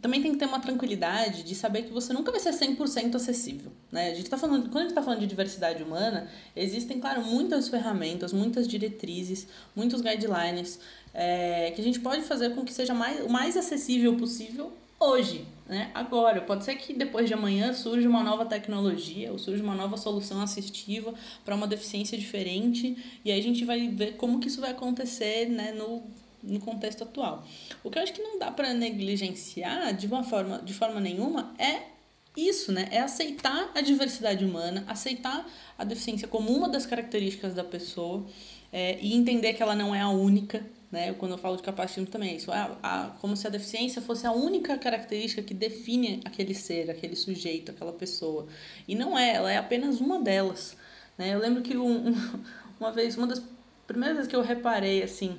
também 0.00 0.22
tem 0.22 0.32
que 0.32 0.38
ter 0.38 0.46
uma 0.46 0.60
tranquilidade 0.60 1.42
de 1.42 1.54
saber 1.54 1.82
que 1.82 1.92
você 1.92 2.12
nunca 2.12 2.30
vai 2.30 2.40
ser 2.40 2.52
100% 2.52 3.14
acessível, 3.14 3.70
né? 3.92 4.10
A 4.10 4.14
gente 4.14 4.30
tá 4.30 4.38
falando, 4.38 4.64
quando 4.64 4.78
a 4.78 4.80
gente 4.80 4.90
está 4.90 5.02
falando 5.02 5.20
de 5.20 5.26
diversidade 5.26 5.82
humana, 5.82 6.28
existem, 6.56 6.98
claro, 6.98 7.22
muitas 7.22 7.68
ferramentas, 7.68 8.32
muitas 8.32 8.66
diretrizes, 8.66 9.46
muitos 9.74 10.00
guidelines 10.00 10.78
é, 11.12 11.72
que 11.72 11.80
a 11.80 11.84
gente 11.84 12.00
pode 12.00 12.22
fazer 12.22 12.54
com 12.54 12.64
que 12.64 12.72
seja 12.72 12.94
mais, 12.94 13.24
o 13.24 13.28
mais 13.28 13.56
acessível 13.56 14.16
possível 14.16 14.72
hoje, 14.98 15.46
né? 15.66 15.90
Agora, 15.94 16.42
pode 16.42 16.64
ser 16.64 16.76
que 16.76 16.92
depois 16.92 17.26
de 17.26 17.32
amanhã 17.32 17.72
surja 17.72 18.08
uma 18.08 18.22
nova 18.22 18.44
tecnologia 18.44 19.32
ou 19.32 19.38
surja 19.38 19.62
uma 19.62 19.74
nova 19.74 19.96
solução 19.96 20.42
assistiva 20.42 21.14
para 21.44 21.54
uma 21.54 21.66
deficiência 21.66 22.18
diferente 22.18 22.96
e 23.24 23.32
aí 23.32 23.40
a 23.40 23.42
gente 23.42 23.64
vai 23.64 23.88
ver 23.88 24.16
como 24.16 24.40
que 24.40 24.48
isso 24.48 24.60
vai 24.60 24.72
acontecer, 24.72 25.48
né, 25.48 25.72
no 25.72 26.02
no 26.42 26.60
contexto 26.60 27.04
atual. 27.04 27.46
O 27.82 27.90
que 27.90 27.98
eu 27.98 28.02
acho 28.02 28.12
que 28.12 28.22
não 28.22 28.38
dá 28.38 28.50
para 28.50 28.72
negligenciar 28.72 29.94
de 29.94 30.06
uma 30.06 30.24
forma, 30.24 30.58
de 30.58 30.74
forma 30.74 31.00
nenhuma 31.00 31.54
é 31.58 31.82
isso, 32.36 32.72
né? 32.72 32.88
É 32.90 33.00
aceitar 33.00 33.70
a 33.74 33.80
diversidade 33.80 34.44
humana, 34.44 34.84
aceitar 34.86 35.48
a 35.76 35.84
deficiência 35.84 36.28
como 36.28 36.50
uma 36.50 36.68
das 36.68 36.86
características 36.86 37.54
da 37.54 37.64
pessoa 37.64 38.24
é, 38.72 38.98
e 39.00 39.14
entender 39.14 39.52
que 39.54 39.62
ela 39.62 39.74
não 39.74 39.94
é 39.94 40.00
a 40.00 40.08
única, 40.08 40.64
né? 40.90 41.12
Quando 41.14 41.32
eu 41.32 41.38
falo 41.38 41.56
de 41.56 41.62
capacitismo 41.62 42.06
também 42.08 42.30
é 42.30 42.36
isso, 42.36 42.50
a, 42.52 42.78
a, 42.82 43.10
como 43.20 43.36
se 43.36 43.46
a 43.46 43.50
deficiência 43.50 44.00
fosse 44.00 44.26
a 44.26 44.32
única 44.32 44.78
característica 44.78 45.42
que 45.42 45.52
define 45.52 46.20
aquele 46.24 46.54
ser, 46.54 46.90
aquele 46.90 47.16
sujeito, 47.16 47.72
aquela 47.72 47.92
pessoa. 47.92 48.46
E 48.86 48.94
não 48.94 49.18
é, 49.18 49.34
ela 49.34 49.52
é 49.52 49.56
apenas 49.56 50.00
uma 50.00 50.20
delas. 50.20 50.76
Né? 51.18 51.34
Eu 51.34 51.40
lembro 51.40 51.62
que 51.62 51.76
um, 51.76 52.14
uma 52.78 52.92
vez, 52.92 53.16
uma 53.16 53.26
das 53.26 53.42
primeiras 53.86 54.16
vezes 54.16 54.30
que 54.30 54.36
eu 54.36 54.42
reparei 54.42 55.02
assim 55.02 55.36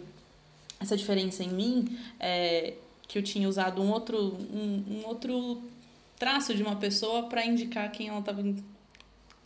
essa 0.81 0.97
diferença 0.97 1.43
em 1.43 1.49
mim 1.49 1.97
é 2.19 2.73
que 3.07 3.17
eu 3.17 3.23
tinha 3.23 3.47
usado 3.47 3.81
um 3.81 3.91
outro, 3.91 4.17
um, 4.17 4.83
um 4.89 5.05
outro 5.05 5.61
traço 6.17 6.55
de 6.55 6.63
uma 6.63 6.77
pessoa 6.77 7.23
para 7.23 7.45
indicar 7.45 7.91
quem 7.91 8.07
ela 8.07 8.19
estava 8.19 8.41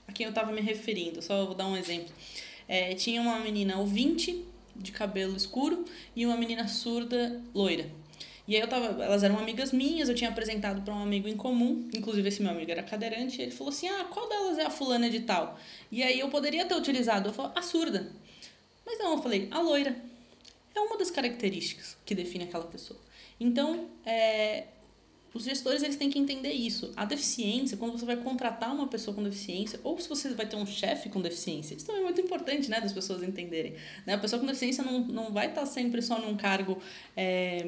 a 0.08 0.12
quem 0.12 0.26
eu 0.26 0.30
estava 0.30 0.52
me 0.52 0.62
referindo. 0.62 1.22
Só 1.22 1.46
vou 1.46 1.56
dar 1.56 1.68
um 1.68 1.76
exemplo. 1.76 2.14
É, 2.68 2.94
tinha 2.94 3.20
uma 3.20 3.40
menina 3.40 3.78
ouvinte 3.78 4.46
de 4.76 4.92
cabelo 4.92 5.36
escuro 5.36 5.84
e 6.16 6.26
uma 6.26 6.38
menina 6.38 6.68
surda 6.68 7.42
loira. 7.54 7.90
E 8.48 8.56
aí 8.56 8.62
eu 8.62 8.68
tava, 8.68 9.04
elas 9.04 9.24
eram 9.24 9.40
amigas 9.40 9.72
minhas, 9.72 10.08
eu 10.08 10.14
tinha 10.14 10.30
apresentado 10.30 10.84
para 10.84 10.94
um 10.94 11.02
amigo 11.02 11.28
em 11.28 11.36
comum, 11.36 11.90
inclusive 11.92 12.28
esse 12.28 12.44
meu 12.44 12.52
amigo 12.52 12.70
era 12.70 12.84
cadeirante, 12.84 13.40
e 13.40 13.42
ele 13.42 13.52
falou 13.52 13.74
assim: 13.74 13.88
"Ah, 13.88 14.06
qual 14.12 14.30
delas 14.30 14.60
é 14.60 14.66
a 14.66 14.70
fulana 14.70 15.10
de 15.10 15.22
tal?" 15.22 15.58
E 15.92 16.04
aí 16.04 16.20
eu 16.20 16.30
poderia 16.30 16.66
ter 16.66 16.76
utilizado, 16.76 17.30
eu 17.30 17.34
falei, 17.34 17.52
a 17.56 17.62
surda. 17.64 18.12
Mas 18.86 19.00
não, 19.00 19.14
eu 19.14 19.22
falei, 19.24 19.48
a 19.50 19.60
loira. 19.60 19.96
É 20.76 20.80
uma 20.80 20.98
das 20.98 21.10
características 21.10 21.98
que 22.06 22.14
define 22.14 22.44
aquela 22.44 22.66
pessoa. 22.66 23.00
Então, 23.40 23.90
é, 24.06 24.66
os 25.34 25.44
gestores 25.44 25.84
eles 25.84 25.98
têm 25.98 26.10
que 26.10 26.18
entender 26.18 26.54
isso. 26.54 26.94
A 26.96 27.04
deficiência, 27.04 27.78
quando 27.78 27.98
você 27.98 28.06
vai 28.06 28.16
contratar 28.16 28.74
uma 28.74 28.88
pessoa 28.88 29.14
com 29.14 29.22
deficiência, 29.22 29.80
ou 29.84 30.00
se 30.00 30.08
você 30.08 30.34
vai 30.34 30.46
ter 30.46 30.56
um 30.56 30.66
chefe 30.66 31.10
com 31.10 31.22
deficiência, 31.22 31.76
isso 31.76 31.86
também 31.86 32.02
é 32.02 32.04
muito 32.06 32.22
importante, 32.22 32.70
né, 32.70 32.80
das 32.80 32.94
pessoas 32.94 33.22
entenderem. 33.22 33.76
Né? 34.06 34.14
A 34.14 34.18
pessoa 34.18 34.40
com 34.40 34.46
deficiência 34.46 34.84
não, 34.84 35.00
não 35.00 35.34
vai 35.34 35.48
estar 35.48 35.66
sempre 35.66 36.02
só 36.02 36.20
num 36.20 36.38
cargo. 36.38 36.82
É, 37.18 37.66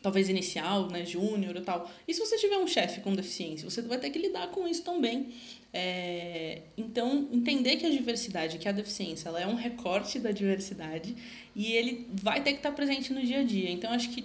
talvez 0.00 0.28
inicial, 0.28 0.88
né, 0.88 1.04
júnior 1.04 1.56
e 1.56 1.60
tal. 1.60 1.90
E 2.06 2.14
se 2.14 2.20
você 2.20 2.36
tiver 2.36 2.58
um 2.58 2.66
chefe 2.66 3.00
com 3.00 3.14
deficiência, 3.14 3.68
você 3.68 3.82
vai 3.82 3.98
ter 3.98 4.10
que 4.10 4.18
lidar 4.18 4.48
com 4.48 4.66
isso 4.66 4.82
também. 4.82 5.28
É, 5.72 6.62
então, 6.76 7.28
entender 7.32 7.76
que 7.76 7.86
a 7.86 7.90
diversidade, 7.90 8.58
que 8.58 8.68
a 8.68 8.72
deficiência, 8.72 9.28
ela 9.28 9.40
é 9.40 9.46
um 9.46 9.54
recorte 9.54 10.18
da 10.18 10.30
diversidade 10.30 11.14
e 11.54 11.72
ele 11.72 12.06
vai 12.12 12.42
ter 12.42 12.52
que 12.52 12.58
estar 12.58 12.72
presente 12.72 13.12
no 13.12 13.22
dia 13.22 13.40
a 13.40 13.42
dia. 13.42 13.70
Então, 13.70 13.92
acho 13.92 14.10
que 14.10 14.24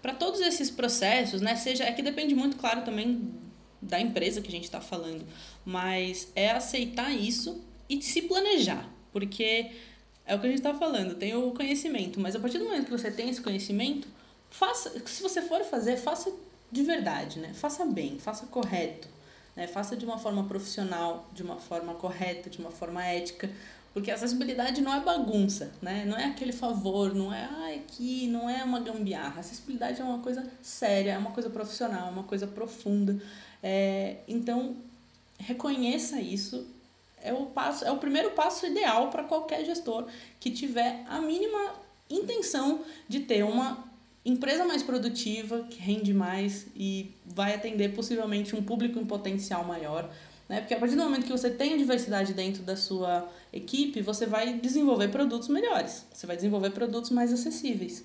para 0.00 0.14
todos 0.14 0.40
esses 0.40 0.70
processos, 0.70 1.40
né, 1.40 1.56
seja 1.56 1.84
é 1.84 1.92
que 1.92 2.02
depende 2.02 2.34
muito, 2.34 2.56
claro, 2.56 2.82
também 2.82 3.30
da 3.82 4.00
empresa 4.00 4.40
que 4.40 4.48
a 4.48 4.52
gente 4.52 4.64
está 4.64 4.80
falando, 4.80 5.24
mas 5.64 6.30
é 6.34 6.50
aceitar 6.50 7.10
isso 7.10 7.62
e 7.88 8.00
se 8.00 8.22
planejar, 8.22 8.88
porque 9.12 9.70
é 10.26 10.34
o 10.34 10.38
que 10.38 10.46
a 10.46 10.50
gente 10.50 10.58
está 10.58 10.74
falando, 10.74 11.14
tem 11.16 11.34
o 11.34 11.50
conhecimento, 11.52 12.20
mas 12.20 12.36
a 12.36 12.40
partir 12.40 12.58
do 12.58 12.64
momento 12.64 12.84
que 12.84 12.90
você 12.90 13.10
tem 13.10 13.28
esse 13.28 13.40
conhecimento, 13.40 14.06
faça, 14.50 14.92
se 15.06 15.22
você 15.22 15.40
for 15.40 15.64
fazer, 15.64 15.96
faça 15.96 16.32
de 16.70 16.82
verdade, 16.82 17.38
né? 17.38 17.52
Faça 17.54 17.84
bem, 17.84 18.18
faça 18.18 18.46
correto, 18.46 19.08
né? 19.56 19.66
Faça 19.66 19.96
de 19.96 20.04
uma 20.04 20.18
forma 20.18 20.44
profissional, 20.44 21.28
de 21.32 21.42
uma 21.42 21.56
forma 21.56 21.94
correta, 21.94 22.50
de 22.50 22.58
uma 22.58 22.70
forma 22.70 23.04
ética, 23.04 23.50
porque 23.92 24.10
acessibilidade 24.10 24.80
não 24.80 24.94
é 24.94 25.00
bagunça, 25.00 25.72
né? 25.82 26.04
Não 26.06 26.16
é 26.16 26.26
aquele 26.26 26.52
favor, 26.52 27.12
não 27.14 27.32
é 27.32 27.44
ah, 27.44 27.74
aqui, 27.74 28.28
não 28.28 28.48
é 28.48 28.62
uma 28.62 28.78
gambiarra. 28.78 29.40
Acessibilidade 29.40 30.00
é 30.00 30.04
uma 30.04 30.20
coisa 30.20 30.46
séria, 30.62 31.12
é 31.12 31.18
uma 31.18 31.32
coisa 31.32 31.50
profissional, 31.50 32.08
é 32.08 32.10
uma 32.10 32.22
coisa 32.22 32.46
profunda. 32.46 33.20
É, 33.62 34.18
então, 34.28 34.76
reconheça 35.38 36.20
isso. 36.20 36.66
É 37.22 37.32
o, 37.32 37.46
passo, 37.46 37.84
é 37.84 37.90
o 37.90 37.98
primeiro 37.98 38.30
passo 38.30 38.64
ideal 38.64 39.10
para 39.10 39.24
qualquer 39.24 39.64
gestor 39.64 40.06
que 40.38 40.50
tiver 40.50 41.04
a 41.06 41.20
mínima 41.20 41.74
intenção 42.08 42.82
de 43.08 43.20
ter 43.20 43.42
uma 43.42 43.89
empresa 44.24 44.64
mais 44.64 44.82
produtiva, 44.82 45.66
que 45.70 45.80
rende 45.80 46.12
mais 46.12 46.66
e 46.76 47.14
vai 47.24 47.54
atender 47.54 47.94
possivelmente 47.94 48.54
um 48.54 48.62
público 48.62 48.98
em 48.98 49.04
potencial 49.04 49.64
maior. 49.64 50.10
Né? 50.48 50.60
Porque 50.60 50.74
a 50.74 50.78
partir 50.78 50.96
do 50.96 51.02
momento 51.02 51.24
que 51.24 51.32
você 51.32 51.48
tem 51.48 51.76
diversidade 51.76 52.34
dentro 52.34 52.62
da 52.62 52.76
sua 52.76 53.28
equipe, 53.52 54.02
você 54.02 54.26
vai 54.26 54.54
desenvolver 54.54 55.08
produtos 55.08 55.48
melhores, 55.48 56.04
você 56.12 56.26
vai 56.26 56.36
desenvolver 56.36 56.70
produtos 56.70 57.10
mais 57.10 57.32
acessíveis. 57.32 58.04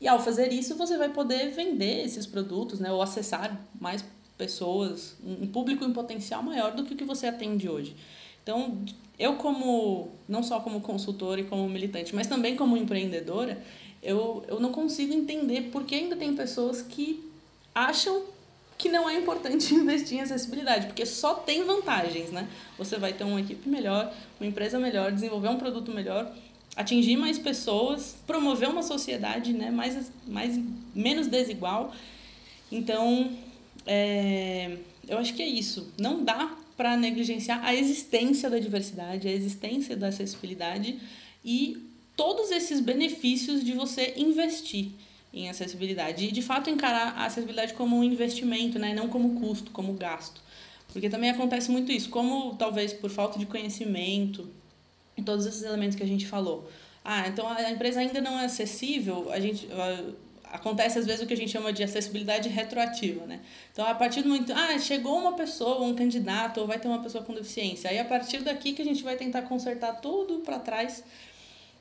E 0.00 0.06
ao 0.06 0.20
fazer 0.20 0.52
isso, 0.52 0.76
você 0.76 0.96
vai 0.96 1.08
poder 1.08 1.50
vender 1.50 2.04
esses 2.04 2.26
produtos, 2.26 2.78
né? 2.78 2.92
ou 2.92 3.02
acessar 3.02 3.60
mais 3.80 4.04
pessoas, 4.36 5.16
um 5.24 5.46
público 5.46 5.84
em 5.84 5.92
potencial 5.92 6.42
maior 6.42 6.72
do 6.72 6.84
que 6.84 6.92
o 6.92 6.96
que 6.96 7.04
você 7.04 7.26
atende 7.26 7.68
hoje. 7.68 7.96
Então, 8.42 8.84
eu 9.18 9.36
como, 9.36 10.12
não 10.28 10.42
só 10.42 10.60
como 10.60 10.80
consultora 10.80 11.40
e 11.40 11.44
como 11.44 11.68
militante, 11.68 12.14
mas 12.14 12.26
também 12.26 12.54
como 12.54 12.76
empreendedora, 12.76 13.60
eu, 14.06 14.44
eu 14.46 14.60
não 14.60 14.70
consigo 14.70 15.12
entender 15.12 15.62
por 15.72 15.82
que 15.82 15.96
ainda 15.96 16.14
tem 16.14 16.34
pessoas 16.34 16.80
que 16.80 17.28
acham 17.74 18.22
que 18.78 18.88
não 18.88 19.10
é 19.10 19.18
importante 19.18 19.72
investir 19.74 20.18
em 20.18 20.20
acessibilidade, 20.20 20.86
porque 20.86 21.04
só 21.04 21.34
tem 21.34 21.64
vantagens, 21.64 22.30
né? 22.30 22.48
Você 22.78 22.98
vai 22.98 23.12
ter 23.12 23.24
uma 23.24 23.40
equipe 23.40 23.68
melhor, 23.68 24.14
uma 24.38 24.46
empresa 24.46 24.78
melhor, 24.78 25.10
desenvolver 25.10 25.48
um 25.48 25.58
produto 25.58 25.90
melhor, 25.90 26.32
atingir 26.76 27.16
mais 27.16 27.36
pessoas, 27.36 28.16
promover 28.26 28.68
uma 28.68 28.82
sociedade 28.84 29.52
né, 29.52 29.72
mais, 29.72 30.12
mais, 30.24 30.60
menos 30.94 31.26
desigual. 31.26 31.92
Então, 32.70 33.32
é, 33.86 34.76
eu 35.08 35.18
acho 35.18 35.34
que 35.34 35.42
é 35.42 35.48
isso. 35.48 35.92
Não 35.98 36.22
dá 36.22 36.56
para 36.76 36.96
negligenciar 36.96 37.64
a 37.64 37.74
existência 37.74 38.48
da 38.48 38.58
diversidade, 38.60 39.26
a 39.26 39.32
existência 39.32 39.96
da 39.96 40.08
acessibilidade 40.08 41.00
e 41.44 41.85
todos 42.16 42.50
esses 42.50 42.80
benefícios 42.80 43.62
de 43.62 43.72
você 43.72 44.14
investir 44.16 44.88
em 45.32 45.50
acessibilidade. 45.50 46.24
E, 46.24 46.32
de 46.32 46.40
fato, 46.40 46.70
encarar 46.70 47.14
a 47.16 47.26
acessibilidade 47.26 47.74
como 47.74 47.96
um 47.96 48.02
investimento, 48.02 48.78
né? 48.78 48.94
não 48.94 49.08
como 49.08 49.38
custo, 49.38 49.70
como 49.70 49.92
gasto. 49.92 50.40
Porque 50.92 51.10
também 51.10 51.28
acontece 51.28 51.70
muito 51.70 51.92
isso, 51.92 52.08
como 52.08 52.54
talvez 52.54 52.92
por 52.92 53.10
falta 53.10 53.38
de 53.38 53.44
conhecimento, 53.44 54.48
e 55.16 55.22
todos 55.22 55.46
esses 55.46 55.62
elementos 55.62 55.96
que 55.96 56.02
a 56.02 56.06
gente 56.06 56.26
falou. 56.26 56.70
Ah, 57.04 57.28
então 57.28 57.46
a 57.48 57.70
empresa 57.70 58.00
ainda 58.00 58.20
não 58.20 58.38
é 58.38 58.46
acessível, 58.46 59.30
a 59.30 59.38
gente 59.38 59.68
acontece 60.44 60.98
às 60.98 61.06
vezes 61.06 61.22
o 61.22 61.26
que 61.26 61.34
a 61.34 61.36
gente 61.36 61.50
chama 61.50 61.72
de 61.72 61.82
acessibilidade 61.82 62.48
retroativa, 62.48 63.26
né? 63.26 63.40
Então 63.72 63.86
a 63.86 63.94
partir 63.94 64.22
do 64.22 64.28
momento, 64.28 64.52
ah, 64.52 64.78
chegou 64.78 65.18
uma 65.18 65.34
pessoa, 65.34 65.84
um 65.84 65.94
candidato, 65.94 66.60
ou 66.60 66.66
vai 66.66 66.78
ter 66.78 66.88
uma 66.88 67.02
pessoa 67.02 67.22
com 67.22 67.32
deficiência, 67.32 67.90
aí 67.90 67.98
a 67.98 68.04
partir 68.04 68.38
daqui 68.38 68.72
que 68.72 68.82
a 68.82 68.84
gente 68.84 69.02
vai 69.02 69.16
tentar 69.16 69.42
consertar 69.42 70.00
tudo 70.00 70.40
para 70.40 70.58
trás. 70.58 71.04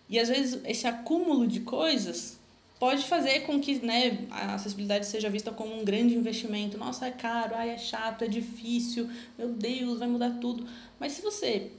E 0.10 0.20
às 0.20 0.30
vezes 0.30 0.62
esse 0.66 0.88
acúmulo 0.88 1.48
de 1.48 1.62
coisas 1.62 2.38
pode 2.80 3.04
fazer 3.06 3.42
com 3.42 3.60
que 3.60 3.84
né, 3.86 4.26
a 4.30 4.56
acessibilidade 4.56 5.06
seja 5.06 5.30
vista 5.30 5.52
como 5.52 5.80
um 5.80 5.84
grande 5.84 6.14
investimento. 6.14 6.78
Nossa, 6.78 7.08
é 7.08 7.12
caro, 7.12 7.56
ai, 7.56 7.70
é 7.70 7.78
chato, 7.78 8.24
é 8.24 8.28
difícil, 8.28 9.10
meu 9.38 9.50
Deus, 9.50 10.00
vai 10.00 10.08
mudar 10.08 10.38
tudo. 10.42 10.68
Mas 11.00 11.14
se 11.14 11.22
você 11.22 11.72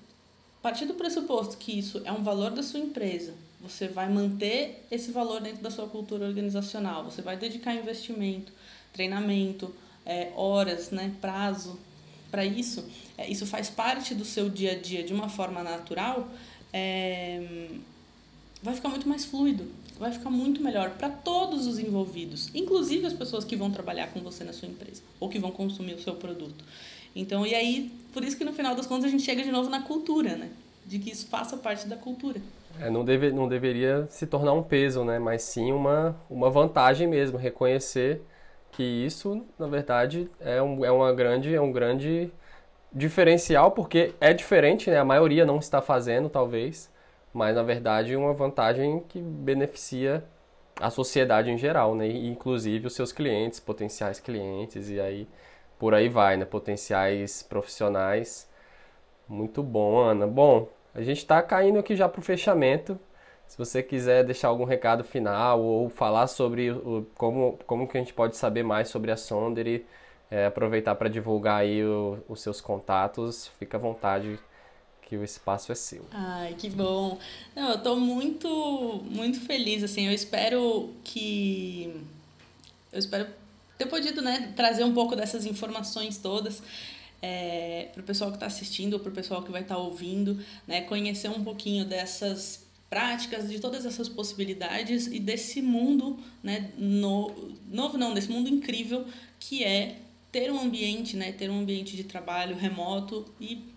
partir 0.66 0.87
do 0.87 0.95
pressuposto 0.95 1.57
que 1.59 1.79
isso 1.79 2.03
é 2.05 2.11
um 2.11 2.24
valor 2.24 2.51
da 2.51 2.61
sua 2.61 2.81
empresa, 2.81 3.35
você 3.61 3.87
vai 3.87 4.09
manter 4.09 4.85
esse 4.91 5.12
valor 5.12 5.41
dentro 5.41 5.62
da 5.62 5.70
sua 5.70 5.87
cultura 5.87 6.27
organizacional, 6.27 7.05
você 7.05 7.22
vai 7.22 7.37
dedicar 7.37 7.72
investimento, 7.72 8.53
treinamento, 8.93 9.72
é, 10.05 10.33
horas, 10.35 10.91
né, 10.91 11.14
prazo 11.20 11.79
para 12.33 12.45
isso, 12.45 12.85
é, 13.16 13.31
isso 13.31 13.47
faz 13.47 13.70
parte 13.70 14.12
do 14.12 14.24
seu 14.24 14.51
dia 14.51 14.72
a 14.72 14.74
dia 14.74 15.05
de 15.05 15.14
uma 15.14 15.29
forma 15.29 15.62
natural, 15.62 16.29
é, 16.72 17.68
vai 18.67 18.75
ficar 18.75 18.91
muito 18.91 19.09
mais 19.09 19.25
fluido 19.25 19.67
vai 19.99 20.12
ficar 20.12 20.31
muito 20.31 20.62
melhor 20.62 20.91
para 20.91 21.09
todos 21.09 21.67
os 21.67 21.79
envolvidos, 21.79 22.51
inclusive 22.55 23.07
as 23.07 23.12
pessoas 23.12 23.45
que 23.45 23.57
vão 23.57 23.71
trabalhar 23.71 24.09
com 24.09 24.21
você 24.21 24.45
na 24.45 24.53
sua 24.53 24.69
empresa 24.69 25.03
ou 25.19 25.29
que 25.29 25.39
vão 25.39 25.51
consumir 25.51 25.95
o 25.95 26.01
seu 26.01 26.14
produto. 26.14 26.64
Então, 27.14 27.47
e 27.47 27.55
aí, 27.55 27.91
por 28.12 28.23
isso 28.23 28.37
que 28.37 28.45
no 28.45 28.53
final 28.53 28.75
das 28.75 28.87
contas 28.87 29.07
a 29.07 29.09
gente 29.09 29.23
chega 29.23 29.43
de 29.43 29.51
novo 29.51 29.71
na 29.71 29.83
cultura, 29.83 30.37
né? 30.37 30.51
De 30.85 30.99
que 30.99 31.11
isso 31.11 31.27
faça 31.29 31.57
parte 31.57 31.89
da 31.89 31.97
cultura. 31.97 32.41
É, 32.79 32.91
não, 32.91 33.05
deve, 33.05 33.33
não 33.33 33.49
deveria 33.49 34.07
se 34.11 34.27
tornar 34.27 34.53
um 34.53 34.62
peso, 34.62 35.03
né? 35.03 35.19
Mas 35.19 35.43
sim 35.43 35.73
uma, 35.73 36.14
uma 36.29 36.51
vantagem 36.51 37.09
mesmo, 37.09 37.39
reconhecer 37.39 38.21
que 38.71 38.83
isso, 38.83 39.43
na 39.59 39.67
verdade, 39.67 40.29
é, 40.39 40.61
um, 40.61 40.85
é, 40.85 40.93
uma 40.93 41.11
grande, 41.14 41.55
é 41.55 41.61
um 41.61 41.73
grande 41.73 42.31
diferencial, 42.93 43.71
porque 43.71 44.12
é 44.21 44.35
diferente, 44.35 44.91
né? 44.91 44.99
A 44.99 45.05
maioria 45.05 45.47
não 45.47 45.59
está 45.59 45.81
fazendo, 45.81 46.29
talvez 46.29 46.91
mas 47.37 47.55
na 47.55 47.62
verdade 47.62 48.16
uma 48.16 48.32
vantagem 48.32 49.01
que 49.09 49.20
beneficia 49.20 50.24
a 50.80 50.91
sociedade 50.91 51.51
em 51.51 51.59
geral, 51.59 51.95
né? 51.95 52.09
E, 52.09 52.28
inclusive 52.28 52.87
os 52.87 52.95
seus 52.95 53.12
clientes, 53.12 53.61
potenciais 53.61 54.18
clientes 54.18 54.89
e 54.89 54.99
aí 55.01 55.28
por 55.78 55.95
aí 55.95 56.09
vai, 56.09 56.37
né? 56.39 56.47
Potenciais 56.47 57.43
profissionais. 57.43 58.49
Muito 59.28 59.62
bom, 59.62 59.99
Ana. 59.99 60.26
Bom, 60.26 60.68
a 60.95 61.03
gente 61.03 61.18
está 61.18 61.43
caindo 61.43 61.78
aqui 61.78 61.95
já 61.95 62.09
para 62.09 62.20
o 62.20 62.22
fechamento. 62.22 62.99
Se 63.47 63.59
você 63.59 63.82
quiser 63.82 64.24
deixar 64.24 64.49
algum 64.49 64.64
recado 64.64 65.05
final 65.05 65.61
ou 65.62 65.89
falar 65.91 66.26
sobre 66.28 66.70
o, 66.70 67.07
como, 67.16 67.59
como 67.66 67.87
que 67.87 67.99
a 67.99 68.01
gente 68.01 68.14
pode 68.14 68.37
saber 68.37 68.62
mais 68.62 68.89
sobre 68.89 69.11
a 69.12 69.16
Sonder 69.16 69.66
e 69.66 69.87
é, 70.30 70.47
aproveitar 70.47 70.95
para 70.95 71.09
divulgar 71.09 71.61
aí 71.61 71.84
o, 71.84 72.18
os 72.28 72.41
seus 72.41 72.61
contatos, 72.61 73.49
fica 73.59 73.76
à 73.76 73.80
vontade 73.80 74.39
que 75.07 75.16
o 75.16 75.24
espaço 75.24 75.72
é 75.72 75.74
seu. 75.74 76.04
Ai, 76.11 76.54
que 76.59 76.68
bom. 76.68 77.18
Não, 77.54 77.70
eu 77.70 77.78
tô 77.78 77.96
muito, 77.96 79.02
muito 79.09 79.40
feliz, 79.40 79.82
assim, 79.82 80.07
eu 80.07 80.12
espero 80.12 80.92
que... 81.02 81.94
Eu 82.92 82.98
espero 82.98 83.26
ter 83.78 83.86
podido, 83.86 84.20
né, 84.20 84.52
trazer 84.57 84.84
um 84.84 84.92
pouco 84.92 85.14
dessas 85.14 85.46
informações 85.46 86.18
todas 86.18 86.62
é, 87.22 87.88
para 87.92 88.00
o 88.00 88.04
pessoal 88.04 88.30
que 88.30 88.36
está 88.36 88.46
assistindo 88.46 88.98
para 88.98 89.11
o 89.11 89.12
pessoal 89.12 89.42
que 89.42 89.50
vai 89.50 89.62
estar 89.62 89.76
tá 89.76 89.80
ouvindo, 89.80 90.42
né, 90.66 90.82
conhecer 90.82 91.28
um 91.28 91.42
pouquinho 91.42 91.84
dessas 91.84 92.64
práticas, 92.88 93.48
de 93.48 93.59
todas 93.59 93.84
essas 93.84 94.09
possibilidades 94.09 95.07
e 95.07 95.18
desse 95.18 95.61
mundo, 95.61 96.18
né, 96.42 96.70
no, 96.78 97.52
novo 97.70 97.98
não, 97.98 98.14
desse 98.14 98.30
mundo 98.30 98.48
incrível 98.48 99.07
que 99.38 99.64
é 99.64 99.98
ter 100.30 100.50
um 100.50 100.61
ambiente, 100.61 101.16
né, 101.16 101.32
ter 101.32 101.50
um 101.50 101.61
ambiente 101.61 101.96
de 101.96 102.04
trabalho 102.04 102.57
remoto 102.57 103.26
e 103.40 103.76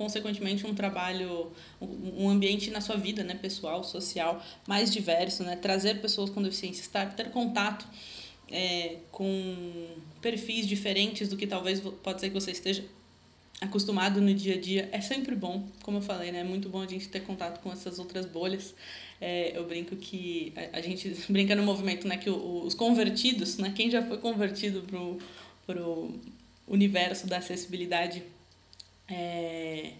consequentemente 0.00 0.66
um 0.66 0.74
trabalho, 0.74 1.52
um 1.78 2.30
ambiente 2.30 2.70
na 2.70 2.80
sua 2.80 2.96
vida, 2.96 3.22
né, 3.22 3.34
pessoal, 3.34 3.84
social, 3.84 4.42
mais 4.66 4.90
diverso, 4.90 5.42
né, 5.42 5.56
trazer 5.56 6.00
pessoas 6.00 6.30
com 6.30 6.40
deficiência, 6.40 6.80
estar, 6.80 7.14
ter 7.14 7.30
contato 7.30 7.86
é, 8.50 8.96
com 9.12 9.88
perfis 10.22 10.66
diferentes 10.66 11.28
do 11.28 11.36
que 11.36 11.46
talvez 11.46 11.80
pode 12.02 12.18
ser 12.18 12.28
que 12.28 12.34
você 12.34 12.50
esteja 12.50 12.82
acostumado 13.60 14.22
no 14.22 14.32
dia 14.32 14.54
a 14.54 14.58
dia 14.58 14.88
é 14.90 15.02
sempre 15.02 15.36
bom, 15.36 15.68
como 15.82 15.98
eu 15.98 16.02
falei, 16.02 16.32
né? 16.32 16.40
É 16.40 16.44
muito 16.44 16.70
bom 16.70 16.80
a 16.80 16.86
gente 16.86 17.06
ter 17.06 17.20
contato 17.20 17.60
com 17.60 17.70
essas 17.70 17.98
outras 17.98 18.24
bolhas. 18.24 18.74
É, 19.20 19.54
eu 19.54 19.66
brinco 19.66 19.94
que 19.96 20.54
a, 20.56 20.78
a, 20.78 20.80
gente 20.80 21.14
brinca 21.28 21.54
no 21.54 21.62
movimento, 21.62 22.08
né? 22.08 22.16
Que 22.16 22.30
o, 22.30 22.62
os 22.64 22.72
convertidos, 22.72 23.58
né? 23.58 23.70
Quem 23.76 23.90
já 23.90 24.02
foi 24.02 24.16
convertido 24.16 24.80
pro, 24.80 25.18
pro 25.66 26.18
universo 26.66 27.26
da 27.26 27.36
acessibilidade 27.36 28.22
é, 29.10 29.92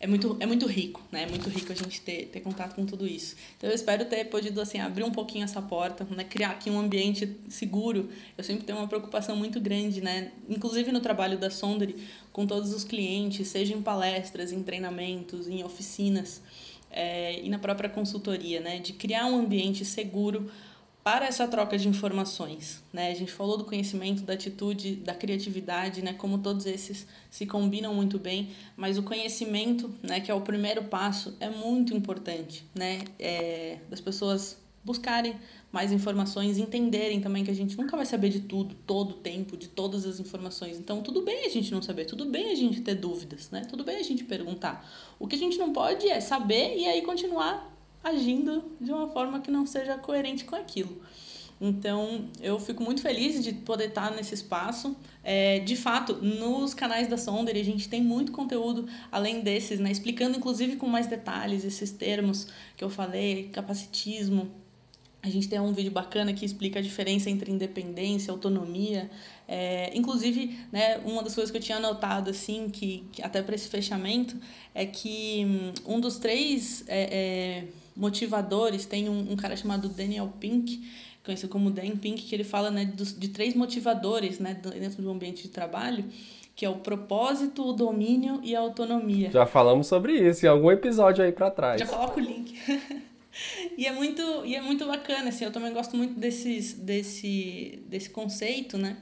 é 0.00 0.06
muito, 0.06 0.36
é 0.40 0.46
muito 0.46 0.66
rico, 0.66 1.02
né? 1.12 1.24
É 1.24 1.26
muito 1.26 1.50
rico 1.50 1.70
a 1.70 1.74
gente 1.74 2.00
ter, 2.00 2.26
ter 2.26 2.40
contato 2.40 2.74
com 2.74 2.86
tudo 2.86 3.06
isso. 3.06 3.36
Então 3.58 3.68
eu 3.68 3.74
espero 3.74 4.06
ter 4.06 4.24
podido 4.24 4.58
assim 4.58 4.80
abrir 4.80 5.04
um 5.04 5.10
pouquinho 5.10 5.44
essa 5.44 5.60
porta, 5.60 6.06
né? 6.10 6.24
Criar 6.24 6.52
aqui 6.52 6.70
um 6.70 6.78
ambiente 6.78 7.38
seguro. 7.50 8.08
Eu 8.36 8.42
sempre 8.42 8.64
tenho 8.64 8.78
uma 8.78 8.88
preocupação 8.88 9.36
muito 9.36 9.60
grande, 9.60 10.00
né? 10.00 10.32
Inclusive 10.48 10.90
no 10.90 11.00
trabalho 11.00 11.36
da 11.36 11.50
Sondre, 11.50 11.96
com 12.32 12.46
todos 12.46 12.72
os 12.72 12.82
clientes, 12.82 13.48
seja 13.48 13.74
em 13.74 13.82
palestras, 13.82 14.52
em 14.52 14.62
treinamentos, 14.62 15.46
em 15.48 15.62
oficinas 15.62 16.40
é, 16.90 17.38
e 17.38 17.50
na 17.50 17.58
própria 17.58 17.90
consultoria, 17.90 18.58
né? 18.58 18.78
De 18.78 18.94
criar 18.94 19.26
um 19.26 19.38
ambiente 19.38 19.84
seguro 19.84 20.50
para 21.02 21.26
essa 21.26 21.48
troca 21.48 21.78
de 21.78 21.88
informações, 21.88 22.82
né? 22.92 23.10
A 23.10 23.14
gente 23.14 23.32
falou 23.32 23.56
do 23.56 23.64
conhecimento, 23.64 24.22
da 24.22 24.34
atitude, 24.34 24.96
da 24.96 25.14
criatividade, 25.14 26.02
né? 26.02 26.12
Como 26.12 26.38
todos 26.38 26.66
esses 26.66 27.06
se 27.30 27.46
combinam 27.46 27.94
muito 27.94 28.18
bem, 28.18 28.50
mas 28.76 28.98
o 28.98 29.02
conhecimento, 29.02 29.92
né? 30.02 30.20
Que 30.20 30.30
é 30.30 30.34
o 30.34 30.40
primeiro 30.42 30.84
passo, 30.84 31.36
é 31.40 31.48
muito 31.48 31.94
importante, 31.94 32.64
né? 32.74 33.00
É, 33.18 33.78
das 33.88 34.00
pessoas 34.00 34.58
buscarem 34.84 35.36
mais 35.72 35.92
informações, 35.92 36.58
entenderem 36.58 37.20
também 37.20 37.44
que 37.44 37.50
a 37.50 37.54
gente 37.54 37.76
nunca 37.76 37.96
vai 37.96 38.04
saber 38.04 38.28
de 38.28 38.40
tudo, 38.40 38.74
todo 38.86 39.10
o 39.10 39.14
tempo, 39.14 39.56
de 39.56 39.68
todas 39.68 40.04
as 40.04 40.18
informações. 40.18 40.78
Então, 40.78 41.00
tudo 41.00 41.22
bem 41.22 41.44
a 41.46 41.48
gente 41.48 41.70
não 41.70 41.80
saber, 41.80 42.06
tudo 42.06 42.26
bem 42.26 42.50
a 42.50 42.54
gente 42.54 42.80
ter 42.80 42.94
dúvidas, 42.94 43.50
né? 43.50 43.62
Tudo 43.68 43.84
bem 43.84 43.96
a 43.96 44.02
gente 44.02 44.24
perguntar. 44.24 44.88
O 45.18 45.26
que 45.26 45.36
a 45.36 45.38
gente 45.38 45.58
não 45.58 45.72
pode 45.72 46.08
é 46.08 46.20
saber 46.20 46.76
e 46.76 46.86
aí 46.86 47.02
continuar 47.02 47.69
agindo 48.02 48.64
de 48.80 48.90
uma 48.92 49.08
forma 49.08 49.40
que 49.40 49.50
não 49.50 49.66
seja 49.66 49.96
coerente 49.98 50.44
com 50.44 50.56
aquilo. 50.56 51.00
Então, 51.60 52.24
eu 52.40 52.58
fico 52.58 52.82
muito 52.82 53.02
feliz 53.02 53.44
de 53.44 53.52
poder 53.52 53.88
estar 53.88 54.10
nesse 54.12 54.32
espaço. 54.32 54.96
É, 55.22 55.58
de 55.58 55.76
fato, 55.76 56.14
nos 56.14 56.72
canais 56.72 57.06
da 57.06 57.18
Sonder, 57.18 57.54
a 57.54 57.62
gente 57.62 57.86
tem 57.86 58.02
muito 58.02 58.32
conteúdo 58.32 58.88
além 59.12 59.42
desses, 59.42 59.78
né? 59.78 59.92
explicando 59.92 60.38
inclusive 60.38 60.76
com 60.76 60.86
mais 60.86 61.06
detalhes 61.06 61.62
esses 61.62 61.90
termos 61.90 62.46
que 62.76 62.82
eu 62.82 62.88
falei, 62.88 63.50
capacitismo. 63.52 64.50
A 65.22 65.28
gente 65.28 65.50
tem 65.50 65.60
um 65.60 65.74
vídeo 65.74 65.92
bacana 65.92 66.32
que 66.32 66.46
explica 66.46 66.78
a 66.78 66.82
diferença 66.82 67.28
entre 67.28 67.52
independência, 67.52 68.32
autonomia. 68.32 69.10
É, 69.46 69.90
inclusive, 69.94 70.58
né, 70.72 70.96
uma 71.04 71.22
das 71.22 71.34
coisas 71.34 71.50
que 71.50 71.58
eu 71.58 71.60
tinha 71.60 71.76
anotado, 71.76 72.30
assim, 72.30 72.70
que, 72.70 73.04
que 73.12 73.22
até 73.22 73.42
para 73.42 73.54
esse 73.54 73.68
fechamento, 73.68 74.34
é 74.74 74.86
que 74.86 75.44
hum, 75.44 75.96
um 75.96 76.00
dos 76.00 76.16
três 76.16 76.84
é, 76.88 77.02
é 77.02 77.64
motivadores, 78.00 78.86
tem 78.86 79.08
um, 79.08 79.32
um 79.32 79.36
cara 79.36 79.56
chamado 79.56 79.88
Daniel 79.88 80.32
Pink, 80.40 80.88
conhecido 81.24 81.50
como 81.50 81.70
Dan 81.70 81.96
Pink, 81.96 82.22
que 82.22 82.34
ele 82.34 82.44
fala 82.44 82.70
né, 82.70 82.84
de, 82.84 83.14
de 83.14 83.28
três 83.28 83.54
motivadores 83.54 84.38
né, 84.38 84.54
dentro 84.54 85.02
do 85.02 85.10
ambiente 85.10 85.42
de 85.42 85.48
trabalho, 85.48 86.04
que 86.56 86.64
é 86.64 86.68
o 86.68 86.76
propósito, 86.76 87.66
o 87.66 87.72
domínio 87.72 88.40
e 88.42 88.56
a 88.56 88.60
autonomia. 88.60 89.30
Já 89.30 89.46
falamos 89.46 89.86
sobre 89.86 90.14
isso 90.14 90.44
em 90.44 90.48
algum 90.48 90.70
episódio 90.70 91.24
aí 91.24 91.32
para 91.32 91.50
trás. 91.50 91.80
Já 91.80 91.86
coloca 91.86 92.18
o 92.18 92.22
link. 92.22 92.54
e 93.78 93.86
é 93.86 93.92
muito 93.92 94.22
e 94.44 94.56
é 94.56 94.60
muito 94.60 94.84
bacana 94.86 95.28
assim 95.28 95.44
eu 95.44 95.52
também 95.52 95.72
gosto 95.72 95.96
muito 95.96 96.18
desses 96.18 96.74
desse 96.74 97.80
desse 97.86 98.10
conceito 98.10 98.76
né 98.76 98.96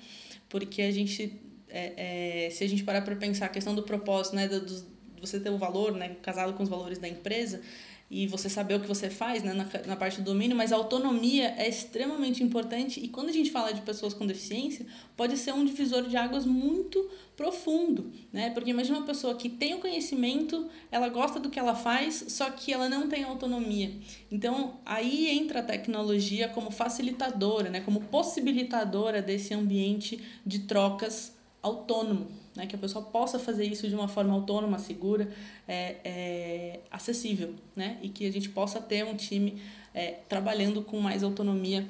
porque 0.49 0.83
a 0.83 0.91
gente 0.91 1.41
é, 1.69 2.47
é, 2.47 2.51
se 2.51 2.63
a 2.63 2.69
gente 2.69 2.85
parar 2.85 3.03
para 3.03 3.17
pensar 3.17 3.47
a 3.47 3.49
questão 3.49 3.75
do 3.75 3.83
propósito 3.83 4.37
né 4.37 4.47
do, 4.47 4.61
do, 4.61 4.85
você 5.21 5.41
ter 5.41 5.51
o 5.51 5.59
valor 5.59 5.93
né 5.93 6.17
casado 6.23 6.53
com 6.53 6.63
os 6.63 6.69
valores 6.69 6.99
da 6.99 7.09
empresa 7.09 7.63
e 8.11 8.27
você 8.27 8.49
saber 8.49 8.75
o 8.75 8.81
que 8.81 8.87
você 8.87 9.11
faz 9.11 9.43
né, 9.43 9.53
na, 9.53 9.67
na 9.87 9.97
parte 9.97 10.21
do 10.21 10.25
domínio, 10.25 10.57
mas 10.57 10.73
a 10.73 10.77
autonomia 10.77 11.55
é 11.59 11.69
extremamente 11.69 12.43
importante 12.43 13.01
e 13.01 13.09
quando 13.09 13.29
a 13.29 13.33
gente 13.33 13.51
fala 13.51 13.73
de 13.73 13.83
pessoas 13.83 14.15
com 14.15 14.27
deficiência, 14.27 14.87
pode 15.17 15.37
ser 15.37 15.53
um 15.53 15.65
divisor 15.65 16.05
de 16.05 16.17
águas 16.17 16.47
muito 16.47 17.11
profundo, 17.37 18.11
né? 18.33 18.51
Porque 18.51 18.71
imagina 18.71 18.99
uma 18.99 19.07
pessoa 19.07 19.35
que 19.35 19.49
tem 19.49 19.75
o 19.75 19.79
conhecimento, 19.79 20.69
ela 20.91 21.09
gosta 21.09 21.39
do 21.39 21.49
que 21.49 21.59
ela 21.59 21.75
faz, 21.75 22.25
só 22.29 22.51
que 22.51 22.73
ela 22.73 22.89
não 22.89 23.09
tem 23.09 23.23
autonomia. 23.23 23.93
Então, 24.33 24.81
aí 24.85 25.29
entra 25.29 25.61
a 25.61 25.63
tecnologia 25.63 26.49
como 26.49 26.71
facilitadora, 26.71 27.71
né, 27.71 27.81
como 27.81 28.01
possibilitadora 28.01 29.23
desse 29.23 29.55
ambiente 29.55 30.21
de 30.45 30.61
trocas 30.61 31.37
autônomo, 31.63 32.29
né? 32.59 32.67
que 32.67 32.75
a 32.75 32.79
pessoa 32.79 33.05
possa 33.05 33.39
fazer 33.39 33.65
isso 33.65 33.89
de 33.89 33.95
uma 33.95 34.09
forma 34.09 34.35
autônoma, 34.35 34.79
segura, 34.79 35.31
é, 35.67 35.97
é, 36.05 36.81
acessível, 36.91 37.55
né? 37.75 37.99
e 38.03 38.09
que 38.09 38.27
a 38.27 38.33
gente 38.33 38.51
possa 38.51 38.81
ter 38.81 39.05
um 39.05 39.15
time 39.15 39.63
é, 39.95 40.19
trabalhando 40.29 40.83
com 40.83 41.01
mais 41.01 41.23
autonomia 41.23 41.87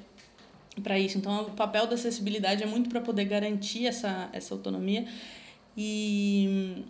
para 0.82 0.98
isso. 0.98 1.18
Então, 1.18 1.42
o 1.42 1.50
papel 1.52 1.86
da 1.86 1.94
acessibilidade 1.94 2.62
é 2.62 2.66
muito 2.66 2.88
para 2.88 3.00
poder 3.00 3.24
garantir 3.24 3.86
essa, 3.86 4.28
essa 4.32 4.54
autonomia 4.54 5.06
e 5.76 6.84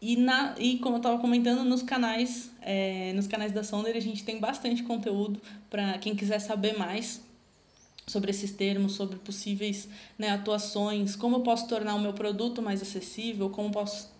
e, 0.00 0.14
na, 0.14 0.54
e 0.58 0.78
como 0.78 0.96
eu 0.96 0.98
estava 0.98 1.18
comentando, 1.18 1.64
nos 1.64 1.82
canais, 1.82 2.52
é, 2.60 3.12
nos 3.14 3.26
canais 3.26 3.50
da 3.50 3.64
Sonder 3.64 3.96
a 3.96 4.00
gente 4.00 4.24
tem 4.24 4.38
bastante 4.38 4.82
conteúdo 4.82 5.40
para 5.70 5.96
quem 5.98 6.14
quiser 6.14 6.38
saber 6.38 6.78
mais 6.78 7.25
sobre 8.06 8.30
esses 8.30 8.52
termos, 8.52 8.94
sobre 8.94 9.18
possíveis 9.18 9.88
né, 10.16 10.30
atuações, 10.30 11.16
como 11.16 11.36
eu 11.36 11.40
posso 11.40 11.66
tornar 11.66 11.94
o 11.94 12.00
meu 12.00 12.12
produto 12.12 12.62
mais 12.62 12.80
acessível, 12.80 13.50
como 13.50 13.70
posso 13.70 14.14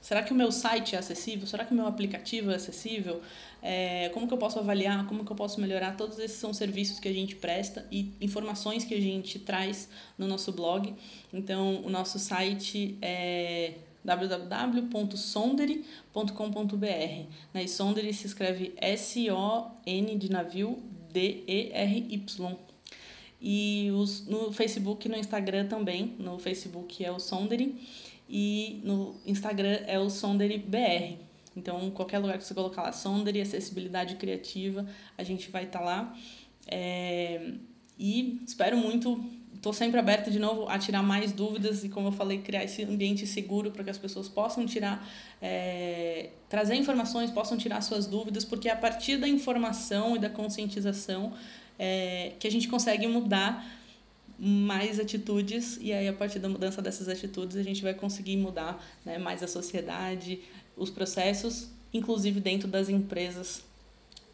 Será 0.00 0.22
que 0.22 0.32
o 0.32 0.34
meu 0.34 0.50
site 0.50 0.96
é 0.96 0.98
acessível? 0.98 1.46
Será 1.46 1.62
que 1.64 1.72
o 1.72 1.76
meu 1.76 1.86
aplicativo 1.86 2.50
é 2.50 2.54
acessível? 2.54 3.20
É, 3.62 4.08
como 4.14 4.26
que 4.26 4.32
eu 4.32 4.38
posso 4.38 4.58
avaliar? 4.58 5.06
Como 5.06 5.22
que 5.24 5.30
eu 5.30 5.36
posso 5.36 5.60
melhorar? 5.60 5.94
Todos 5.96 6.18
esses 6.18 6.38
são 6.38 6.54
serviços 6.54 6.98
que 6.98 7.06
a 7.06 7.12
gente 7.12 7.36
presta 7.36 7.86
e 7.90 8.10
informações 8.18 8.84
que 8.84 8.94
a 8.94 9.00
gente 9.00 9.38
traz 9.38 9.90
no 10.16 10.26
nosso 10.26 10.52
blog. 10.52 10.94
Então, 11.32 11.82
o 11.84 11.90
nosso 11.90 12.18
site 12.18 12.96
é 13.02 13.74
www.sondere.com.br. 14.02 16.86
Né? 17.52 17.62
E 17.62 17.68
Sondere 17.68 18.14
se 18.14 18.26
escreve 18.26 18.72
S-O-N 18.78 20.16
de 20.16 20.30
navio 20.30 20.82
D-E-R-Y. 21.12 22.69
E 23.40 23.90
os, 23.94 24.26
no 24.26 24.52
Facebook 24.52 25.06
e 25.06 25.10
no 25.10 25.16
Instagram 25.16 25.66
também. 25.66 26.14
No 26.18 26.38
Facebook 26.38 27.04
é 27.04 27.10
o 27.10 27.18
Sondere 27.18 27.74
e 28.28 28.80
no 28.84 29.16
Instagram 29.26 29.80
é 29.86 29.98
o 29.98 30.10
Sondere 30.10 30.58
BR. 30.58 31.16
Então, 31.56 31.90
qualquer 31.90 32.18
lugar 32.18 32.38
que 32.38 32.44
você 32.44 32.54
colocar 32.54 32.82
lá, 32.82 32.92
Sondere, 32.92 33.40
acessibilidade 33.40 34.16
criativa, 34.16 34.86
a 35.18 35.24
gente 35.24 35.50
vai 35.50 35.64
estar 35.64 35.80
tá 35.80 35.84
lá. 35.84 36.16
É, 36.66 37.54
e 37.98 38.40
espero 38.46 38.76
muito, 38.76 39.22
estou 39.54 39.72
sempre 39.72 39.98
aberta 39.98 40.30
de 40.30 40.38
novo 40.38 40.68
a 40.68 40.78
tirar 40.78 41.02
mais 41.02 41.32
dúvidas 41.32 41.82
e, 41.82 41.88
como 41.88 42.08
eu 42.08 42.12
falei, 42.12 42.38
criar 42.38 42.64
esse 42.64 42.84
ambiente 42.84 43.26
seguro 43.26 43.70
para 43.72 43.82
que 43.82 43.90
as 43.90 43.98
pessoas 43.98 44.28
possam 44.28 44.64
tirar, 44.64 45.06
é, 45.42 46.30
trazer 46.48 46.76
informações, 46.76 47.30
possam 47.30 47.58
tirar 47.58 47.80
suas 47.80 48.06
dúvidas, 48.06 48.44
porque 48.44 48.68
a 48.68 48.76
partir 48.76 49.16
da 49.16 49.28
informação 49.28 50.14
e 50.14 50.18
da 50.18 50.30
conscientização 50.30 51.32
é, 51.82 52.32
que 52.38 52.46
a 52.46 52.50
gente 52.50 52.68
consegue 52.68 53.06
mudar 53.06 53.66
mais 54.38 55.00
atitudes 55.00 55.78
e 55.80 55.94
aí 55.94 56.06
a 56.06 56.12
partir 56.12 56.38
da 56.38 56.48
mudança 56.48 56.82
dessas 56.82 57.08
atitudes 57.08 57.56
a 57.56 57.62
gente 57.62 57.82
vai 57.82 57.94
conseguir 57.94 58.36
mudar 58.36 58.84
né, 59.02 59.16
mais 59.16 59.42
a 59.42 59.48
sociedade, 59.48 60.42
os 60.76 60.90
processos, 60.90 61.70
inclusive 61.92 62.38
dentro 62.38 62.68
das 62.68 62.90
empresas 62.90 63.64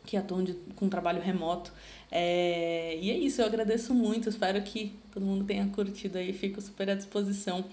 que 0.04 0.16
atuam 0.16 0.42
de, 0.42 0.54
com 0.74 0.88
trabalho 0.88 1.22
remoto. 1.22 1.72
É, 2.10 2.98
e 3.00 3.12
é 3.12 3.16
isso, 3.16 3.40
eu 3.40 3.46
agradeço 3.46 3.94
muito, 3.94 4.28
espero 4.28 4.60
que 4.62 4.96
todo 5.12 5.24
mundo 5.24 5.44
tenha 5.44 5.66
curtido 5.68 6.18
aí, 6.18 6.32
fico 6.32 6.60
super 6.60 6.90
à 6.90 6.94
disposição 6.94 7.64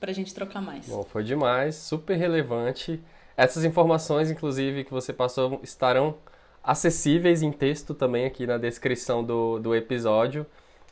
para 0.00 0.10
a 0.10 0.14
gente 0.14 0.32
trocar 0.34 0.62
mais. 0.62 0.86
Bom, 0.86 1.02
foi 1.02 1.22
demais, 1.24 1.74
super 1.76 2.16
relevante. 2.16 3.00
Essas 3.36 3.64
informações, 3.64 4.30
inclusive, 4.30 4.84
que 4.84 4.90
você 4.90 5.12
passou, 5.12 5.60
estarão 5.62 6.16
acessíveis 6.64 7.42
em 7.42 7.52
texto 7.52 7.92
também 7.94 8.24
aqui 8.24 8.46
na 8.46 8.56
descrição 8.56 9.22
do, 9.22 9.58
do 9.58 9.74
episódio. 9.74 10.46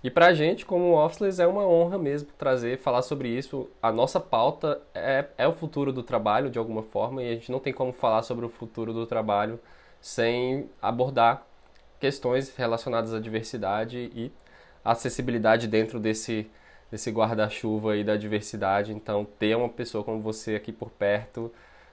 E 0.05 0.11
para 0.11 0.27
a 0.27 0.35
gente, 0.35 0.67
como 0.67 0.95
Officeless, 0.95 1.41
é 1.41 1.47
uma 1.47 1.65
honra 1.65 1.97
mesmo 1.97 2.29
trazer, 2.37 2.79
falar 2.79 3.03
sobre 3.03 3.29
isso. 3.29 3.69
A 3.81 3.91
nossa 3.91 4.21
pauta 4.21 4.83
é, 4.95 5.27
é 5.39 5.49
o 5.49 5.53
futuro 5.53 5.93
do 5.93 6.03
trabalho, 6.03 6.51
de 6.51 6.59
alguma 6.59 6.83
forma, 6.83 7.23
e 7.23 7.31
a 7.31 7.35
gente 7.35 7.51
não 7.51 7.61
tem 7.61 7.73
como 7.73 7.93
falar 7.93 8.23
sobre 8.23 8.45
o 8.45 8.49
futuro 8.49 8.93
do 8.93 9.07
trabalho 9.07 9.59
sem 10.01 10.69
abordar 10.83 11.47
questões 12.01 12.55
relacionadas 12.57 13.15
à 13.15 13.21
diversidade 13.21 14.11
e 14.13 14.33
acessibilidade 14.85 15.69
dentro 15.69 16.01
desse, 16.01 16.51
desse 16.91 17.11
guarda-chuva 17.13 17.93
aí 17.93 18.03
da 18.03 18.17
diversidade. 18.17 18.93
Então, 18.93 19.25
ter 19.25 19.57
uma 19.57 19.69
pessoa 19.69 20.03
como 20.03 20.21
você 20.21 20.57
aqui 20.57 20.73
por 20.73 20.91
perto, 20.91 21.53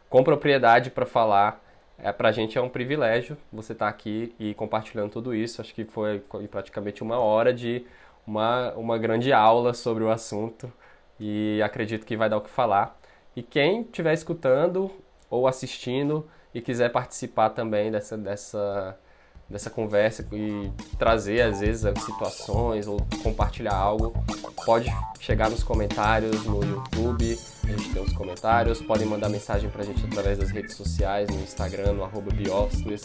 com 0.09 0.23
propriedade 0.23 0.89
para 0.89 1.05
falar, 1.05 1.63
é, 2.03 2.11
para 2.11 2.29
a 2.29 2.31
gente 2.31 2.57
é 2.57 2.61
um 2.61 2.69
privilégio 2.69 3.37
você 3.51 3.73
estar 3.73 3.85
tá 3.85 3.89
aqui 3.89 4.33
e 4.39 4.53
compartilhando 4.53 5.11
tudo 5.11 5.33
isso. 5.33 5.61
Acho 5.61 5.73
que 5.73 5.85
foi 5.85 6.19
praticamente 6.49 7.03
uma 7.03 7.19
hora 7.19 7.53
de 7.53 7.85
uma, 8.25 8.73
uma 8.73 8.97
grande 8.97 9.33
aula 9.33 9.73
sobre 9.73 10.03
o 10.03 10.11
assunto 10.11 10.71
e 11.19 11.61
acredito 11.63 12.05
que 12.05 12.15
vai 12.15 12.29
dar 12.29 12.37
o 12.37 12.41
que 12.41 12.49
falar. 12.49 12.97
E 13.35 13.43
quem 13.43 13.81
estiver 13.81 14.13
escutando 14.13 14.91
ou 15.29 15.47
assistindo 15.47 16.27
e 16.53 16.61
quiser 16.61 16.89
participar 16.91 17.51
também 17.51 17.91
dessa, 17.91 18.17
dessa, 18.17 18.97
dessa 19.49 19.69
conversa 19.69 20.25
e 20.31 20.71
trazer 20.97 21.41
às 21.41 21.59
vezes 21.59 21.81
situações 22.05 22.87
ou 22.87 22.97
compartilhar 23.23 23.75
algo, 23.75 24.13
pode 24.65 24.93
chegar 25.19 25.49
nos 25.49 25.63
comentários 25.63 26.45
no 26.45 26.63
YouTube, 26.63 27.37
a 27.63 27.67
gente 27.67 27.89
tem 27.89 28.01
os 28.01 28.13
comentários, 28.13 28.81
podem 28.81 29.07
mandar 29.07 29.29
mensagem 29.29 29.69
pra 29.69 29.83
gente 29.83 30.05
através 30.05 30.37
das 30.37 30.51
redes 30.51 30.75
sociais, 30.75 31.29
no 31.29 31.41
Instagram, 31.41 31.93
no 31.93 32.03
arroba 32.03 32.29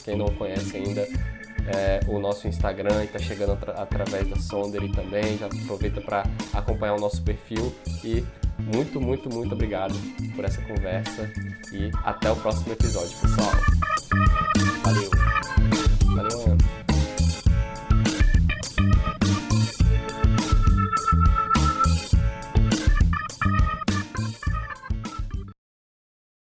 quem 0.04 0.16
não 0.16 0.26
conhece 0.26 0.76
ainda 0.76 1.08
é, 1.66 2.00
o 2.08 2.18
nosso 2.18 2.46
Instagram 2.46 3.02
e 3.02 3.06
está 3.06 3.18
chegando 3.18 3.52
atra 3.52 3.72
através 3.72 4.28
da 4.28 4.36
Sondery 4.36 4.90
também. 4.90 5.38
Já 5.38 5.46
aproveita 5.46 6.00
para 6.00 6.24
acompanhar 6.52 6.94
o 6.94 7.00
nosso 7.00 7.22
perfil 7.22 7.74
e 8.02 8.24
muito, 8.58 9.00
muito, 9.00 9.28
muito 9.32 9.54
obrigado 9.54 9.94
por 10.34 10.44
essa 10.44 10.60
conversa 10.62 11.30
e 11.72 11.90
até 12.04 12.30
o 12.30 12.36
próximo 12.36 12.72
episódio, 12.72 13.16
pessoal. 13.20 14.63